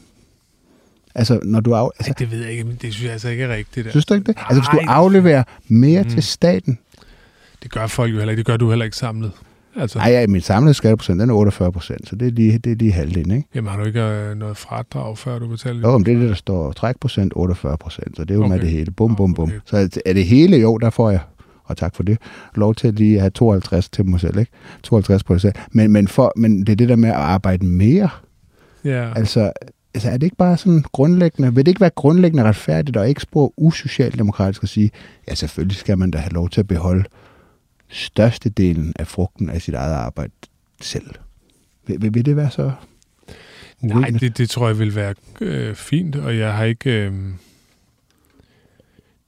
Altså, 1.15 1.39
når 1.43 1.59
du 1.59 1.75
af... 1.75 1.89
Altså, 1.99 2.11
Ej, 2.11 2.15
det 2.19 2.31
ved 2.31 2.41
jeg 2.41 2.51
ikke, 2.51 2.63
men 2.63 2.77
det 2.81 2.93
synes 2.93 3.03
jeg 3.03 3.11
altså 3.11 3.29
ikke 3.29 3.43
er 3.43 3.55
rigtigt. 3.55 3.89
Synes 3.89 4.05
du 4.05 4.13
ikke 4.13 4.25
det? 4.25 4.35
Nej, 4.35 4.45
altså, 4.49 4.61
hvis 4.61 4.81
du 4.81 4.91
afleverer 4.91 5.43
mere 5.67 6.03
mm. 6.03 6.09
til 6.09 6.23
staten... 6.23 6.79
Det 7.63 7.71
gør 7.71 7.87
folk 7.87 8.13
jo 8.13 8.17
heller 8.17 8.31
ikke. 8.31 8.39
Det 8.39 8.45
gør 8.45 8.57
du 8.57 8.69
heller 8.69 8.85
ikke 8.85 8.97
samlet. 8.97 9.31
Altså. 9.75 9.97
Nej, 9.99 10.11
ja, 10.11 10.27
min 10.27 10.41
samlede 10.41 10.73
skatteprocent, 10.73 11.21
den 11.21 11.29
er 11.29 11.33
48 11.33 11.71
procent, 11.71 12.07
så 12.07 12.15
det 12.15 12.27
er 12.27 12.31
lige, 12.31 12.57
det 12.57 12.71
er 12.71 12.75
lige 12.75 12.91
halvdelen, 12.91 13.31
ikke? 13.31 13.47
Jamen, 13.55 13.69
har 13.69 13.79
du 13.79 13.85
ikke 13.85 14.01
øh, 14.01 14.37
noget 14.37 14.57
fradrag, 14.57 15.17
før 15.17 15.39
du 15.39 15.47
betaler? 15.47 15.89
Jo, 15.89 15.97
men 15.97 16.05
det 16.05 16.13
er 16.13 16.19
det, 16.19 16.29
der 16.29 16.35
står 16.35 16.71
trækprocent 16.71 17.33
48 17.35 17.77
procent, 17.77 18.17
så 18.17 18.23
det 18.23 18.31
er 18.31 18.35
jo 18.35 18.43
okay. 18.43 18.51
med 18.51 18.59
det 18.59 18.69
hele. 18.69 18.91
Bum, 18.91 19.15
bum, 19.15 19.33
bum. 19.33 19.49
Okay. 19.49 19.59
Så 19.65 20.01
er 20.05 20.13
det 20.13 20.25
hele, 20.25 20.57
jo, 20.57 20.77
der 20.77 20.89
får 20.89 21.09
jeg, 21.09 21.19
og 21.63 21.77
tak 21.77 21.95
for 21.95 22.03
det, 22.03 22.17
lov 22.55 22.75
til 22.75 22.87
at 22.87 22.93
lige 22.93 23.19
have 23.19 23.29
52 23.29 23.89
til 23.89 24.05
mig 24.05 24.19
selv, 24.19 24.37
ikke? 24.39 24.51
52 24.83 25.23
procent. 25.23 25.55
Men, 25.71 25.91
men, 25.91 26.07
for, 26.07 26.33
men 26.35 26.59
det 26.59 26.69
er 26.69 26.75
det 26.75 26.89
der 26.89 26.95
med 26.95 27.09
at 27.09 27.15
arbejde 27.15 27.65
mere. 27.65 28.09
Ja. 28.85 29.13
Altså, 29.15 29.51
altså, 29.93 30.09
er 30.09 30.13
det 30.13 30.23
ikke 30.23 30.35
bare 30.35 30.57
sådan 30.57 30.83
grundlæggende, 30.91 31.55
vil 31.55 31.65
det 31.65 31.71
ikke 31.71 31.81
være 31.81 31.89
grundlæggende 31.95 32.43
retfærdigt 32.43 32.97
og 32.97 33.09
ikke 33.09 33.21
spore 33.21 33.51
usocialdemokratisk 33.57 34.63
at 34.63 34.69
sige, 34.69 34.91
ja, 35.27 35.35
selvfølgelig 35.35 35.77
skal 35.77 35.97
man 35.97 36.11
da 36.11 36.17
have 36.17 36.33
lov 36.33 36.49
til 36.49 36.59
at 36.59 36.67
beholde 36.67 37.03
størstedelen 37.91 38.93
af 38.99 39.07
frugten 39.07 39.49
af 39.49 39.61
sit 39.61 39.73
eget 39.73 39.93
arbejde 39.93 40.33
selv. 40.81 41.09
Vil, 41.87 42.01
vil, 42.01 42.13
vil 42.13 42.25
det 42.25 42.35
være 42.35 42.51
så 42.51 42.71
Nej, 43.81 44.09
det, 44.09 44.37
det 44.37 44.49
tror 44.49 44.67
jeg 44.67 44.79
vil 44.79 44.95
være 44.95 45.13
øh, 45.41 45.75
fint, 45.75 46.15
og 46.15 46.37
jeg 46.37 46.53
har 46.53 46.63
ikke... 46.63 46.91
Øh, 46.91 47.13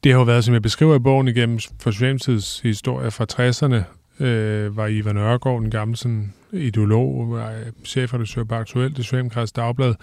det 0.04 0.12
har 0.12 0.20
jo 0.20 0.26
været, 0.26 0.44
som 0.44 0.54
jeg 0.54 0.62
beskriver 0.62 0.96
i 0.96 1.00
bogen 1.00 1.28
igennem 1.28 1.60
for 1.80 1.92
Socialdemokratiets 1.92 2.60
historie 2.60 3.12
fra 3.12 3.26
60'erne, 3.34 3.84
øh, 4.24 4.78
var 4.78 4.88
Ivan 4.88 5.18
Ørgaard, 5.18 5.62
den 5.62 5.72
gamle 5.72 5.98
sådan, 5.98 6.34
ideolog, 6.52 7.32
var 7.32 7.54
chefredaktør 7.86 8.44
på 8.44 8.56
Aktuelt, 8.56 8.98
det 8.98 9.06
Socialdemokratiske 9.06 9.56
Dagblad. 9.56 9.96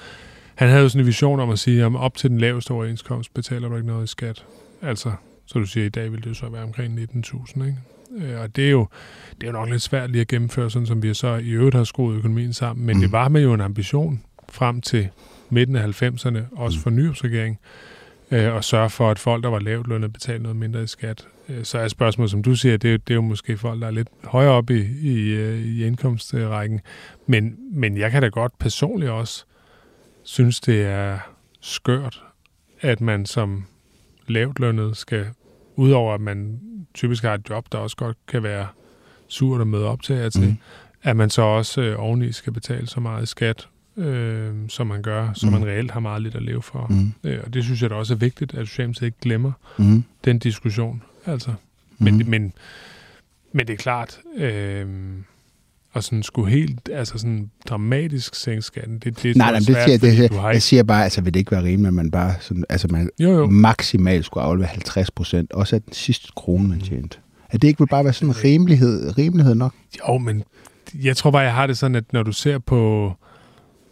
Han 0.55 0.69
havde 0.69 0.83
jo 0.83 0.89
sådan 0.89 1.01
en 1.01 1.07
vision 1.07 1.41
om 1.41 1.51
at 1.51 1.59
sige, 1.59 1.85
at 1.85 1.95
op 1.95 2.17
til 2.17 2.31
den 2.31 2.39
laveste 2.39 2.71
overenskomst 2.71 3.35
betaler 3.35 3.69
du 3.69 3.77
ikke 3.77 3.89
noget 3.89 4.05
i 4.05 4.07
skat. 4.07 4.45
Altså, 4.83 5.13
så 5.47 5.59
du 5.59 5.67
siger, 5.67 5.85
at 5.85 5.97
i 5.97 6.01
dag 6.01 6.13
vil 6.13 6.25
det 6.25 6.37
så 6.37 6.49
være 6.49 6.63
omkring 6.63 6.99
19.000, 6.99 7.65
ikke? 7.65 7.77
Øh, 8.19 8.41
og 8.41 8.57
det 8.57 8.67
er, 8.67 8.71
jo, 8.71 8.87
det 9.35 9.43
er 9.43 9.47
jo 9.47 9.53
nok 9.53 9.71
lidt 9.71 9.83
svært 9.83 10.11
lige 10.11 10.21
at 10.21 10.29
gennemføre, 10.29 10.71
sådan 10.71 10.87
som 10.87 11.03
vi 11.03 11.15
så 11.15 11.35
i 11.35 11.51
øvrigt 11.51 11.77
har 11.77 11.85
skruet 11.85 12.17
økonomien 12.17 12.53
sammen. 12.53 12.87
Men 12.87 12.97
mm. 12.97 13.03
det 13.03 13.13
var 13.13 13.29
med 13.29 13.43
jo 13.43 13.55
en 13.55 13.61
ambition 13.61 14.23
frem 14.49 14.81
til 14.81 15.09
midten 15.51 15.77
af 15.77 16.03
90'erne, 16.03 16.39
også 16.57 16.79
mm. 16.79 16.83
for 16.83 16.91
nyhedsregering, 16.91 17.59
øh, 18.31 18.55
og 18.55 18.65
sørge 18.65 18.91
for, 18.91 19.11
at 19.11 19.19
folk, 19.19 19.43
der 19.43 19.51
var 19.51 19.59
lavt 19.59 19.87
lønnet, 19.87 20.13
betalte 20.13 20.43
noget 20.43 20.57
mindre 20.57 20.83
i 20.83 20.87
skat. 20.87 21.29
Øh, 21.49 21.65
så 21.65 21.79
er 21.79 21.89
spørgsmålet, 21.89 22.31
som 22.31 22.43
du 22.43 22.55
siger, 22.55 22.77
det 22.77 22.95
er, 22.95 22.99
det 22.99 23.11
er 23.11 23.15
jo 23.15 23.21
måske 23.21 23.57
folk, 23.57 23.81
der 23.81 23.87
er 23.87 23.91
lidt 23.91 24.09
højere 24.25 24.53
op 24.53 24.71
i, 24.71 24.81
i, 25.01 25.35
øh, 25.35 25.59
i 25.59 25.85
indkomstrækken. 25.85 26.81
Men, 27.27 27.57
men 27.73 27.97
jeg 27.97 28.11
kan 28.11 28.23
da 28.23 28.29
godt 28.29 28.59
personligt 28.59 29.11
også 29.11 29.45
synes, 30.23 30.61
det 30.61 30.83
er 30.83 31.19
skørt, 31.61 32.23
at 32.81 33.01
man 33.01 33.27
som 33.27 33.65
lavt 34.27 34.59
lønnet 34.59 34.97
skal, 34.97 35.27
udover 35.81 36.15
at 36.15 36.21
man 36.21 36.61
typisk 36.95 37.23
har 37.23 37.35
et 37.35 37.51
job, 37.51 37.67
der 37.73 37.79
også 37.79 37.97
godt 37.97 38.17
kan 38.29 38.43
være 38.43 38.67
surt 39.29 39.61
at 39.61 39.67
møde 39.67 39.87
op 39.87 40.03
til, 40.03 40.13
at, 40.13 40.37
mm. 40.41 40.57
at 41.03 41.17
man 41.17 41.31
så 41.31 41.43
også 41.43 41.83
øh, 41.83 42.01
oveni 42.01 42.33
skal 42.33 42.53
betale 42.53 42.87
så 42.87 43.01
meget 43.01 43.29
skat, 43.29 43.69
øh, 43.97 44.55
som 44.69 44.87
man 44.87 45.03
gør, 45.03 45.33
så 45.33 45.47
mm. 45.47 45.53
man 45.53 45.67
reelt 45.67 45.91
har 45.91 46.01
meget 46.01 46.23
lidt 46.23 46.35
at 46.35 46.43
leve 46.43 46.63
for. 46.63 46.87
Mm. 46.91 47.13
Øh, 47.25 47.41
og 47.45 47.55
det 47.55 47.65
synes 47.65 47.83
jeg 47.83 47.91
da 47.91 47.95
også 47.95 48.15
er 48.15 48.19
vigtigt, 48.19 48.55
at 48.55 48.69
Socialdemokratiet 48.69 49.07
ikke 49.07 49.21
glemmer 49.21 49.53
mm. 49.79 50.05
den 50.25 50.39
diskussion. 50.39 51.03
Altså. 51.27 51.55
Men, 51.99 52.17
mm. 52.17 52.29
men, 52.29 52.53
men 53.53 53.67
det 53.67 53.73
er 53.73 53.77
klart, 53.77 54.19
øh, 54.37 54.87
og 55.93 56.05
sådan 56.05 56.23
skulle 56.23 56.51
helt, 56.51 56.89
altså 56.93 57.19
sådan 57.19 57.51
dramatisk 57.69 58.35
sænke 58.35 58.63
skatten, 58.63 58.99
det, 58.99 59.23
det 59.23 59.37
nej, 59.37 59.51
nej, 59.51 59.59
det 59.59 59.67
svært, 59.67 59.85
siger, 59.85 59.99
det, 59.99 60.17
siger, 60.17 60.49
jeg 60.49 60.63
siger 60.63 60.83
bare, 60.83 61.05
altså 61.05 61.21
vil 61.21 61.35
det 61.35 61.41
ikke 61.41 61.53
være 61.53 61.63
rimeligt, 61.63 61.87
at 61.87 61.95
man 61.95 62.11
bare 62.11 62.35
sådan, 62.41 62.65
altså 62.69 62.89
man 62.91 63.11
jo, 63.21 63.31
jo. 63.31 63.47
maksimalt 63.47 64.25
skulle 64.25 64.45
aflevere 64.45 64.69
50 64.69 65.11
procent, 65.11 65.53
også 65.53 65.77
af 65.77 65.83
den 65.83 65.93
sidste 65.93 66.29
krone, 66.37 66.69
man 66.69 66.81
tjente. 66.81 67.19
At 67.51 67.63
det 67.63 67.69
ikke 67.69 67.79
vil 67.79 67.87
bare 67.87 68.05
være 68.05 68.13
sådan 68.13 68.45
rimelighed, 68.45 69.19
rimelighed 69.19 69.55
nok? 69.55 69.75
Jo, 70.09 70.19
men 70.19 70.43
jeg 70.95 71.17
tror 71.17 71.31
bare, 71.31 71.43
jeg 71.43 71.55
har 71.55 71.67
det 71.67 71.79
sådan, 71.79 71.95
at 71.95 72.13
når 72.13 72.23
du 72.23 72.33
ser 72.33 72.59
på 72.59 73.13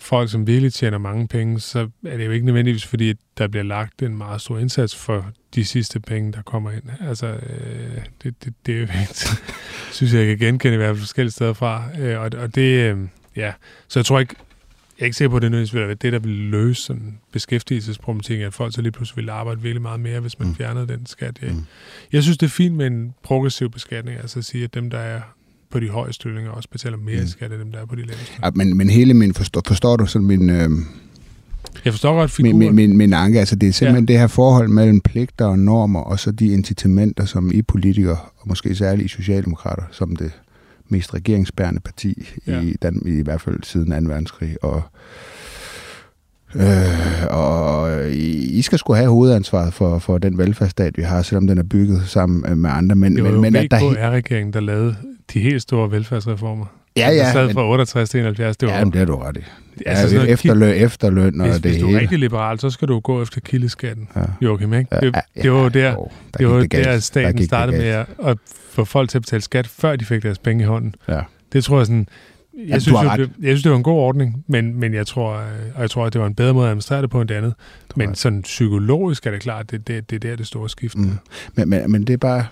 folk, 0.09 0.31
som 0.31 0.47
virkelig 0.47 0.73
tjener 0.73 0.99
mange 0.99 1.29
penge, 1.29 1.61
så 1.61 1.89
er 2.07 2.17
det 2.17 2.27
jo 2.27 2.31
ikke 2.31 2.47
nødvendigvis, 2.47 2.87
fordi 2.87 3.15
der 3.39 3.49
bliver 3.49 3.65
lagt 3.65 4.03
en 4.03 4.17
meget 4.19 4.41
stor 4.41 4.59
indsats 4.59 4.97
for 4.97 5.27
de 5.55 5.65
sidste 5.65 6.01
penge, 6.01 6.33
der 6.33 6.43
kommer 6.43 6.71
ind. 6.71 6.83
Altså, 7.01 7.27
øh, 7.27 8.03
det, 8.23 8.45
det, 8.45 8.55
det 8.67 8.77
er 8.77 8.81
jo 8.81 8.87
synes 9.93 10.13
jeg, 10.13 10.19
jeg 10.21 10.39
kan 10.39 10.47
genkende 10.47 10.75
i 10.75 10.77
hvert 10.77 10.89
fald 10.91 10.99
forskellige 10.99 11.33
steder 11.33 11.53
fra. 11.53 11.85
Øh, 12.01 12.21
og, 12.21 12.31
og 12.39 12.55
det, 12.55 12.93
øh, 12.93 12.99
ja, 13.37 13.53
så 13.89 13.99
jeg 13.99 14.05
tror 14.07 14.21
ikke, 14.21 14.35
jeg 14.99 15.03
er 15.03 15.07
ikke 15.07 15.17
sikker 15.17 15.31
på, 15.31 15.37
at 15.37 15.43
det 15.43 15.51
nødvendigvis 15.51 15.75
vil 15.75 15.87
være 15.87 15.95
det, 15.95 16.13
der 16.13 16.19
vil 16.19 16.33
løse 16.33 16.83
sådan 16.83 17.19
beskæftigelsesproblematikken, 17.33 18.47
at 18.47 18.55
folk 18.55 18.75
så 18.75 18.83
lige 18.83 18.93
pludselig 18.93 19.17
vil 19.25 19.31
arbejde 19.31 19.63
virkelig 19.63 19.83
meget 19.83 20.01
mere, 20.01 20.21
hvis 20.21 20.39
man 20.39 20.49
Mm. 20.49 20.55
fjernede 20.57 20.89
den 20.89 21.07
skat. 21.07 21.39
Jeg, 21.43 21.51
Mm. 21.53 21.65
jeg 22.13 22.23
synes, 22.23 22.39
det 22.39 22.47
er 22.47 22.51
fint 22.51 22.75
med 22.75 22.87
en 22.87 23.15
progressiv 23.23 23.71
beskatning, 23.71 24.19
altså 24.19 24.39
at 24.39 24.45
sige, 24.45 24.65
at 24.65 24.75
dem, 24.75 24.91
der 24.91 24.99
er 24.99 25.21
på 25.71 25.81
de 25.81 25.89
høje 25.89 26.12
stillinger, 26.12 26.51
også 26.51 26.69
betaler 26.73 26.97
mere 26.97 27.21
Mm. 27.21 27.27
skat, 27.27 27.53
end 27.53 27.61
dem, 27.61 27.73
der 27.73 27.79
er 27.79 27.87
på 27.87 27.95
de 27.95 28.01
laveste. 28.03 28.33
Ja, 28.45 28.51
men, 28.55 28.77
men 28.77 28.91
hele 28.91 29.14
min, 29.14 29.35
forstår, 29.35 29.62
forstår 29.66 29.97
du 29.97 30.07
sådan 30.07 30.27
min, 30.29 30.51
øh, 30.51 30.71
Jeg 31.85 31.93
forstår 31.93 32.14
godt 32.14 32.31
figuren. 32.31 32.59
min, 32.59 32.75
min, 32.75 32.97
min 32.97 33.12
anke? 33.12 33.39
Altså 33.39 33.57
det 33.57 33.69
er 33.69 33.73
simpelthen 33.73 34.05
ja. 34.09 34.12
det 34.12 34.21
her 34.21 34.27
forhold 34.27 34.69
mellem 34.69 35.01
pligter 35.01 35.45
og 35.45 35.59
normer, 35.59 36.01
og 36.01 36.21
så 36.21 36.31
de 36.31 36.47
incitamenter, 36.53 37.25
som 37.25 37.51
I 37.55 37.62
politikere, 37.62 38.16
og 38.39 38.49
måske 38.49 38.75
særligt 38.75 39.05
I 39.05 39.09
Socialdemokrater, 39.09 39.83
som 39.91 40.16
det 40.16 40.31
mest 40.89 41.14
regeringsbærende 41.14 41.81
parti, 41.81 42.29
ja. 42.47 42.61
I, 42.61 42.75
Dan, 42.83 43.03
i 43.07 43.23
hvert 43.23 43.41
fald 43.41 43.62
siden 43.62 44.05
2. 44.05 44.09
verdenskrig, 44.09 44.64
og 44.64 44.83
Øh, 46.55 47.27
og 47.31 48.11
I 48.12 48.62
skal 48.62 48.79
sgu 48.79 48.93
have 48.95 49.09
hovedansvaret 49.09 49.75
for, 49.75 49.99
for 49.99 50.19
den 50.19 50.39
velfærdsstat, 50.39 50.97
vi 50.97 51.03
har, 51.03 51.23
selvom 51.23 51.47
den 51.47 51.59
er 51.59 51.62
bygget 51.62 52.03
sammen 52.07 52.61
med 52.62 52.71
andre. 52.71 52.97
Men, 52.97 53.16
det 53.16 53.25
var 53.25 53.31
men, 53.31 53.35
jo 53.37 53.41
men 53.41 53.57
at 53.57 53.71
der, 53.71 53.91
VKR-regeringen, 53.91 54.53
der 54.53 54.61
lavede 54.61 54.97
de 55.35 55.41
helt 55.41 55.62
store 55.62 55.91
velfærdsreformer. 55.91 56.66
ja, 56.97 57.03
der 57.07 57.12
ja, 57.12 57.33
sad 57.33 57.47
men, 57.47 57.55
fra 57.55 57.68
68 57.70 58.11
til 58.11 58.20
71. 58.20 58.57
Det 58.57 58.68
var, 58.68 58.74
ja, 58.79 58.85
men 58.85 58.93
det 58.93 59.01
er 59.01 59.05
du 59.05 59.16
ret 59.16 59.37
i. 59.37 59.41
altså 59.87 60.16
Ja, 60.16 60.24
efterløn, 60.24 60.74
efterløn 60.76 61.41
og 61.41 61.47
hvis, 61.49 61.61
det 61.61 61.70
hvis 61.70 61.81
du 61.81 61.87
er 61.87 61.91
hele. 61.91 62.01
rigtig 62.01 62.18
liberal, 62.18 62.61
så 62.61 62.70
skal 62.70 62.89
du 62.89 63.01
gå 63.01 63.22
efter 63.22 63.41
kildeskatten, 63.41 64.09
Ja. 64.16 64.20
Joachim, 64.41 64.74
ikke? 64.74 64.89
Ja, 64.93 65.01
Det, 65.01 65.16
ja, 65.37 65.43
det 65.43 65.53
var 65.53 65.59
jo 65.62 65.68
der, 65.68 65.93
jo, 65.93 66.09
der 66.33 66.39
det 66.39 66.49
var 66.49 66.61
gik 66.61 66.72
der, 66.72 66.99
staten 66.99 67.37
det 67.39 67.45
startede 67.47 67.79
med 67.79 67.87
at, 68.24 68.39
få 68.72 68.85
folk 68.85 69.11
til 69.11 69.18
at 69.18 69.22
betale 69.22 69.43
skat, 69.43 69.66
før 69.66 69.97
de 69.97 70.05
fik 70.05 70.22
deres 70.22 70.39
penge 70.39 70.62
i 70.64 70.66
hånden. 70.66 70.95
Ja. 71.09 71.20
Det 71.53 71.64
tror 71.64 71.76
jeg 71.79 71.87
sådan... 71.87 72.09
Jeg, 72.66 72.76
du 72.76 72.81
synes, 72.81 72.99
jo, 73.03 73.11
det, 73.16 73.31
jeg 73.43 73.49
synes, 73.49 73.62
det 73.62 73.70
var 73.70 73.76
en 73.76 73.83
god 73.83 73.99
ordning, 73.99 74.45
men, 74.47 74.81
men 74.81 74.95
jeg 74.95 75.07
tror, 75.07 75.33
øh, 75.37 75.43
og 75.74 75.81
jeg 75.83 75.91
tror, 75.91 76.07
at 76.07 76.12
det 76.12 76.20
var 76.20 76.26
en 76.26 76.35
bedre 76.35 76.55
måde 76.55 76.64
at 76.66 76.70
administrere 76.70 77.03
det 77.03 77.11
på 77.11 77.20
end 77.20 77.29
det 77.29 77.35
andet. 77.35 77.55
Du 77.89 77.95
Men 77.97 78.14
sådan 78.14 78.43
psykologisk 78.43 79.26
er 79.26 79.31
det 79.31 79.41
klart, 79.41 79.70
det, 79.70 79.89
det, 79.89 80.11
det 80.11 80.16
er 80.24 80.31
der 80.31 80.37
det 80.37 80.47
store 80.47 80.68
skift. 80.68 80.97
Mm. 80.99 81.11
Men, 81.55 81.68
men, 81.68 81.91
men 81.93 82.05
det 82.07 82.12
er 82.12 82.16
bare... 82.16 82.45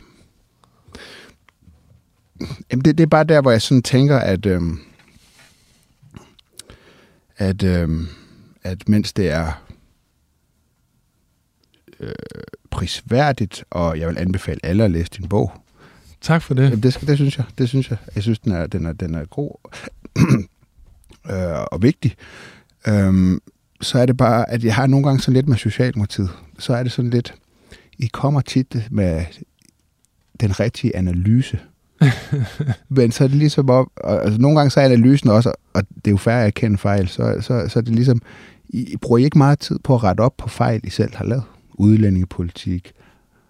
Jamen 2.71 2.85
det, 2.85 2.99
det 2.99 3.01
er 3.01 3.09
bare 3.09 3.25
der, 3.25 3.41
hvor 3.41 3.51
jeg 3.51 3.63
sådan 3.63 3.83
tænker, 3.83 4.19
at, 4.19 4.47
øhm, 4.47 4.81
at, 7.37 7.63
øhm, 7.63 8.09
at 8.63 8.89
mens 8.89 9.13
det 9.13 9.31
er 9.31 9.67
øh, 12.01 12.13
prisværdigt, 12.71 13.65
og 13.71 13.99
jeg 13.99 14.09
vil 14.09 14.19
anbefale 14.19 14.61
alle 14.63 14.85
at 14.85 14.91
læse 14.91 15.11
din 15.17 15.29
bog. 15.29 15.53
Tak 16.21 16.43
for 16.43 16.55
det. 16.55 16.63
Jamen, 16.63 16.83
det, 16.83 17.01
det 17.07 17.17
synes 17.17 17.39
jeg. 17.39 17.47
Det 17.59 17.69
synes 17.69 17.91
jeg. 17.91 17.99
Jeg 18.15 18.23
synes, 18.23 18.39
den 18.39 18.53
er, 18.53 18.67
den 18.67 18.87
er, 18.87 18.93
den 18.93 19.15
er 19.15 19.25
god 19.25 19.51
øh, 21.31 21.63
og 21.73 21.83
vigtig. 21.83 22.17
Øhm, 22.87 23.41
så 23.81 23.99
er 23.99 24.07
det 24.07 24.17
bare, 24.17 24.51
at 24.51 24.65
jeg 24.65 24.75
har 24.75 24.87
nogle 24.87 25.07
gange 25.07 25.21
sådan 25.21 25.35
lidt 25.35 25.49
med 25.49 25.57
Socialdemokratiet. 25.57 26.31
Så 26.59 26.75
er 26.75 26.83
det 26.83 26.93
sådan 26.93 27.11
lidt, 27.11 27.35
I 27.99 28.07
kommer 28.07 28.41
tit 28.41 28.89
med 28.91 29.25
den 30.41 30.61
rigtige 30.61 30.97
analyse. 30.97 31.59
Men 32.89 33.13
så 33.13 33.25
er 33.25 33.29
det 33.29 33.37
ligesom 33.37 33.71
op, 33.71 33.87
og, 33.97 34.25
altså 34.25 34.41
nogle 34.41 34.57
gange 34.57 34.71
så 34.71 34.81
er 34.81 34.85
analysen 34.85 35.31
også, 35.31 35.53
og 35.75 35.83
det 35.95 36.07
er 36.07 36.11
jo 36.11 36.17
færre 36.17 36.41
at 36.41 36.47
erkende 36.47 36.79
fejl, 36.79 37.09
så, 37.09 37.37
så, 37.41 37.69
så 37.69 37.79
er 37.79 37.83
det 37.83 37.95
ligesom, 37.95 38.23
I, 38.69 38.93
I 38.93 38.97
bruger 38.97 39.19
ikke 39.19 39.39
meget 39.39 39.59
tid 39.59 39.79
på 39.85 39.95
at 39.95 40.05
rette 40.05 40.21
op 40.21 40.37
på 40.37 40.49
fejl, 40.49 40.81
I 40.85 40.91
selv 40.91 41.17
har 41.17 41.25
lavet. 41.25 41.43
Udlændingepolitik, 41.75 42.93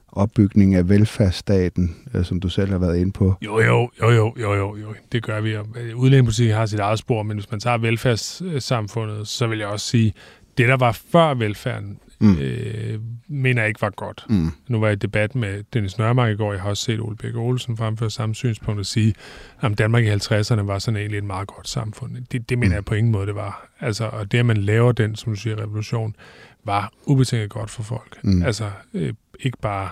opbygning 0.08 0.74
af 0.74 0.88
velfærdsstaten, 0.88 1.96
øh, 2.14 2.24
som 2.24 2.40
du 2.40 2.48
selv 2.48 2.70
har 2.70 2.78
været 2.78 2.96
inde 2.96 3.12
på. 3.12 3.34
Jo, 3.44 3.60
jo, 3.60 3.90
jo, 4.02 4.10
jo, 4.10 4.34
jo, 4.40 4.54
jo, 4.54 4.76
jo. 4.76 4.94
Det 5.12 5.22
gør 5.22 5.40
vi. 5.40 5.50
Øh, 5.50 5.64
Udlændingepolitik 5.96 6.50
har 6.50 6.66
sit 6.66 6.78
eget 6.78 6.98
spor, 6.98 7.22
men 7.22 7.36
hvis 7.36 7.50
man 7.50 7.60
tager 7.60 7.78
velfærdssamfundet, 7.78 9.28
så 9.28 9.46
vil 9.46 9.58
jeg 9.58 9.68
også 9.68 9.86
sige, 9.86 10.12
det 10.58 10.68
der 10.68 10.76
var 10.76 10.92
før 11.12 11.34
velfærden, 11.34 11.98
mm. 12.20 12.36
øh, 12.38 12.98
mener 13.28 13.62
jeg 13.62 13.68
ikke 13.68 13.82
var 13.82 13.90
godt. 13.90 14.26
Mm. 14.28 14.50
Nu 14.68 14.80
var 14.80 14.86
jeg 14.86 14.92
i 14.92 14.96
debat 14.98 15.34
med 15.34 15.62
Dennis 15.72 15.98
Nørmark 15.98 16.32
i 16.32 16.36
går. 16.36 16.52
Jeg 16.52 16.62
har 16.62 16.70
også 16.70 16.84
set 16.84 17.00
Ole 17.00 17.16
Bæk 17.16 17.34
Olsen 17.36 17.76
fremføre 17.76 18.10
samme 18.10 18.34
synspunkt 18.34 18.80
og 18.80 18.86
sige, 18.86 19.14
at 19.60 19.78
Danmark 19.78 20.04
i 20.04 20.08
50'erne 20.10 20.60
var 20.60 20.78
sådan 20.78 21.00
egentlig 21.00 21.18
et 21.18 21.24
meget 21.24 21.48
godt 21.48 21.68
samfund. 21.68 22.16
Det, 22.32 22.48
det 22.48 22.58
mener 22.58 22.68
Mm. 22.68 22.74
jeg 22.74 22.84
på 22.84 22.94
ingen 22.94 23.12
måde, 23.12 23.26
det 23.26 23.34
var. 23.34 23.68
Altså, 23.80 24.04
og 24.04 24.32
det, 24.32 24.38
at 24.38 24.46
man 24.46 24.56
laver 24.56 24.92
den, 24.92 25.16
som 25.16 25.32
du 25.32 25.40
siger, 25.40 25.56
revolution, 25.62 26.16
var 26.64 26.92
ubetinget 27.06 27.50
godt 27.50 27.70
for 27.70 27.82
folk. 27.82 28.24
Mm. 28.24 28.42
Altså, 28.42 28.70
øh, 28.94 29.12
ikke 29.40 29.58
bare 29.62 29.88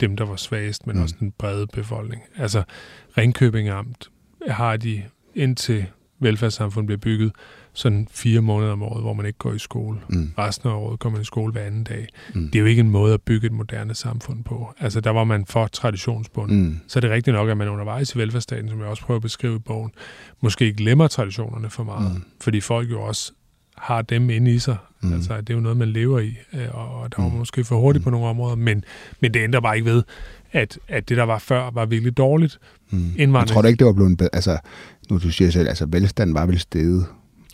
dem, 0.00 0.16
der 0.16 0.24
var 0.24 0.36
svagest, 0.36 0.86
men 0.86 0.96
mm. 0.96 1.02
også 1.02 1.14
den 1.20 1.32
brede 1.38 1.66
befolkning. 1.66 2.22
Altså, 2.36 2.62
Ringkøbing 3.18 3.68
Amt 3.68 4.10
har 4.48 4.76
de, 4.76 5.02
indtil 5.34 5.86
velfærdssamfundet 6.18 6.86
bliver 6.86 6.98
bygget, 6.98 7.32
sådan 7.76 8.08
fire 8.10 8.40
måneder 8.40 8.72
om 8.72 8.82
året, 8.82 9.02
hvor 9.02 9.12
man 9.12 9.26
ikke 9.26 9.38
går 9.38 9.52
i 9.52 9.58
skole. 9.58 9.98
Mm. 10.08 10.30
Resten 10.38 10.68
af 10.68 10.74
året 10.74 10.98
går 10.98 11.10
man 11.10 11.20
i 11.20 11.24
skole 11.24 11.52
hver 11.52 11.62
anden 11.62 11.84
dag. 11.84 12.08
Mm. 12.34 12.46
Det 12.46 12.54
er 12.54 12.60
jo 12.60 12.66
ikke 12.66 12.80
en 12.80 12.90
måde 12.90 13.14
at 13.14 13.22
bygge 13.22 13.46
et 13.46 13.52
moderne 13.52 13.94
samfund 13.94 14.44
på. 14.44 14.72
Altså, 14.80 15.00
der 15.00 15.10
var 15.10 15.24
man 15.24 15.46
for 15.46 15.66
traditionsbunden. 15.66 16.62
Mm. 16.64 16.78
Så 16.88 16.98
er 16.98 17.00
det 17.00 17.10
rigtigt 17.10 17.34
nok, 17.34 17.48
at 17.48 17.56
man 17.56 17.68
undervejs 17.68 18.14
i 18.14 18.18
velfærdsstaten, 18.18 18.68
som 18.68 18.78
jeg 18.80 18.86
også 18.88 19.02
prøver 19.02 19.18
at 19.18 19.22
beskrive 19.22 19.56
i 19.56 19.58
bogen, 19.58 19.90
måske 20.42 20.72
glemmer 20.72 21.08
traditionerne 21.08 21.70
for 21.70 21.84
meget. 21.84 22.10
Mm. 22.12 22.16
Mm. 22.16 22.24
Fordi 22.40 22.60
folk 22.60 22.90
jo 22.90 23.02
også 23.02 23.32
har 23.76 24.02
dem 24.02 24.30
inde 24.30 24.54
i 24.54 24.58
sig. 24.58 24.76
Mm. 25.02 25.08
Mm. 25.08 25.14
Altså, 25.14 25.36
det 25.40 25.50
er 25.50 25.54
jo 25.54 25.60
noget, 25.60 25.76
man 25.76 25.88
lever 25.88 26.18
i, 26.20 26.36
øh, 26.52 26.60
og 26.72 27.12
der 27.16 27.22
var 27.22 27.24
Mm. 27.28 27.30
man 27.32 27.38
måske 27.38 27.64
for 27.64 27.80
hurtigt 27.80 28.04
på 28.04 28.10
nogle 28.10 28.26
områder, 28.26 28.56
men, 28.56 28.84
men 29.20 29.34
det 29.34 29.40
ændrer 29.40 29.60
bare 29.60 29.76
ikke 29.76 29.90
ved, 29.90 30.02
at, 30.52 30.78
at 30.88 31.08
det, 31.08 31.16
der 31.16 31.22
var 31.22 31.38
før, 31.38 31.70
var 31.70 31.86
virkelig 31.86 32.16
dårligt. 32.16 32.58
Mm. 32.90 33.12
Jeg 33.18 33.46
tror 33.48 33.62
da 33.62 33.68
ikke, 33.68 33.78
det 33.78 33.86
var 33.86 33.92
blevet. 33.92 34.28
Altså, 34.32 34.58
nu 35.10 35.18
du 35.18 35.30
siger 35.30 35.50
selv, 35.50 35.68
altså 35.68 35.86
velstanden 35.86 36.34
var 36.34 36.46
vel 36.46 36.58
steget. 36.58 37.06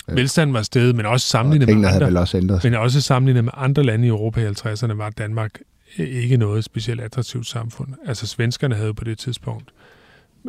Velstanden 0.08 0.54
var 0.54 0.62
stedet, 0.62 0.96
men 0.96 1.06
også 1.06 1.14
Og 1.14 1.20
sammenlignet 1.20 1.66
med 1.68 1.72
tingene 1.74 1.88
havde 1.88 1.96
andre, 1.96 2.06
vel 2.06 2.16
også 2.16 2.36
ændret 2.38 2.64
men 2.64 2.74
også 2.74 3.00
sammenlignet 3.00 3.44
med 3.44 3.52
andre 3.56 3.82
lande 3.82 4.06
i 4.06 4.08
Europa 4.08 4.40
i 4.40 4.46
50'erne, 4.46 4.92
var 4.92 5.10
Danmark 5.10 5.58
ikke 5.96 6.36
noget 6.36 6.64
specielt 6.64 7.00
attraktivt 7.00 7.46
samfund. 7.46 7.88
Altså 8.06 8.26
svenskerne 8.26 8.74
havde 8.74 8.94
på 8.94 9.04
det 9.04 9.18
tidspunkt 9.18 9.64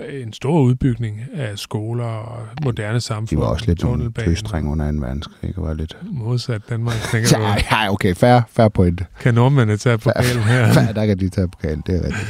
en 0.09 0.33
stor 0.33 0.61
udbygning 0.61 1.21
af 1.33 1.59
skoler 1.59 2.05
og 2.05 2.47
moderne 2.63 2.95
De 2.95 3.01
samfund. 3.01 3.39
var 3.39 3.47
også 3.47 3.65
lidt 3.67 3.83
nogle 3.83 4.11
tøstreng 4.25 4.71
under 4.71 4.91
2. 4.91 4.97
verdenskrig. 4.99 5.55
Det 5.55 5.63
var 5.63 5.73
lidt... 5.73 5.97
Modsat 6.11 6.61
Danmark, 6.69 6.95
tænker 7.11 7.39
Ja, 7.39 7.55
du. 7.55 7.61
ja, 7.71 7.91
okay, 7.93 8.15
fair, 8.15 8.41
fair 8.49 8.67
point. 8.67 9.03
Kan 9.19 9.33
nordmændene 9.33 9.77
tage 9.77 9.97
pokalen 9.97 10.43
her? 10.43 10.67
Fair, 10.73 10.91
der 10.93 11.05
kan 11.05 11.19
de 11.19 11.29
tage 11.29 11.47
pokalen, 11.47 11.83
det 11.87 11.95
er 11.95 12.03
rigtigt. 12.05 12.27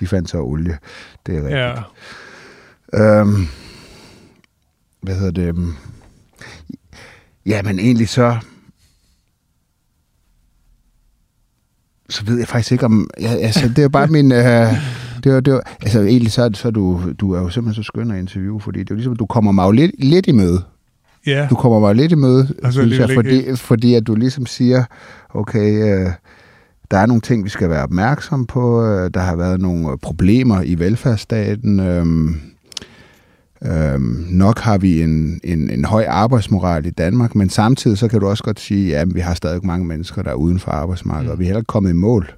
De 0.00 0.06
fandt 0.06 0.30
så 0.30 0.38
olie, 0.38 0.78
det 1.26 1.34
er 1.36 1.42
rigtigt. 1.42 1.84
Ja. 2.92 3.20
Øhm, 3.20 3.46
hvad 5.02 5.14
hedder 5.14 5.30
det? 5.52 5.74
Øhm, 7.48 7.50
Ja, 7.50 7.62
men 7.62 7.78
egentlig 7.78 8.08
så... 8.08 8.36
Så 12.10 12.24
ved 12.24 12.38
jeg 12.38 12.48
faktisk 12.48 12.72
ikke 12.72 12.84
om... 12.84 13.10
Ja, 13.20 13.34
altså, 13.34 13.68
det 13.76 13.84
er 13.84 13.88
bare 13.88 14.06
min... 14.06 14.32
Øh, 14.32 14.72
det 15.24 15.32
var, 15.32 15.40
det 15.40 15.52
var, 15.52 15.62
altså 15.82 16.00
egentlig 16.00 16.32
så, 16.32 16.42
er 16.42 16.50
så 16.54 16.68
er 16.68 16.72
du, 16.72 17.00
du 17.20 17.32
er 17.32 17.40
jo 17.40 17.48
simpelthen 17.48 17.84
så 17.84 17.86
skøn 17.86 18.10
at 18.10 18.18
interviewe, 18.18 18.60
fordi 18.60 18.78
det 18.78 18.90
er 18.90 18.94
jo 18.94 18.96
ligesom, 18.96 19.16
du 19.16 19.26
kommer 19.26 19.52
mig 19.52 19.64
jo 19.66 19.70
lidt, 19.70 19.90
lidt 19.98 20.26
i 20.26 20.32
møde. 20.32 20.62
ja. 21.26 21.46
Du 21.50 21.54
kommer 21.54 21.80
mig 21.80 21.94
lidt 21.94 22.12
i 22.12 22.14
møde, 22.14 22.54
Og 22.62 22.72
så 22.72 22.80
synes 22.80 22.98
jeg, 22.98 23.10
ikke 23.10 23.14
fordi, 23.14 23.56
fordi 23.56 23.94
at 23.94 24.06
du 24.06 24.14
ligesom 24.14 24.46
siger, 24.46 24.84
okay, 25.30 25.82
øh, 25.82 26.12
der 26.90 26.98
er 26.98 27.06
nogle 27.06 27.20
ting, 27.20 27.44
vi 27.44 27.48
skal 27.48 27.70
være 27.70 27.82
opmærksom 27.82 28.46
på. 28.46 28.84
Øh, 28.84 29.10
der 29.14 29.20
har 29.20 29.36
været 29.36 29.60
nogle 29.60 29.90
øh, 29.90 29.96
problemer 30.02 30.62
i 30.62 30.78
velfærdsstaten. 30.78 31.80
Øhm, 31.80 32.40
øhm, 33.64 34.26
nok 34.30 34.58
har 34.58 34.78
vi 34.78 35.02
en, 35.02 35.40
en, 35.44 35.70
en 35.70 35.84
høj 35.84 36.04
arbejdsmoral 36.08 36.86
i 36.86 36.90
Danmark, 36.90 37.34
men 37.34 37.50
samtidig 37.50 37.98
så 37.98 38.08
kan 38.08 38.20
du 38.20 38.28
også 38.28 38.44
godt 38.44 38.60
sige, 38.60 38.98
at 38.98 39.14
vi 39.14 39.20
har 39.20 39.34
stadig 39.34 39.66
mange 39.66 39.86
mennesker, 39.86 40.22
der 40.22 40.30
er 40.30 40.34
uden 40.34 40.58
for 40.58 40.70
arbejdsmarkedet, 40.70 41.26
mm. 41.26 41.32
Og 41.32 41.38
vi 41.38 41.44
er 41.44 41.46
heller 41.46 41.60
ikke 41.60 41.66
kommet 41.66 41.90
i 41.90 41.94
mål 41.94 42.32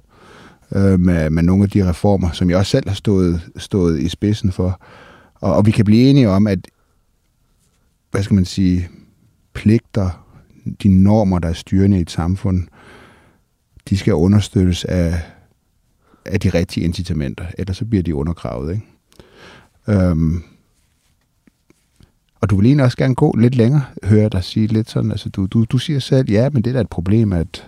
øh, 0.75 0.99
med, 0.99 1.29
med 1.29 1.43
nogle 1.43 1.63
af 1.63 1.69
de 1.69 1.89
reformer, 1.89 2.31
som 2.31 2.49
jeg 2.49 2.57
også 2.57 2.69
selv 2.69 2.87
har 2.87 2.95
stået, 2.95 3.41
stået 3.57 3.99
i 3.99 4.09
spidsen 4.09 4.51
for. 4.51 4.81
Og, 5.35 5.55
og 5.55 5.65
vi 5.65 5.71
kan 5.71 5.85
blive 5.85 6.09
enige 6.09 6.29
om, 6.29 6.47
at 6.47 6.59
hvad 8.11 8.23
skal 8.23 8.35
man 8.35 8.45
sige, 8.45 8.89
pligter, 9.53 10.25
de 10.83 10.89
normer, 11.03 11.39
der 11.39 11.49
er 11.49 11.53
styrende 11.53 11.97
i 11.97 12.01
et 12.01 12.11
samfund, 12.11 12.67
de 13.89 13.97
skal 13.97 14.13
understøttes 14.13 14.85
af, 14.85 15.21
af 16.25 16.39
de 16.39 16.49
rigtige 16.49 16.83
incitamenter, 16.83 17.45
ellers 17.57 17.77
så 17.77 17.85
bliver 17.85 18.03
de 18.03 18.15
undergravet. 18.15 18.73
Ikke? 18.73 18.85
Øhm, 19.87 20.43
og 22.41 22.49
du 22.49 22.55
vil 22.57 22.65
egentlig 22.65 22.85
også 22.85 22.97
gerne 22.97 23.15
gå 23.15 23.35
lidt 23.37 23.55
længere, 23.55 23.83
høre 24.03 24.29
dig 24.29 24.43
sige 24.43 24.67
lidt 24.67 24.89
sådan, 24.89 25.11
altså 25.11 25.29
du, 25.29 25.45
du, 25.45 25.63
du 25.65 25.77
siger 25.77 25.99
selv, 25.99 26.29
ja, 26.31 26.49
men 26.49 26.63
det 26.63 26.69
er 26.69 26.73
da 26.73 26.81
et 26.81 26.89
problem, 26.89 27.33
at 27.33 27.67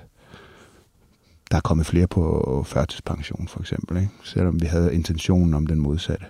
der 1.51 1.57
er 1.57 1.61
kommet 1.61 1.85
flere 1.85 2.07
på 2.07 2.65
førtidspension, 2.67 3.47
for 3.47 3.59
eksempel, 3.59 3.97
ikke? 3.97 4.09
selvom 4.23 4.61
vi 4.61 4.65
havde 4.65 4.93
intentionen 4.95 5.53
om 5.53 5.67
den 5.67 5.79
modsatte. 5.79 6.25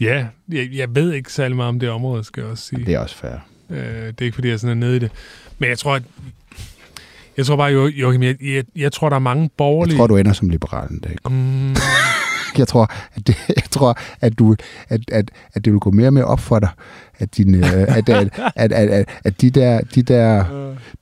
ja, 0.00 0.26
jeg, 0.48 0.68
jeg 0.72 0.94
ved 0.94 1.12
ikke 1.12 1.32
særlig 1.32 1.56
meget 1.56 1.68
om 1.68 1.80
det 1.80 1.88
område, 1.90 2.24
skal 2.24 2.40
jeg 2.40 2.50
også 2.50 2.64
sige. 2.64 2.84
Det 2.86 2.94
er 2.94 2.98
også 2.98 3.16
fair. 3.16 3.36
Øh, 3.70 3.78
det 4.06 4.20
er 4.20 4.24
ikke, 4.24 4.34
fordi 4.34 4.48
jeg 4.48 4.60
sådan 4.60 4.76
er 4.82 4.86
nede 4.86 4.96
i 4.96 4.98
det. 4.98 5.10
Men 5.58 5.68
jeg 5.68 5.78
tror, 5.78 5.94
at 5.94 6.02
jeg 7.36 7.46
tror 7.46 7.56
bare, 7.56 7.72
Jo- 7.72 7.86
Joachim, 7.86 8.22
jeg, 8.22 8.36
jeg, 8.42 8.64
jeg 8.76 8.92
tror, 8.92 9.08
der 9.08 9.16
er 9.16 9.20
mange 9.20 9.42
Jeg 9.42 9.50
borgerlige... 9.56 9.96
tror, 9.96 10.06
du 10.06 10.16
ender 10.16 10.32
som 10.32 10.48
liberal 10.48 10.90
en 10.90 10.98
dag. 10.98 11.16
Mm, 11.30 11.74
jeg 12.58 12.68
tror, 12.68 12.92
at 13.14 13.26
det, 13.26 13.36
jeg 13.56 13.64
tror, 13.70 13.98
at, 14.20 14.38
du, 14.38 14.56
at, 14.88 15.00
at, 15.12 15.30
at 15.54 15.64
det 15.64 15.72
vil 15.72 15.80
gå 15.80 15.90
mere 15.90 16.06
og 16.06 16.12
mere 16.12 16.24
op 16.24 16.40
for 16.40 16.58
dig, 16.58 16.68
at, 17.18 17.36
din, 17.36 17.54
øh, 17.54 17.72
at, 17.72 18.08
at, 18.08 18.30
at, 18.56 18.72
at, 18.72 18.88
at, 18.88 19.08
at 19.24 19.40
de, 19.40 19.50
der, 19.50 19.80
de, 19.94 20.02
der, 20.02 20.44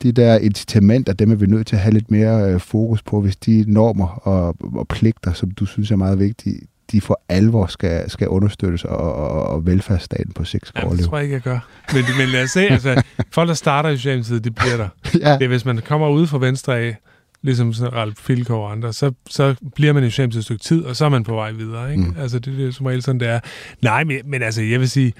de 0.03 0.12
der 0.12 0.38
incitamenter, 0.38 1.12
dem 1.12 1.30
er 1.30 1.34
vi 1.34 1.46
nødt 1.46 1.66
til 1.66 1.76
at 1.76 1.82
have 1.82 1.92
lidt 1.92 2.11
mere 2.11 2.53
øh, 2.53 2.61
fokus 2.61 3.03
på, 3.03 3.20
hvis 3.20 3.36
de 3.36 3.64
normer 3.66 4.07
og, 4.28 4.57
og 4.74 4.88
pligter, 4.88 5.32
som 5.32 5.50
du 5.50 5.66
synes 5.66 5.90
er 5.90 5.96
meget 5.96 6.18
vigtige, 6.18 6.61
de 6.92 7.00
for 7.00 7.20
alvor 7.28 7.66
skal, 7.66 8.11
skal 8.11 8.28
understøttes, 8.28 8.84
og, 8.84 9.14
og, 9.14 9.42
og 9.46 9.66
velfærdsstaten 9.66 10.32
på 10.32 10.44
sigt 10.44 10.66
skal 10.66 10.78
Ja, 10.78 10.80
det 10.80 10.86
overleve. 10.88 11.07
tror 11.07 11.16
jeg 11.16 11.24
ikke, 11.24 11.34
jeg 11.34 11.42
gør. 11.42 11.59
Men, 11.92 12.05
men 12.18 12.28
lad 12.28 12.42
os 12.44 12.50
se, 12.50 12.61
altså, 12.61 13.03
folk, 13.30 13.48
der 13.48 13.55
starter 13.55 13.88
i 13.88 13.96
Socialdemokratiet, 13.96 14.44
det 14.44 14.55
bliver 14.55 14.76
der. 14.76 14.88
Ja. 15.20 15.32
Det 15.38 15.44
er, 15.44 15.48
hvis 15.48 15.64
man 15.64 15.78
kommer 15.88 16.09
ud 16.09 16.26
fra 16.26 16.38
venstre 16.38 16.78
af, 16.78 16.96
ligesom 17.43 17.72
sådan 17.72 17.93
Ralf 17.93 18.18
Filkov 18.18 18.64
og 18.64 18.72
andre, 18.72 18.93
så, 18.93 19.12
så 19.30 19.55
bliver 19.74 19.93
man 19.93 20.05
i 20.05 20.11
Socialdemokratiet 20.11 20.40
et 20.40 20.45
stykke 20.45 20.62
tid, 20.62 20.84
og 20.84 20.97
så 20.97 21.05
er 21.05 21.09
man 21.09 21.24
på 21.24 21.34
vej 21.34 21.53
videre. 21.53 21.90
Ikke? 21.90 22.03
Mm. 22.03 22.09
Mm. 22.09 22.16
Altså, 22.18 22.38
det, 22.38 22.59
det 22.59 22.66
er 22.66 22.70
som 22.70 22.86
regel 22.86 23.03
sådan, 23.03 23.20
det 23.20 23.28
er. 23.28 23.40
Nej, 23.82 24.05
men, 24.05 24.18
men 24.24 24.43
altså, 24.43 24.62
jeg 24.62 24.80
vil 24.80 24.90
sige, 24.90 25.12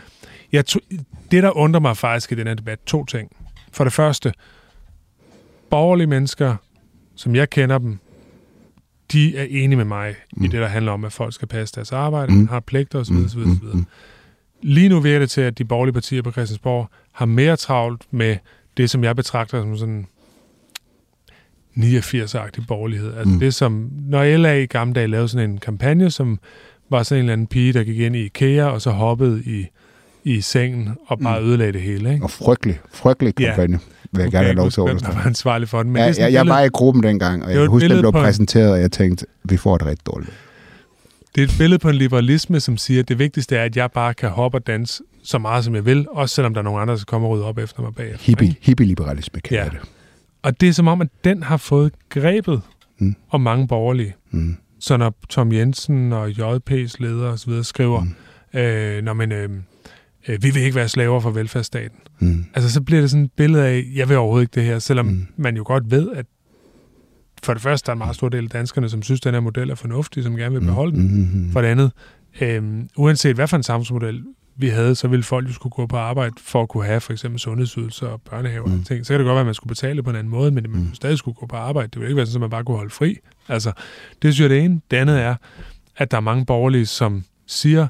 jeg 0.53 0.67
to, 0.67 0.81
det, 1.31 1.43
der 1.43 1.57
undrer 1.57 1.81
mig 1.81 1.97
faktisk 1.97 2.33
i 2.33 2.35
den 2.35 2.47
her 2.47 2.55
debat, 2.55 2.79
to 2.87 3.05
ting. 3.05 3.31
For 3.73 3.85
det 3.85 3.93
første, 3.93 4.33
borgerlige 5.71 6.07
mennesker, 6.07 6.57
som 7.17 7.35
jeg 7.35 7.51
kender 7.51 7.79
dem, 7.79 7.99
de 9.13 9.37
er 9.37 9.47
enige 9.51 9.77
med 9.77 9.85
mig 9.85 10.15
mm. 10.37 10.45
i 10.45 10.49
det, 10.49 10.61
der 10.61 10.67
handler 10.67 10.93
om, 10.93 11.05
at 11.05 11.13
folk 11.13 11.35
skal 11.35 11.49
passe 11.49 11.75
deres 11.75 11.93
arbejde, 11.93 12.33
Mm. 12.33 12.39
mm. 12.39 12.49
har 12.49 12.61
pligter 12.61 12.99
osv. 12.99 13.15
osv., 13.15 13.39
osv. 13.41 13.65
mm. 13.75 13.87
Lige 14.63 14.89
nu 14.89 15.01
virker 15.01 15.19
det 15.19 15.31
til, 15.31 15.41
at 15.41 15.59
de 15.59 15.65
borgerlige 15.65 15.93
partier 15.93 16.23
på 16.23 16.33
Christiansborg 16.33 16.89
har 17.13 17.27
mere 17.27 17.57
travlt 17.57 18.03
med 18.11 18.37
det, 18.77 18.91
som 18.91 19.05
jeg 19.05 19.17
betragter 19.17 19.63
som 19.63 19.77
sådan 19.77 20.07
89-agtig 21.77 22.65
borgerlighed. 22.69 23.15
Altså 23.17 23.29
Mm. 23.35 23.41
det 23.41 23.55
som, 23.55 23.91
når 24.09 24.25
LA 24.37 24.53
i 24.53 24.67
gamle 24.67 24.95
dage 24.95 25.07
lavede 25.07 25.29
sådan 25.29 25.51
en 25.51 25.59
kampagne, 25.59 26.11
som 26.11 26.39
var 26.91 27.03
sådan 27.03 27.19
en 27.19 27.25
eller 27.25 27.33
anden 27.33 27.47
pige, 27.47 27.73
der 27.73 27.85
gik 27.85 27.99
ind 27.99 28.17
i 28.17 28.25
IKEA, 28.25 28.65
og 28.65 28.83
så 28.83 28.91
hoppede 28.91 29.43
i, 29.47 29.67
i 30.25 30.41
sengen 30.41 30.89
og 31.07 31.19
bare 31.21 31.41
Mm. 31.41 31.47
ødelagde 31.47 31.73
det 31.73 31.81
hele. 31.81 32.13
Ikke? 32.13 32.25
Og 32.25 32.31
frygtelig, 32.31 32.81
frygtelig 32.93 33.35
Ja. 33.41 33.47
kampagne, 33.47 33.79
vil 34.13 34.19
jeg 34.21 34.25
Nu 34.27 34.31
gerne 34.31 34.31
kan 34.31 34.45
have 34.45 34.55
lov 34.55 34.71
til 34.71 34.81
at 34.81 34.85
understrege. 34.85 35.17
var 35.17 35.23
ansvarlig 35.27 35.69
for 35.69 35.83
den. 35.83 35.93
Men 35.93 36.03
Ja, 36.03 36.07
det 36.09 36.15
sådan 36.17 36.33
jeg, 36.33 36.41
billede- 36.41 36.55
var 36.55 36.63
i 36.63 36.69
gruppen 36.69 37.03
dengang, 37.03 37.45
og 37.45 37.53
jeg 37.55 37.67
husker, 37.67 37.89
den 37.89 38.01
blev 38.01 38.13
præsenteret, 38.13 38.71
og 38.73 38.81
jeg 38.81 38.93
tænkte, 38.93 39.27
vi 39.45 39.57
får 39.57 39.79
det 39.79 39.87
rigtig 39.87 40.07
dårligt. 40.07 40.33
Det 41.35 41.41
er 41.41 41.45
et 41.47 41.55
billede 41.59 41.79
på 41.79 41.89
en 41.89 41.95
liberalisme, 41.95 42.61
som 42.61 42.77
siger, 42.77 43.01
at 43.03 43.09
det 43.09 43.19
vigtigste 43.19 43.57
er, 43.57 43.65
at 43.65 43.77
jeg 43.77 43.91
bare 43.93 44.15
kan 44.15 44.29
hoppe 44.31 44.59
og 44.59 44.67
danse 44.67 45.03
så 45.25 45.39
meget, 45.39 45.65
som 45.65 45.75
jeg 45.75 45.85
vil, 45.87 46.07
også 46.11 46.35
selvom 46.35 46.55
der 46.55 46.61
er 46.61 46.65
nogle 46.65 46.81
andre, 46.81 46.93
der 46.93 46.99
skal 46.99 47.07
komme 47.07 47.27
og 47.27 47.31
rydde 47.35 47.45
op 47.45 47.59
efter 47.59 47.83
mig 47.83 47.95
bagefter. 47.95 48.27
Hippie, 48.27 48.55
hippie-liberalisme 48.63 49.41
kalder 49.41 49.59
Ja. 49.63 49.65
jeg 49.65 49.73
det. 49.81 49.89
Og 50.43 50.61
det 50.61 50.69
er 50.69 50.73
som 50.73 50.89
om, 50.89 51.01
at 51.01 51.09
den 51.25 51.43
har 51.43 51.57
fået 51.57 51.93
grebet 52.09 52.63
Mm. 52.99 53.07
mm. 53.07 53.15
om 53.31 53.41
mange 53.41 53.69
borgerlige. 53.69 54.15
Mm. 54.31 54.57
Så 54.81 54.97
når 54.97 55.15
Tom 55.29 55.53
Jensen 55.53 56.13
og 56.13 56.29
JP's 56.29 56.95
leder 56.99 57.29
osv. 57.33 57.63
skriver, 57.63 58.01
Mm. 58.01 58.15
mm. 58.55 58.59
øh, 58.61 59.03
når 59.05 59.13
man, 59.13 59.33
øh, 59.33 59.49
øh, 60.29 60.43
vi 60.43 60.51
vil 60.51 60.63
ikke 60.63 60.75
være 60.75 60.89
slaver 60.89 61.21
for 61.21 61.31
velfærdsstaten. 61.31 61.99
Mm. 62.21 62.45
Altså 62.55 62.71
så 62.73 62.81
bliver 62.83 63.01
det 63.01 63.11
sådan 63.11 63.25
et 63.25 63.33
billede 63.37 63.67
af, 63.67 63.85
jeg 63.95 64.09
vil 64.09 64.17
overhovedet 64.17 64.43
ikke 64.45 64.55
det 64.55 64.65
her, 64.65 64.79
selvom 64.79 65.07
Mm. 65.07 65.13
mm. 65.13 65.27
man 65.37 65.57
jo 65.57 65.63
godt 65.67 65.91
ved, 65.91 66.11
at 66.15 66.27
for 67.43 67.53
det 67.55 67.63
første, 67.63 67.87
der 67.87 67.91
er 67.91 67.95
en 67.95 67.99
meget 67.99 68.15
stor 68.17 68.29
del 68.29 68.45
af 68.45 68.51
danskerne, 68.51 68.89
som 68.89 69.03
synes, 69.03 69.21
at 69.21 69.25
den 69.25 69.35
her 69.35 69.41
model 69.41 69.71
er 69.71 69.75
fornuftig, 69.75 70.23
som 70.23 70.37
gerne 70.37 70.55
vil 70.61 70.67
beholde 70.67 70.93
den. 70.97 71.17
Mm. 71.33 71.41
Mm. 71.47 71.53
For 71.53 71.61
det 71.61 71.69
andet, 71.69 71.93
øh, 72.41 72.63
uanset 72.97 73.35
hvad 73.35 73.49
for 73.49 73.57
en 73.57 73.63
samfundsmodel 73.63 74.25
vi 74.57 74.69
havde, 74.69 74.95
så 74.95 75.09
ville 75.09 75.23
folk 75.23 75.49
jo 75.49 75.53
skulle 75.53 75.71
gå 75.73 75.87
på 75.87 75.97
arbejde 75.97 76.35
for 76.39 76.63
at 76.63 76.69
kunne 76.69 76.85
have 76.85 77.01
for 77.01 77.13
eksempel 77.13 77.41
sundhedsydelser 77.41 78.07
og 78.07 78.21
børnehaver 78.31 78.67
Mm. 78.67 78.81
og 78.81 78.87
ting. 78.87 79.07
Så 79.07 79.13
kan 79.13 79.21
det 79.21 79.25
godt 79.27 79.35
være, 79.35 79.41
at 79.41 79.47
man 79.47 79.55
skulle 79.55 79.69
betale 79.69 80.03
på 80.03 80.11
en 80.11 80.17
anden 80.17 80.31
måde, 80.31 80.51
men 80.51 80.63
man 80.71 80.81
Mm. 80.81 80.87
mm. 80.87 80.95
stadig 80.95 81.19
skulle 81.19 81.35
gå 81.35 81.47
på 81.47 81.57
arbejde. 81.57 81.89
Det 81.89 81.97
ville 81.97 82.09
ikke 82.09 82.17
være 82.17 82.27
sådan, 82.27 82.37
at 82.37 82.41
man 82.41 82.51
bare 82.51 82.65
kunne 82.65 82.77
holde 82.77 82.91
fri. 82.91 83.17
Altså, 83.49 83.73
det 84.23 84.35
synes 84.35 84.41
jeg 84.41 84.51
det 84.51 84.65
ene. 84.65 84.81
Det 84.91 84.97
andet 84.97 85.21
er, 85.21 85.35
at 85.97 86.11
der 86.11 86.17
er 86.17 86.21
mange 86.21 86.47
borgerlige, 86.47 86.87
som 86.87 87.25
siger, 87.47 87.87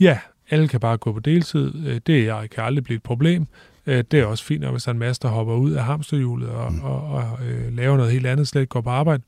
ja, 0.00 0.18
alle 0.50 0.68
kan 0.68 0.80
bare 0.80 0.96
gå 0.96 1.12
på 1.12 1.20
deltid. 1.20 1.74
Øh, 1.86 2.00
Det 2.06 2.28
er, 2.28 2.46
kan 2.46 2.64
aldrig 2.64 2.84
blive 2.84 2.96
et 2.96 3.02
problem. 3.02 3.46
Øh, 3.86 4.04
Det 4.10 4.20
er 4.20 4.24
også 4.24 4.44
fint, 4.44 4.64
hvis 4.70 4.82
der 4.82 4.88
er 4.88 4.92
en 4.92 4.98
masse, 4.98 5.22
der 5.22 5.28
hopper 5.28 5.54
ud 5.54 5.70
af 5.72 5.84
hamsterhjulet 5.84 6.48
og, 6.48 6.72
Mm. 6.72 6.80
og, 6.80 7.00
og 7.10 7.38
øh, 7.46 7.76
laver 7.76 7.96
noget 7.96 8.12
helt 8.12 8.26
andet, 8.26 8.48
slet 8.48 8.60
ikke 8.60 8.70
går 8.70 8.80
på 8.80 8.90
arbejde. 8.90 9.22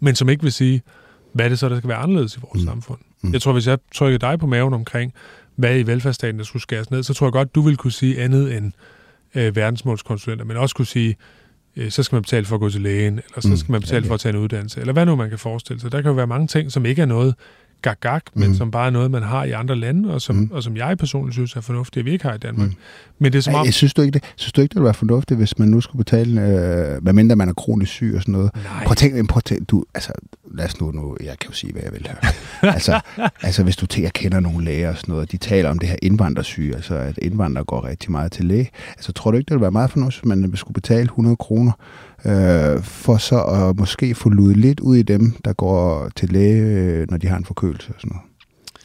Men 0.00 0.14
som 0.14 0.28
ikke 0.28 0.42
vil 0.42 0.52
sige, 0.52 0.82
hvad 1.32 1.50
det 1.50 1.58
så, 1.58 1.68
der 1.68 1.76
skal 1.76 1.88
være 1.88 1.98
anderledes 1.98 2.36
i 2.36 2.40
vores 2.40 2.54
Mm. 2.54 2.60
mm. 2.60 2.66
samfund. 2.66 2.98
Mm. 3.22 3.32
Jeg 3.32 3.42
tror, 3.42 3.52
hvis 3.52 3.66
jeg 3.66 3.78
trykker 3.94 4.18
dig 4.18 4.38
på 4.38 4.46
maven 4.46 4.74
omkring, 4.74 5.12
hvad 5.56 5.78
i 5.78 5.82
velfærdsstaten, 5.86 6.38
der 6.38 6.44
skulle 6.44 6.62
skæres 6.62 6.90
ned, 6.90 7.02
så 7.02 7.14
tror 7.14 7.26
jeg 7.26 7.32
godt, 7.32 7.54
du 7.54 7.60
vil 7.60 7.76
kunne 7.76 7.92
sige 7.92 8.20
andet 8.22 8.56
end 8.56 8.72
øh, 9.34 9.56
verdensmålskonsulenter, 9.56 10.44
men 10.44 10.56
også 10.56 10.74
kunne 10.74 10.86
sige, 10.86 11.16
øh, 11.76 11.90
så 11.90 12.02
skal 12.02 12.16
man 12.16 12.22
betale 12.22 12.46
for 12.46 12.54
at 12.54 12.60
gå 12.60 12.70
til 12.70 12.80
lægen, 12.80 13.12
eller 13.14 13.40
så 13.40 13.48
Mm. 13.48 13.56
skal 13.56 13.72
man 13.72 13.80
betale 13.80 13.98
Ja, 13.98 14.04
ja. 14.04 14.08
for 14.10 14.14
at 14.14 14.20
tage 14.20 14.34
en 14.36 14.38
uddannelse, 14.42 14.80
eller 14.80 14.92
hvad 14.92 15.06
nu 15.06 15.16
man 15.16 15.28
kan 15.28 15.38
forestille 15.38 15.80
sig. 15.80 15.92
Der 15.92 16.00
kan 16.02 16.08
jo 16.08 16.14
være 16.14 16.26
mange 16.26 16.46
ting, 16.46 16.72
som 16.72 16.86
ikke 16.86 17.02
er 17.02 17.06
noget 17.06 17.34
gag-gag, 17.84 18.20
men 18.34 18.48
Mm. 18.48 18.54
som 18.54 18.70
bare 18.70 18.86
er 18.86 18.90
noget, 18.90 19.10
man 19.10 19.22
har 19.22 19.44
i 19.44 19.50
andre 19.50 19.76
lande, 19.76 20.14
og 20.14 20.20
som, 20.22 20.36
Mm. 20.36 20.48
og 20.52 20.62
som 20.62 20.76
jeg 20.76 20.98
personligt 20.98 21.34
synes 21.34 21.56
er 21.56 21.60
fornuftigt, 21.60 22.02
at 22.02 22.06
vi 22.06 22.10
ikke 22.12 22.24
har 22.24 22.34
i 22.34 22.38
Danmark. 22.38 22.68
Mm. 22.68 22.74
Men 23.18 23.32
det 23.32 23.38
er 23.38 23.42
som 23.42 23.54
om... 23.54 23.64
Jeg 23.66 23.74
synes 23.74 23.94
du 23.94 24.02
ikke, 24.02 24.12
det, 24.12 24.24
synes 24.36 24.52
du 24.52 24.60
ikke, 24.60 24.70
det 24.72 24.76
ville 24.76 24.84
være 24.84 24.94
fornuftigt, 24.94 25.38
hvis 25.38 25.58
man 25.58 25.68
nu 25.68 25.80
skulle 25.80 26.04
betale, 26.04 26.40
øh, 26.42 27.04
medmindre 27.04 27.36
man 27.36 27.48
er 27.48 27.52
kronisk 27.52 27.92
syg 27.92 28.12
og 28.16 28.22
sådan 28.22 28.32
noget? 28.32 28.50
Nej, 28.54 28.84
Prøv 28.84 28.90
at 28.90 28.96
tænke, 28.96 29.24
prøv 29.26 29.38
at 29.38 29.44
tænke, 29.44 29.64
du, 29.64 29.84
altså, 29.94 30.12
lad 30.54 30.64
os 30.64 30.80
nu, 30.80 30.90
nu, 30.90 31.16
jeg 31.20 31.38
kan 31.40 31.50
jo 31.50 31.54
sige, 31.54 31.72
hvad 31.72 31.82
jeg 31.82 31.92
vil 31.92 32.06
her. 32.06 32.16
altså, 32.76 33.00
altså, 33.42 33.62
hvis 33.62 33.76
du 33.76 33.86
tænker, 33.86 34.06
jeg 34.06 34.12
kender 34.12 34.40
nogle 34.40 34.64
læger 34.64 34.90
og 34.90 34.96
sådan 34.96 35.12
noget, 35.12 35.32
de 35.32 35.36
taler 35.36 35.70
om 35.70 35.78
det 35.78 35.88
her 35.88 35.96
indvandrersyge, 36.02 36.74
altså 36.74 36.94
at 36.94 37.18
indvandrere 37.22 37.64
går 37.64 37.84
rigtig 37.84 38.10
meget 38.10 38.32
til 38.32 38.44
læge. 38.44 38.70
Altså, 38.96 39.12
tror 39.12 39.30
du 39.30 39.36
ikke, 39.36 39.48
det 39.48 39.54
ville 39.54 39.62
være 39.62 39.70
meget 39.70 39.90
fornuftigt, 39.90 40.24
hvis 40.24 40.36
man 40.50 40.56
skulle 40.56 40.74
betale 40.74 41.02
100 41.04 41.36
kroner, 41.36 41.72
øh, 42.26 42.82
for 42.82 43.16
så 43.16 43.40
at 43.42 43.76
måske 43.76 44.14
få 44.14 44.28
ludet 44.28 44.56
lidt 44.56 44.80
ud 44.80 44.96
i 44.96 45.02
dem, 45.02 45.32
der 45.44 45.52
går 45.52 46.08
til 46.16 46.28
læge, 46.28 46.62
øh, 46.62 47.06
når 47.10 47.16
de 47.16 47.26
har 47.28 47.36
en 47.36 47.44
forkølelse 47.44 47.88
og 47.88 47.94
sådan 48.00 48.08
noget? 48.08 48.22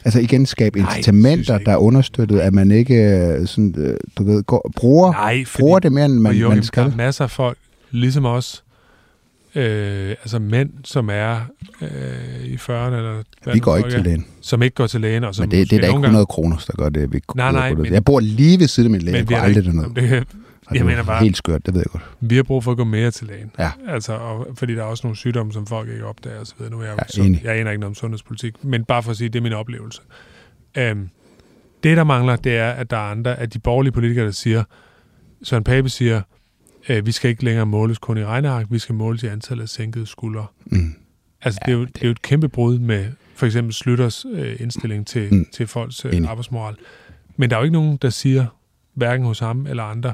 Altså 0.04 0.20
igen 0.20 0.46
skabe 0.46 0.78
incitamenter, 0.78 1.54
jeg 1.54 1.66
der 1.66 1.72
er 1.72 1.76
understøttet, 1.76 2.38
at 2.40 2.52
man 2.54 2.70
ikke 2.70 2.94
øh, 2.94 3.46
sådan, 3.46 3.74
øh, 3.78 3.96
du 4.18 4.24
ved, 4.24 4.42
går, 4.42 4.70
bruger, 4.76 5.12
Nej, 5.12 5.44
fordi 5.44 5.60
bruger 5.62 5.78
det 5.78 5.92
mere, 5.92 6.04
end 6.04 6.12
man, 6.14 6.22
man, 6.22 6.32
Joachim, 6.32 6.48
man 6.48 6.58
der 6.58 6.62
skal. 6.64 6.82
er 6.86 6.96
masser 6.96 7.24
af 7.24 7.30
folk, 7.30 7.58
ligesom 7.90 8.24
os, 8.24 8.64
øh, 9.54 10.10
altså 10.10 10.38
mænd, 10.38 10.70
som 10.84 11.08
er 11.12 11.36
øh, 11.82 11.88
i 12.44 12.54
40'erne, 12.54 12.70
eller 12.72 13.22
hvad 13.42 13.54
Vi 13.54 13.58
går 13.60 13.76
ikke 13.76 13.90
til 13.90 14.00
lægen. 14.02 14.26
som 14.40 14.62
ikke 14.62 14.74
går 14.74 14.86
til 14.86 15.00
lægen, 15.00 15.24
og 15.24 15.34
som 15.34 15.42
Men 15.42 15.50
det, 15.50 15.70
det 15.70 15.76
er 15.76 15.80
da 15.80 15.86
ikke 15.86 15.92
nogle 15.94 16.06
100 16.06 16.26
kroner, 16.26 16.56
der 16.66 16.72
gør 16.76 16.88
det. 16.88 17.12
Vi 17.12 17.20
Nej, 17.36 17.52
nej, 17.52 17.74
men- 17.74 17.92
jeg 17.92 18.04
bor 18.04 18.20
lige 18.20 18.60
ved 18.60 18.68
siden 18.68 18.86
af 18.86 18.90
min 18.90 19.02
læge. 19.02 19.16
Jeg 19.16 19.26
går 19.26 19.34
har 19.36 19.42
aldrig 19.42 19.66
ikke- 19.66 19.78
derned. 19.78 19.94
det, 20.18 20.26
Og 20.70 20.74
jeg 20.76 20.84
det 20.84 20.90
er 20.90 20.90
mener 20.96 21.02
bare- 21.04 21.22
Helt 21.22 21.36
skørt, 21.36 21.66
det 21.66 21.74
ved 21.74 21.80
jeg 21.80 21.90
godt. 21.92 22.02
vi 22.20 22.36
har 22.36 22.42
brug 22.42 22.64
for 22.64 22.70
at 22.70 22.76
gå 22.76 22.84
mere 22.84 23.10
til 23.10 23.26
lægen. 23.26 23.50
Ja. 23.58 23.70
Altså, 23.88 24.12
og, 24.12 24.46
fordi 24.54 24.74
der 24.74 24.80
er 24.80 24.86
også 24.86 25.06
nogle 25.06 25.16
sygdomme, 25.16 25.52
som 25.52 25.66
folk 25.66 25.88
ikke 25.88 26.04
opdager 26.06 26.40
og 26.40 26.46
så 26.46 26.54
videre. 26.58 26.72
Nu 26.72 26.80
er 26.80 26.84
jeg, 26.84 26.94
Ja, 26.98 27.22
sund, 27.22 27.36
jeg 27.44 27.56
aner 27.58 27.70
ikke 27.70 27.80
noget 27.80 27.90
om 27.90 27.94
sundhedspolitik, 27.94 28.64
men 28.64 28.84
bare 28.84 29.02
for 29.02 29.10
at 29.10 29.16
sige, 29.16 29.28
det 29.28 29.38
er 29.38 29.42
min 29.42 29.52
oplevelse. 29.52 30.00
Øhm, 30.78 31.08
det, 31.82 31.96
der 31.96 32.04
mangler, 32.04 32.36
det 32.36 32.56
er, 32.56 32.70
at 32.70 32.90
der 32.90 32.96
er 32.96 33.10
andre 33.10 33.38
af 33.38 33.50
de 33.50 33.58
borgerlige 33.58 33.92
politikere, 33.92 34.24
der 34.24 34.30
siger, 34.30 34.64
Søren 35.42 35.64
Pape 35.64 35.88
siger, 35.88 36.22
øh, 36.88 37.06
vi 37.06 37.12
skal 37.12 37.30
ikke 37.30 37.44
længere 37.44 37.66
måles 37.66 37.98
kun 37.98 38.18
i 38.18 38.24
regneark, 38.24 38.66
vi 38.70 38.78
skal 38.78 38.94
måles 38.94 39.22
i 39.22 39.26
antallet 39.26 39.62
af 39.62 39.68
sænkede 39.68 40.06
skuldre. 40.06 40.46
Mm. 40.66 40.94
Altså, 41.42 41.60
Ja, 41.66 41.72
det, 41.72 41.76
er 41.76 41.80
jo, 41.80 41.84
det 41.84 42.02
er 42.02 42.06
jo 42.06 42.10
et 42.12 42.22
kæmpe 42.22 42.48
brud 42.48 42.78
med 42.78 43.06
for 43.34 43.46
eksempel 43.46 43.74
Slytters 43.74 44.24
øh, 44.32 44.56
indstilling 44.60 45.06
til, 45.06 45.34
Mm. 45.34 45.46
til 45.52 45.66
folks 45.66 46.04
øh, 46.04 46.12
arbejdsmoral. 46.28 46.74
Men 47.36 47.50
der 47.50 47.56
er 47.56 47.60
jo 47.60 47.64
ikke 47.64 47.72
nogen, 47.74 47.96
der 48.02 48.10
siger, 48.10 48.46
hverken 48.94 49.26
hos 49.26 49.38
ham 49.38 49.66
eller 49.66 49.82
andre, 49.82 50.12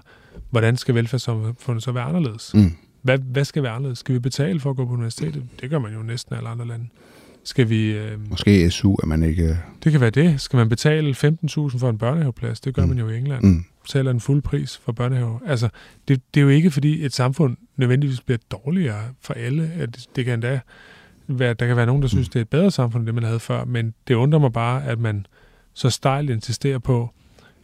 hvordan 0.50 0.76
skal 0.76 0.94
velfærdssamfundet 0.94 1.84
så 1.84 1.92
være 1.92 2.04
anderledes? 2.04 2.50
Mm. 2.54 2.72
Hvad, 3.02 3.18
hvad 3.18 3.44
skal 3.44 3.62
være 3.62 3.72
anderledes? 3.72 3.98
Skal 3.98 4.14
vi 4.14 4.18
betale 4.18 4.60
for 4.60 4.70
at 4.70 4.76
gå 4.76 4.84
på 4.84 4.92
universitetet? 4.92 5.42
Det 5.60 5.70
gør 5.70 5.78
man 5.78 5.92
jo 5.94 6.02
næsten 6.02 6.36
alle 6.36 6.48
andre 6.48 6.66
lande. 6.66 6.86
Skal 7.44 7.68
vi... 7.68 7.90
Øh, 7.90 8.30
Måske 8.30 8.70
SU, 8.70 8.94
at 9.02 9.08
man 9.08 9.22
ikke... 9.22 9.58
det 9.84 9.92
kan 9.92 10.00
være 10.00 10.10
det. 10.10 10.40
Skal 10.40 10.56
man 10.56 10.68
betale 10.68 11.10
15.000 11.10 11.78
for 11.78 11.88
en 11.90 11.98
børnehaveplads? 11.98 12.60
Det 12.60 12.74
gør 12.74 12.82
Mm. 12.82 12.88
man 12.88 12.98
jo 12.98 13.08
i 13.08 13.18
England. 13.18 13.44
Mm. 13.44 13.64
Betaler 13.82 14.10
en 14.10 14.20
fuld 14.20 14.42
pris 14.42 14.76
for 14.84 14.92
børnehave. 14.92 15.40
Altså, 15.46 15.68
det, 16.08 16.22
det 16.34 16.40
er 16.40 16.42
jo 16.44 16.48
ikke, 16.48 16.70
fordi 16.70 17.04
et 17.04 17.12
samfund 17.12 17.56
nødvendigvis 17.76 18.20
bliver 18.20 18.38
dårligere 18.50 19.02
for 19.20 19.34
alle. 19.34 19.70
At 19.78 19.98
det 20.16 20.24
kan 20.24 20.34
endda 20.34 20.60
være, 21.28 21.54
der 21.54 21.66
kan 21.66 21.76
være 21.76 21.86
nogen, 21.86 22.02
der 22.02 22.08
synes, 22.08 22.28
det 22.28 22.36
er 22.36 22.42
et 22.42 22.48
bedre 22.48 22.70
samfund, 22.70 23.00
end 23.02 23.06
det 23.06 23.14
man 23.14 23.24
havde 23.24 23.40
før. 23.40 23.64
Men 23.64 23.94
det 24.08 24.14
undrer 24.14 24.38
mig 24.40 24.52
bare, 24.52 24.84
at 24.84 24.98
man 24.98 25.26
så 25.74 25.90
stejlt 25.90 26.30
insisterer 26.30 26.78
på, 26.78 27.10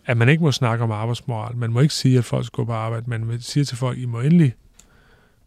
at 0.07 0.17
man 0.17 0.29
ikke 0.29 0.43
må 0.43 0.53
snakke 0.53 0.85
om 0.85 0.91
arbejdsmoral. 0.91 1.57
Man 1.57 1.73
må 1.73 1.81
ikke 1.81 1.95
sige, 1.95 2.19
at 2.19 2.25
folk 2.25 2.47
skal 2.47 2.57
gå 2.57 2.65
på 2.65 2.73
arbejde. 2.73 3.05
Man 3.11 3.29
vil 3.29 3.43
sige 3.43 3.65
til 3.65 3.77
folk, 3.77 3.99
I 3.99 4.07
må 4.07 4.21
endelig 4.21 4.55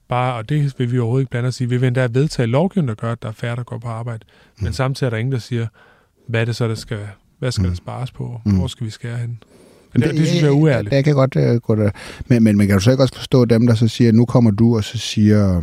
bare, 0.07 0.33
og 0.35 0.49
det 0.49 0.73
vil 0.77 0.91
vi 0.91 0.99
overhovedet 0.99 1.23
ikke 1.23 1.31
blande 1.31 1.47
os 1.47 1.61
i, 1.61 1.65
vi 1.65 1.77
vil 1.77 1.87
endda 1.87 2.07
vedtage 2.11 2.45
lovgivning, 2.47 2.87
der 2.87 2.95
gør, 2.95 3.11
at 3.11 3.21
der 3.21 3.27
er 3.27 3.33
færre, 3.33 3.55
der 3.55 3.63
går 3.63 3.77
på 3.77 3.87
arbejde. 3.87 4.25
Men 4.59 4.67
Mm. 4.67 4.73
samtidig 4.73 5.07
er 5.07 5.09
der 5.09 5.17
ingen, 5.17 5.31
der 5.33 5.39
siger, 5.39 5.67
hvad 6.27 6.41
er 6.41 6.45
det 6.45 6.55
så, 6.55 6.67
der 6.67 6.75
skal, 6.75 6.99
hvad 7.39 7.51
skal 7.51 7.61
Mm. 7.63 7.69
der 7.69 7.75
spares 7.75 8.11
på? 8.11 8.41
Mm. 8.45 8.57
Hvor 8.57 8.67
skal 8.67 8.85
vi 8.85 8.91
skære 8.91 9.17
hen? 9.17 9.39
Men 9.93 10.01
det, 10.01 10.15
det, 10.15 10.27
synes 10.27 10.41
jeg 10.41 10.47
er 10.47 10.51
uærligt. 10.51 10.89
Det, 10.91 10.95
jeg 10.95 11.03
kan 11.03 11.13
godt 11.15 11.35
uh, 11.35 11.55
gå 11.61 11.75
der. 11.75 11.91
Men, 12.27 12.43
men, 12.43 12.57
men 12.57 12.67
kan 12.67 12.75
du 12.77 12.83
så 12.83 12.91
ikke 12.91 13.03
også 13.03 13.15
forstå 13.15 13.45
dem, 13.45 13.67
der 13.67 13.75
så 13.75 13.87
siger, 13.87 14.11
nu 14.11 14.25
kommer 14.25 14.51
du, 14.51 14.75
og 14.77 14.83
så 14.83 14.97
siger, 14.97 15.57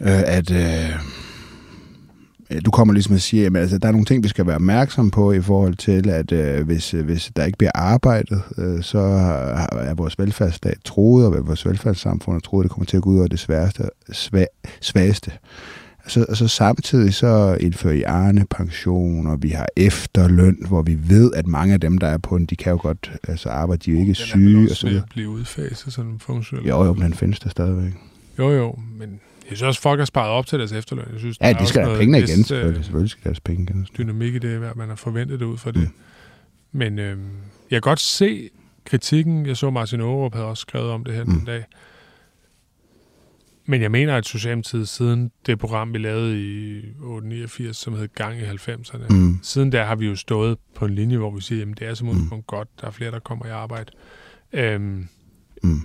øh, 0.00 0.22
at 0.26 0.50
øh, 0.50 0.90
du 2.60 2.70
kommer 2.70 2.94
ligesom 2.94 3.14
og 3.14 3.20
siger, 3.20 3.46
at 3.46 3.56
altså, 3.56 3.78
der 3.78 3.88
er 3.88 3.92
nogle 3.92 4.04
ting, 4.04 4.22
vi 4.22 4.28
skal 4.28 4.46
være 4.46 4.54
opmærksom 4.54 5.10
på 5.10 5.32
i 5.32 5.40
forhold 5.40 5.74
til, 5.74 6.10
at 6.10 6.32
øh, 6.32 6.66
hvis, 6.66 6.94
øh, 6.94 7.04
hvis 7.04 7.30
der 7.36 7.44
ikke 7.44 7.58
bliver 7.58 7.72
arbejdet, 7.74 8.42
øh, 8.58 8.82
så 8.82 8.98
er 9.72 9.94
vores 9.94 10.18
velfærdsstat 10.18 10.78
troet, 10.84 11.26
og 11.26 11.46
vores 11.46 11.66
velfærdssamfund 11.66 12.36
er 12.36 12.40
troet, 12.40 12.64
det 12.64 12.70
kommer 12.70 12.86
til 12.86 12.96
at 12.96 13.02
gå 13.02 13.10
ud 13.10 13.18
over 13.18 13.28
det 13.28 13.38
sværeste, 13.38 13.82
sva, 14.12 14.44
svageste. 14.80 15.30
Så, 16.06 16.26
og 16.28 16.36
så 16.36 16.48
samtidig 16.48 17.14
så 17.14 17.56
indfører 17.60 17.94
I 17.94 18.02
Arne 18.02 18.46
pension, 18.50 19.26
og 19.26 19.42
vi 19.42 19.48
har 19.48 19.66
efterløn, 19.76 20.56
hvor 20.68 20.82
vi 20.82 20.98
ved, 21.08 21.32
at 21.34 21.46
mange 21.46 21.74
af 21.74 21.80
dem, 21.80 21.98
der 21.98 22.06
er 22.06 22.18
på 22.18 22.38
den, 22.38 22.46
de 22.46 22.56
kan 22.56 22.72
jo 22.72 22.78
godt 22.82 23.12
altså 23.28 23.48
arbejde, 23.48 23.82
de 23.84 23.90
er 23.90 23.94
jo 23.94 24.00
ikke 24.00 24.12
Den 24.12 24.22
er 24.22 24.26
syge. 24.26 24.58
Og 24.58 24.62
også 24.62 24.74
så 24.74 24.86
ved 24.86 24.92
videre. 24.92 25.06
blive 25.10 25.28
udfaset, 25.28 25.92
sådan 25.92 26.10
en 26.10 26.18
funktion. 26.18 26.64
Jo, 26.66 26.84
jo, 26.84 26.92
men 26.92 27.02
den 27.02 27.14
findes 27.14 27.40
der 27.40 27.50
stadigvæk. 27.50 27.92
Jo, 28.38 28.50
jo, 28.50 28.78
men 28.98 29.20
jeg 29.50 29.56
synes 29.56 29.62
også, 29.62 29.80
folk 29.80 29.98
har 30.00 30.04
sparet 30.04 30.30
op 30.30 30.46
til 30.46 30.58
deres 30.58 30.72
efterløn. 30.72 31.04
Jeg 31.12 31.20
synes, 31.20 31.38
Ja, 31.40 31.52
de 31.52 31.66
skal 31.66 31.84
have 31.84 31.98
pengene 31.98 32.18
igen, 32.18 32.38
øh, 32.40 32.44
selvfølgelig. 32.44 32.84
Selvfølgelig 32.84 33.10
skal 33.10 33.24
deres 33.24 33.40
penge 33.40 33.62
igen. 33.62 33.86
dynamik 33.98 34.34
i 34.34 34.38
det, 34.38 34.62
at 34.64 34.76
man 34.76 34.88
har 34.88 34.96
forventet 34.96 35.40
det 35.40 35.46
ud 35.46 35.58
fra 35.58 35.70
det. 35.70 35.80
Mm. 35.80 35.82
Mm. 35.82 36.78
Men 36.78 36.98
øh, 36.98 37.16
jeg 37.70 37.82
kan 37.82 37.90
godt 37.90 38.00
se 38.00 38.50
kritikken. 38.84 39.46
Jeg 39.46 39.56
så 39.56 39.70
Martin 39.70 40.00
Aarup 40.00 40.34
havde 40.34 40.46
også 40.46 40.60
skrevet 40.60 40.90
om 40.90 41.04
det 41.04 41.14
her 41.14 41.24
Mm. 41.24 41.30
mm. 41.30 41.36
den 41.36 41.46
dag. 41.46 41.64
Men 43.66 43.82
jeg 43.82 43.90
mener, 43.90 44.16
at 44.16 44.26
Socialdemokratiet 44.26 44.88
siden 44.88 45.30
det 45.46 45.58
program, 45.58 45.92
vi 45.92 45.98
lavede 45.98 46.40
i 46.42 46.82
889, 47.00 47.76
som 47.76 47.94
hed 47.94 48.08
Gang 48.14 48.38
i 48.38 48.42
90'erne, 48.42 49.06
mm. 49.10 49.16
Mm. 49.16 49.38
siden 49.42 49.72
der 49.72 49.84
har 49.84 49.94
vi 49.96 50.06
jo 50.06 50.16
stået 50.16 50.58
på 50.74 50.84
en 50.84 50.94
linje, 50.94 51.16
hvor 51.16 51.30
vi 51.30 51.40
siger, 51.40 51.62
at 51.70 51.78
det 51.78 51.88
er 51.88 51.94
som 51.94 52.06
Mm. 52.06 52.10
udgangspunkt 52.10 52.46
godt, 52.46 52.68
der 52.80 52.86
er 52.86 52.90
flere, 52.90 53.10
der 53.10 53.18
kommer 53.18 53.46
i 53.46 53.50
arbejde. 53.50 53.90
Øhm, 54.52 55.08
Mm. 55.64 55.80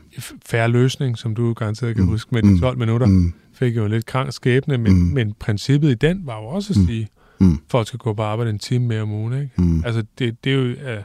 færre 0.46 0.68
løsning, 0.70 1.18
som 1.18 1.36
du 1.36 1.54
garanteret 1.54 1.96
kan 1.96 2.04
Mm. 2.06 2.10
huske, 2.10 2.30
med 2.36 2.44
Mm. 2.44 2.56
de 2.56 2.60
12 2.62 2.78
minutter, 2.78 3.08
Mm. 3.08 3.34
Fik 3.60 3.76
jo 3.76 3.86
en 3.86 3.92
lidt 3.92 4.06
krank 4.06 4.34
skæbne, 4.34 4.78
men, 4.78 4.92
Mm. 4.94 5.00
mm. 5.00 5.06
men 5.14 5.34
princippet 5.40 5.90
i 5.92 5.94
den 5.94 6.22
var 6.26 6.38
jo 6.42 6.46
også 6.46 6.74
at 6.74 6.78
Mm. 6.78 6.88
sige, 6.88 7.08
Mm. 7.40 7.52
at 7.54 7.60
folk 7.72 7.88
skal 7.88 7.98
gå 8.00 8.14
på 8.14 8.22
arbejde 8.22 8.50
en 8.52 8.60
time 8.60 8.86
mere 8.88 9.02
om 9.02 9.12
ugen. 9.12 9.34
Ikke? 9.34 9.50
Mm. 9.58 9.84
Altså, 9.86 10.04
det, 10.20 10.44
det 10.44 10.52
er 10.52 10.56
jo 10.56 10.64
uh, 10.72 11.04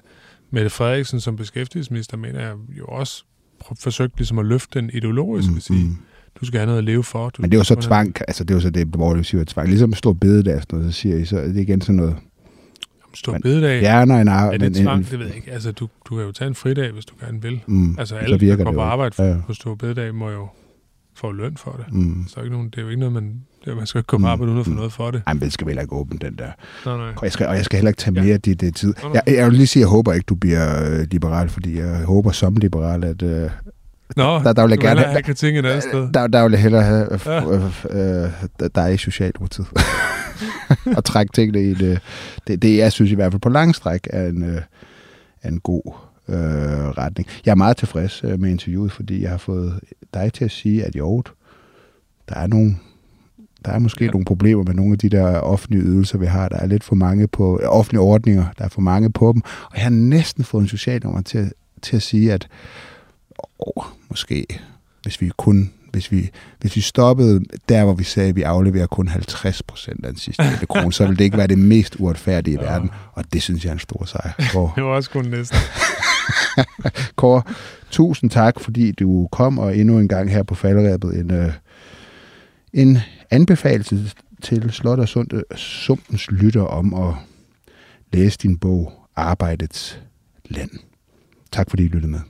Mette 0.51 0.71
Frederiksen 0.71 1.21
som 1.21 1.37
beskæftigelsesminister, 1.37 2.17
mener 2.17 2.41
jeg 2.41 2.55
jo 2.79 2.85
også 2.87 3.25
forsøgt 3.81 4.17
ligesom 4.17 4.39
at 4.39 4.47
løfte 4.47 4.81
den 4.81 4.91
ideologisk 4.95 5.49
og 5.57 5.63
sige, 5.63 5.85
Mm. 5.85 5.97
du 6.41 6.47
skal 6.47 6.59
have 6.59 6.67
noget 6.67 6.79
at 6.79 6.85
leve 6.85 7.05
for. 7.05 7.31
Du 7.31 7.43
Men 7.43 7.51
det 7.51 7.57
er 7.57 7.61
jo 7.61 7.65
så 7.65 7.75
tvang, 7.75 8.15
altså 8.29 8.45
det 8.45 8.51
er 8.51 8.55
jo 8.55 8.61
så 8.61 8.71
det, 8.71 8.87
hvor 8.87 9.15
det 9.15 9.27
siger 9.27 9.45
tvang. 9.45 9.69
Ligesom 9.69 9.93
stor 9.95 10.13
bededag, 10.13 10.61
sådan 10.61 10.79
noget, 10.79 10.95
så 10.95 11.01
siger 11.01 11.17
I, 11.17 11.25
så 11.25 11.39
er 11.39 11.47
det 11.47 11.57
igen 11.57 11.81
sådan 11.81 11.97
noget, 11.97 12.17
Stor 13.15 13.33
Men 13.33 13.43
bededag. 13.43 13.81
fjerner 13.81 14.21
en 14.21 14.29
er 14.29 14.33
arbejde. 14.33 14.65
det 14.69 14.75
tvang? 14.77 15.11
Det 15.11 15.19
ved 15.19 15.27
jeg 15.27 15.37
ikke. 15.37 15.51
Altså, 15.53 15.73
du, 15.73 15.89
du 16.09 16.17
kan 16.17 16.25
jo 16.25 16.33
tage 16.33 16.49
en 16.49 16.55
fridag, 16.55 16.93
hvis 16.93 17.05
du 17.05 17.15
gerne 17.21 17.43
vil. 17.43 17.61
Mm, 17.67 17.99
Altså, 17.99 18.15
så 18.15 18.19
alle, 18.19 18.39
der 18.39 18.65
går 18.65 18.73
på 18.73 18.81
arbejde 18.81 19.15
Ja, 19.23 19.29
ja. 19.29 19.37
på 19.47 19.53
stor 19.55 19.75
bededag, 19.75 20.15
må 20.15 20.31
jo 20.31 20.49
få 21.17 21.33
løn 21.33 21.57
for 21.57 21.71
det. 21.87 21.95
Mm. 21.95 22.25
Så 22.29 22.41
er 22.41 22.45
ikke 22.45 22.55
nogen, 22.57 22.71
det 22.71 22.79
er 22.79 22.83
jo 22.83 22.89
ikke 22.89 23.01
noget, 23.01 23.13
man, 23.13 23.41
det 23.65 23.77
man 23.77 23.87
skal 23.87 23.99
ikke 23.99 24.07
gå 24.07 24.17
på 24.17 24.19
Mm. 24.19 24.25
arbejde 24.25 24.51
uden 24.53 24.61
at 24.61 24.67
få 24.67 24.71
Mm. 24.71 24.77
noget 24.77 24.93
for 24.93 25.11
det. 25.11 25.23
Ej, 25.27 25.33
men 25.33 25.41
den 25.43 25.51
skal 25.51 25.67
vel 25.67 25.79
ikke 25.81 25.93
åbne, 25.93 26.19
den 26.19 26.35
der. 26.39 26.51
Nej, 26.87 26.97
nej. 26.97 27.13
Og 27.17 27.23
jeg 27.23 27.33
skal, 27.33 27.47
og 27.47 27.57
jeg 27.57 27.65
skal 27.65 27.77
heller 27.77 27.89
ikke 27.91 27.99
tage 28.01 28.15
Ja. 28.17 28.23
mere 28.23 28.35
af 28.35 28.41
dit 28.41 28.61
det 28.61 28.75
tid. 28.77 28.95
Nå, 29.03 29.09
nå. 29.09 29.15
Jeg, 29.27 29.35
jeg 29.37 29.47
vil 29.47 29.55
lige 29.55 29.67
sige, 29.67 29.81
at 29.81 29.85
jeg 29.85 29.89
håber 29.91 30.13
ikke, 30.13 30.25
du 30.25 30.35
bliver 30.35 30.85
øh, 30.93 31.07
liberal, 31.11 31.49
fordi 31.49 31.79
jeg 31.79 32.05
håber 32.05 32.31
som 32.31 32.57
liberal, 32.57 33.05
at 33.05 33.23
øh, 33.23 33.51
Nå, 34.17 34.39
der, 34.39 34.53
der 34.53 34.63
vil 34.63 34.71
jeg 34.71 34.79
gerne 34.79 35.01
have 35.01 35.23
kritik 35.23 35.57
et 35.57 35.67
andet 35.67 35.83
sted. 35.83 36.09
der, 36.15 36.27
der 36.27 36.43
vil 36.43 36.53
jeg 36.53 36.61
hellere 36.63 36.83
have 36.83 37.13
øh, 37.13 37.21
Ja. 37.27 37.55
øh, 37.91 38.25
øh, 38.63 38.71
dig 38.75 38.95
i 38.95 38.97
Socialdemokratiet. 38.97 39.67
og 40.97 41.05
trække 41.05 41.33
tingene 41.33 41.63
i 41.71 41.75
det. 41.75 42.01
det. 42.47 42.63
Det, 42.63 42.77
jeg 42.77 42.93
synes 42.93 43.11
i 43.13 43.15
hvert 43.15 43.33
fald 43.33 43.41
på 43.41 43.49
lang 43.49 43.75
stræk 43.75 44.01
er 44.11 44.27
en, 44.29 44.43
øh, 44.45 44.61
er 45.43 45.49
en 45.49 45.61
god 45.61 45.95
øh, 46.33 46.89
retning. 46.89 47.29
Jeg 47.47 47.51
er 47.51 47.55
meget 47.57 47.77
tilfreds 47.77 48.25
øh, 48.25 48.41
med 48.41 48.51
interviewet, 48.51 48.93
fordi 48.93 49.23
jeg 49.23 49.31
har 49.31 49.39
fået 49.39 49.81
dig 50.15 50.33
til 50.33 50.45
at 50.45 50.51
sige, 50.51 50.85
at 50.85 50.97
jo, 50.97 51.23
der 52.29 52.35
er 52.35 52.47
nogle 52.47 52.77
der 53.65 53.73
er 53.73 53.79
måske 53.79 54.05
ja. 54.05 54.11
Nogle 54.11 54.25
problemer 54.25 54.63
med 54.65 54.75
nogle 54.75 54.93
af 54.93 54.99
de 54.99 55.09
der 55.09 55.39
offentlige 55.39 55.83
ydelser, 55.83 56.19
vi 56.19 56.27
har. 56.27 56.49
Der 56.49 56.57
er 56.57 56.67
lidt 56.67 56.85
for 56.85 56.95
mange 56.95 57.29
på 57.29 57.61
øh, 57.63 57.69
offentlige 57.69 58.01
ordninger. 58.01 58.45
Der 58.59 58.65
er 58.65 58.69
for 58.69 58.81
mange 58.81 59.13
på 59.13 59.33
dem. 59.33 59.43
Og 59.45 59.71
jeg 59.77 59.83
har 59.83 59.91
næsten 59.91 60.45
fået 60.45 60.63
en 60.63 60.69
socialdemokrat 60.69 61.25
til, 61.25 61.53
til 61.83 61.97
at 61.97 62.03
sige, 62.03 62.33
at 62.33 62.49
åh, 63.77 63.85
måske 64.11 64.47
hvis 65.03 65.21
vi 65.21 65.31
kun 65.37 65.71
hvis 65.93 66.13
vi, 66.13 66.31
hvis 66.61 66.77
vi 66.77 66.81
stoppede 66.81 67.41
der, 67.69 67.85
hvor 67.85 67.95
vi 67.95 68.05
sagde, 68.05 68.29
at 68.29 68.37
vi 68.37 68.43
afleverer 68.43 68.87
kun 68.87 69.09
50 69.09 69.63
procent 69.63 70.05
af 70.05 70.13
den 70.13 70.19
sidste 70.21 70.45
krone, 70.71 70.93
så 70.93 71.05
ville 71.05 71.17
det 71.19 71.25
ikke 71.25 71.37
være 71.39 71.47
det 71.47 71.59
mest 71.59 71.97
uretfærdige 71.99 72.55
i 72.55 72.59
Ja. 72.63 72.71
verden. 72.73 72.91
Og 73.13 73.25
det 73.33 73.43
synes 73.43 73.65
jeg 73.65 73.71
er 73.71 73.75
en 73.75 73.79
stor 73.79 74.05
sejr. 74.05 74.33
Det 74.77 74.85
var 74.85 74.91
også 74.91 75.11
kun 75.11 75.25
næsten. 75.25 75.59
Kåre 77.17 77.43
tusind 77.91 78.31
tak, 78.31 78.61
fordi 78.61 78.93
du 78.93 79.29
kom, 79.33 79.59
og 79.59 79.77
endnu 79.77 79.99
en 79.99 80.09
gang 80.09 80.31
her 80.31 80.43
på 80.43 80.55
falderæbet 80.55 81.19
en, 81.19 81.31
øh, 81.31 81.53
en 82.73 82.99
anbefaling 83.31 84.13
til 84.43 84.71
Slot 84.71 84.99
og 84.99 85.09
Sunde, 85.09 85.37
øh, 85.37 85.57
Sumpens 85.57 86.31
lytter 86.31 86.63
om 86.63 86.95
at 86.95 87.15
læse 88.13 88.39
din 88.39 88.59
bog 88.59 88.93
Arbejdets 89.17 90.01
Land. 90.45 90.71
Tak 91.53 91.71
fordi 91.71 91.85
I 91.85 91.89
lyttede 91.89 92.13
med. 92.13 92.21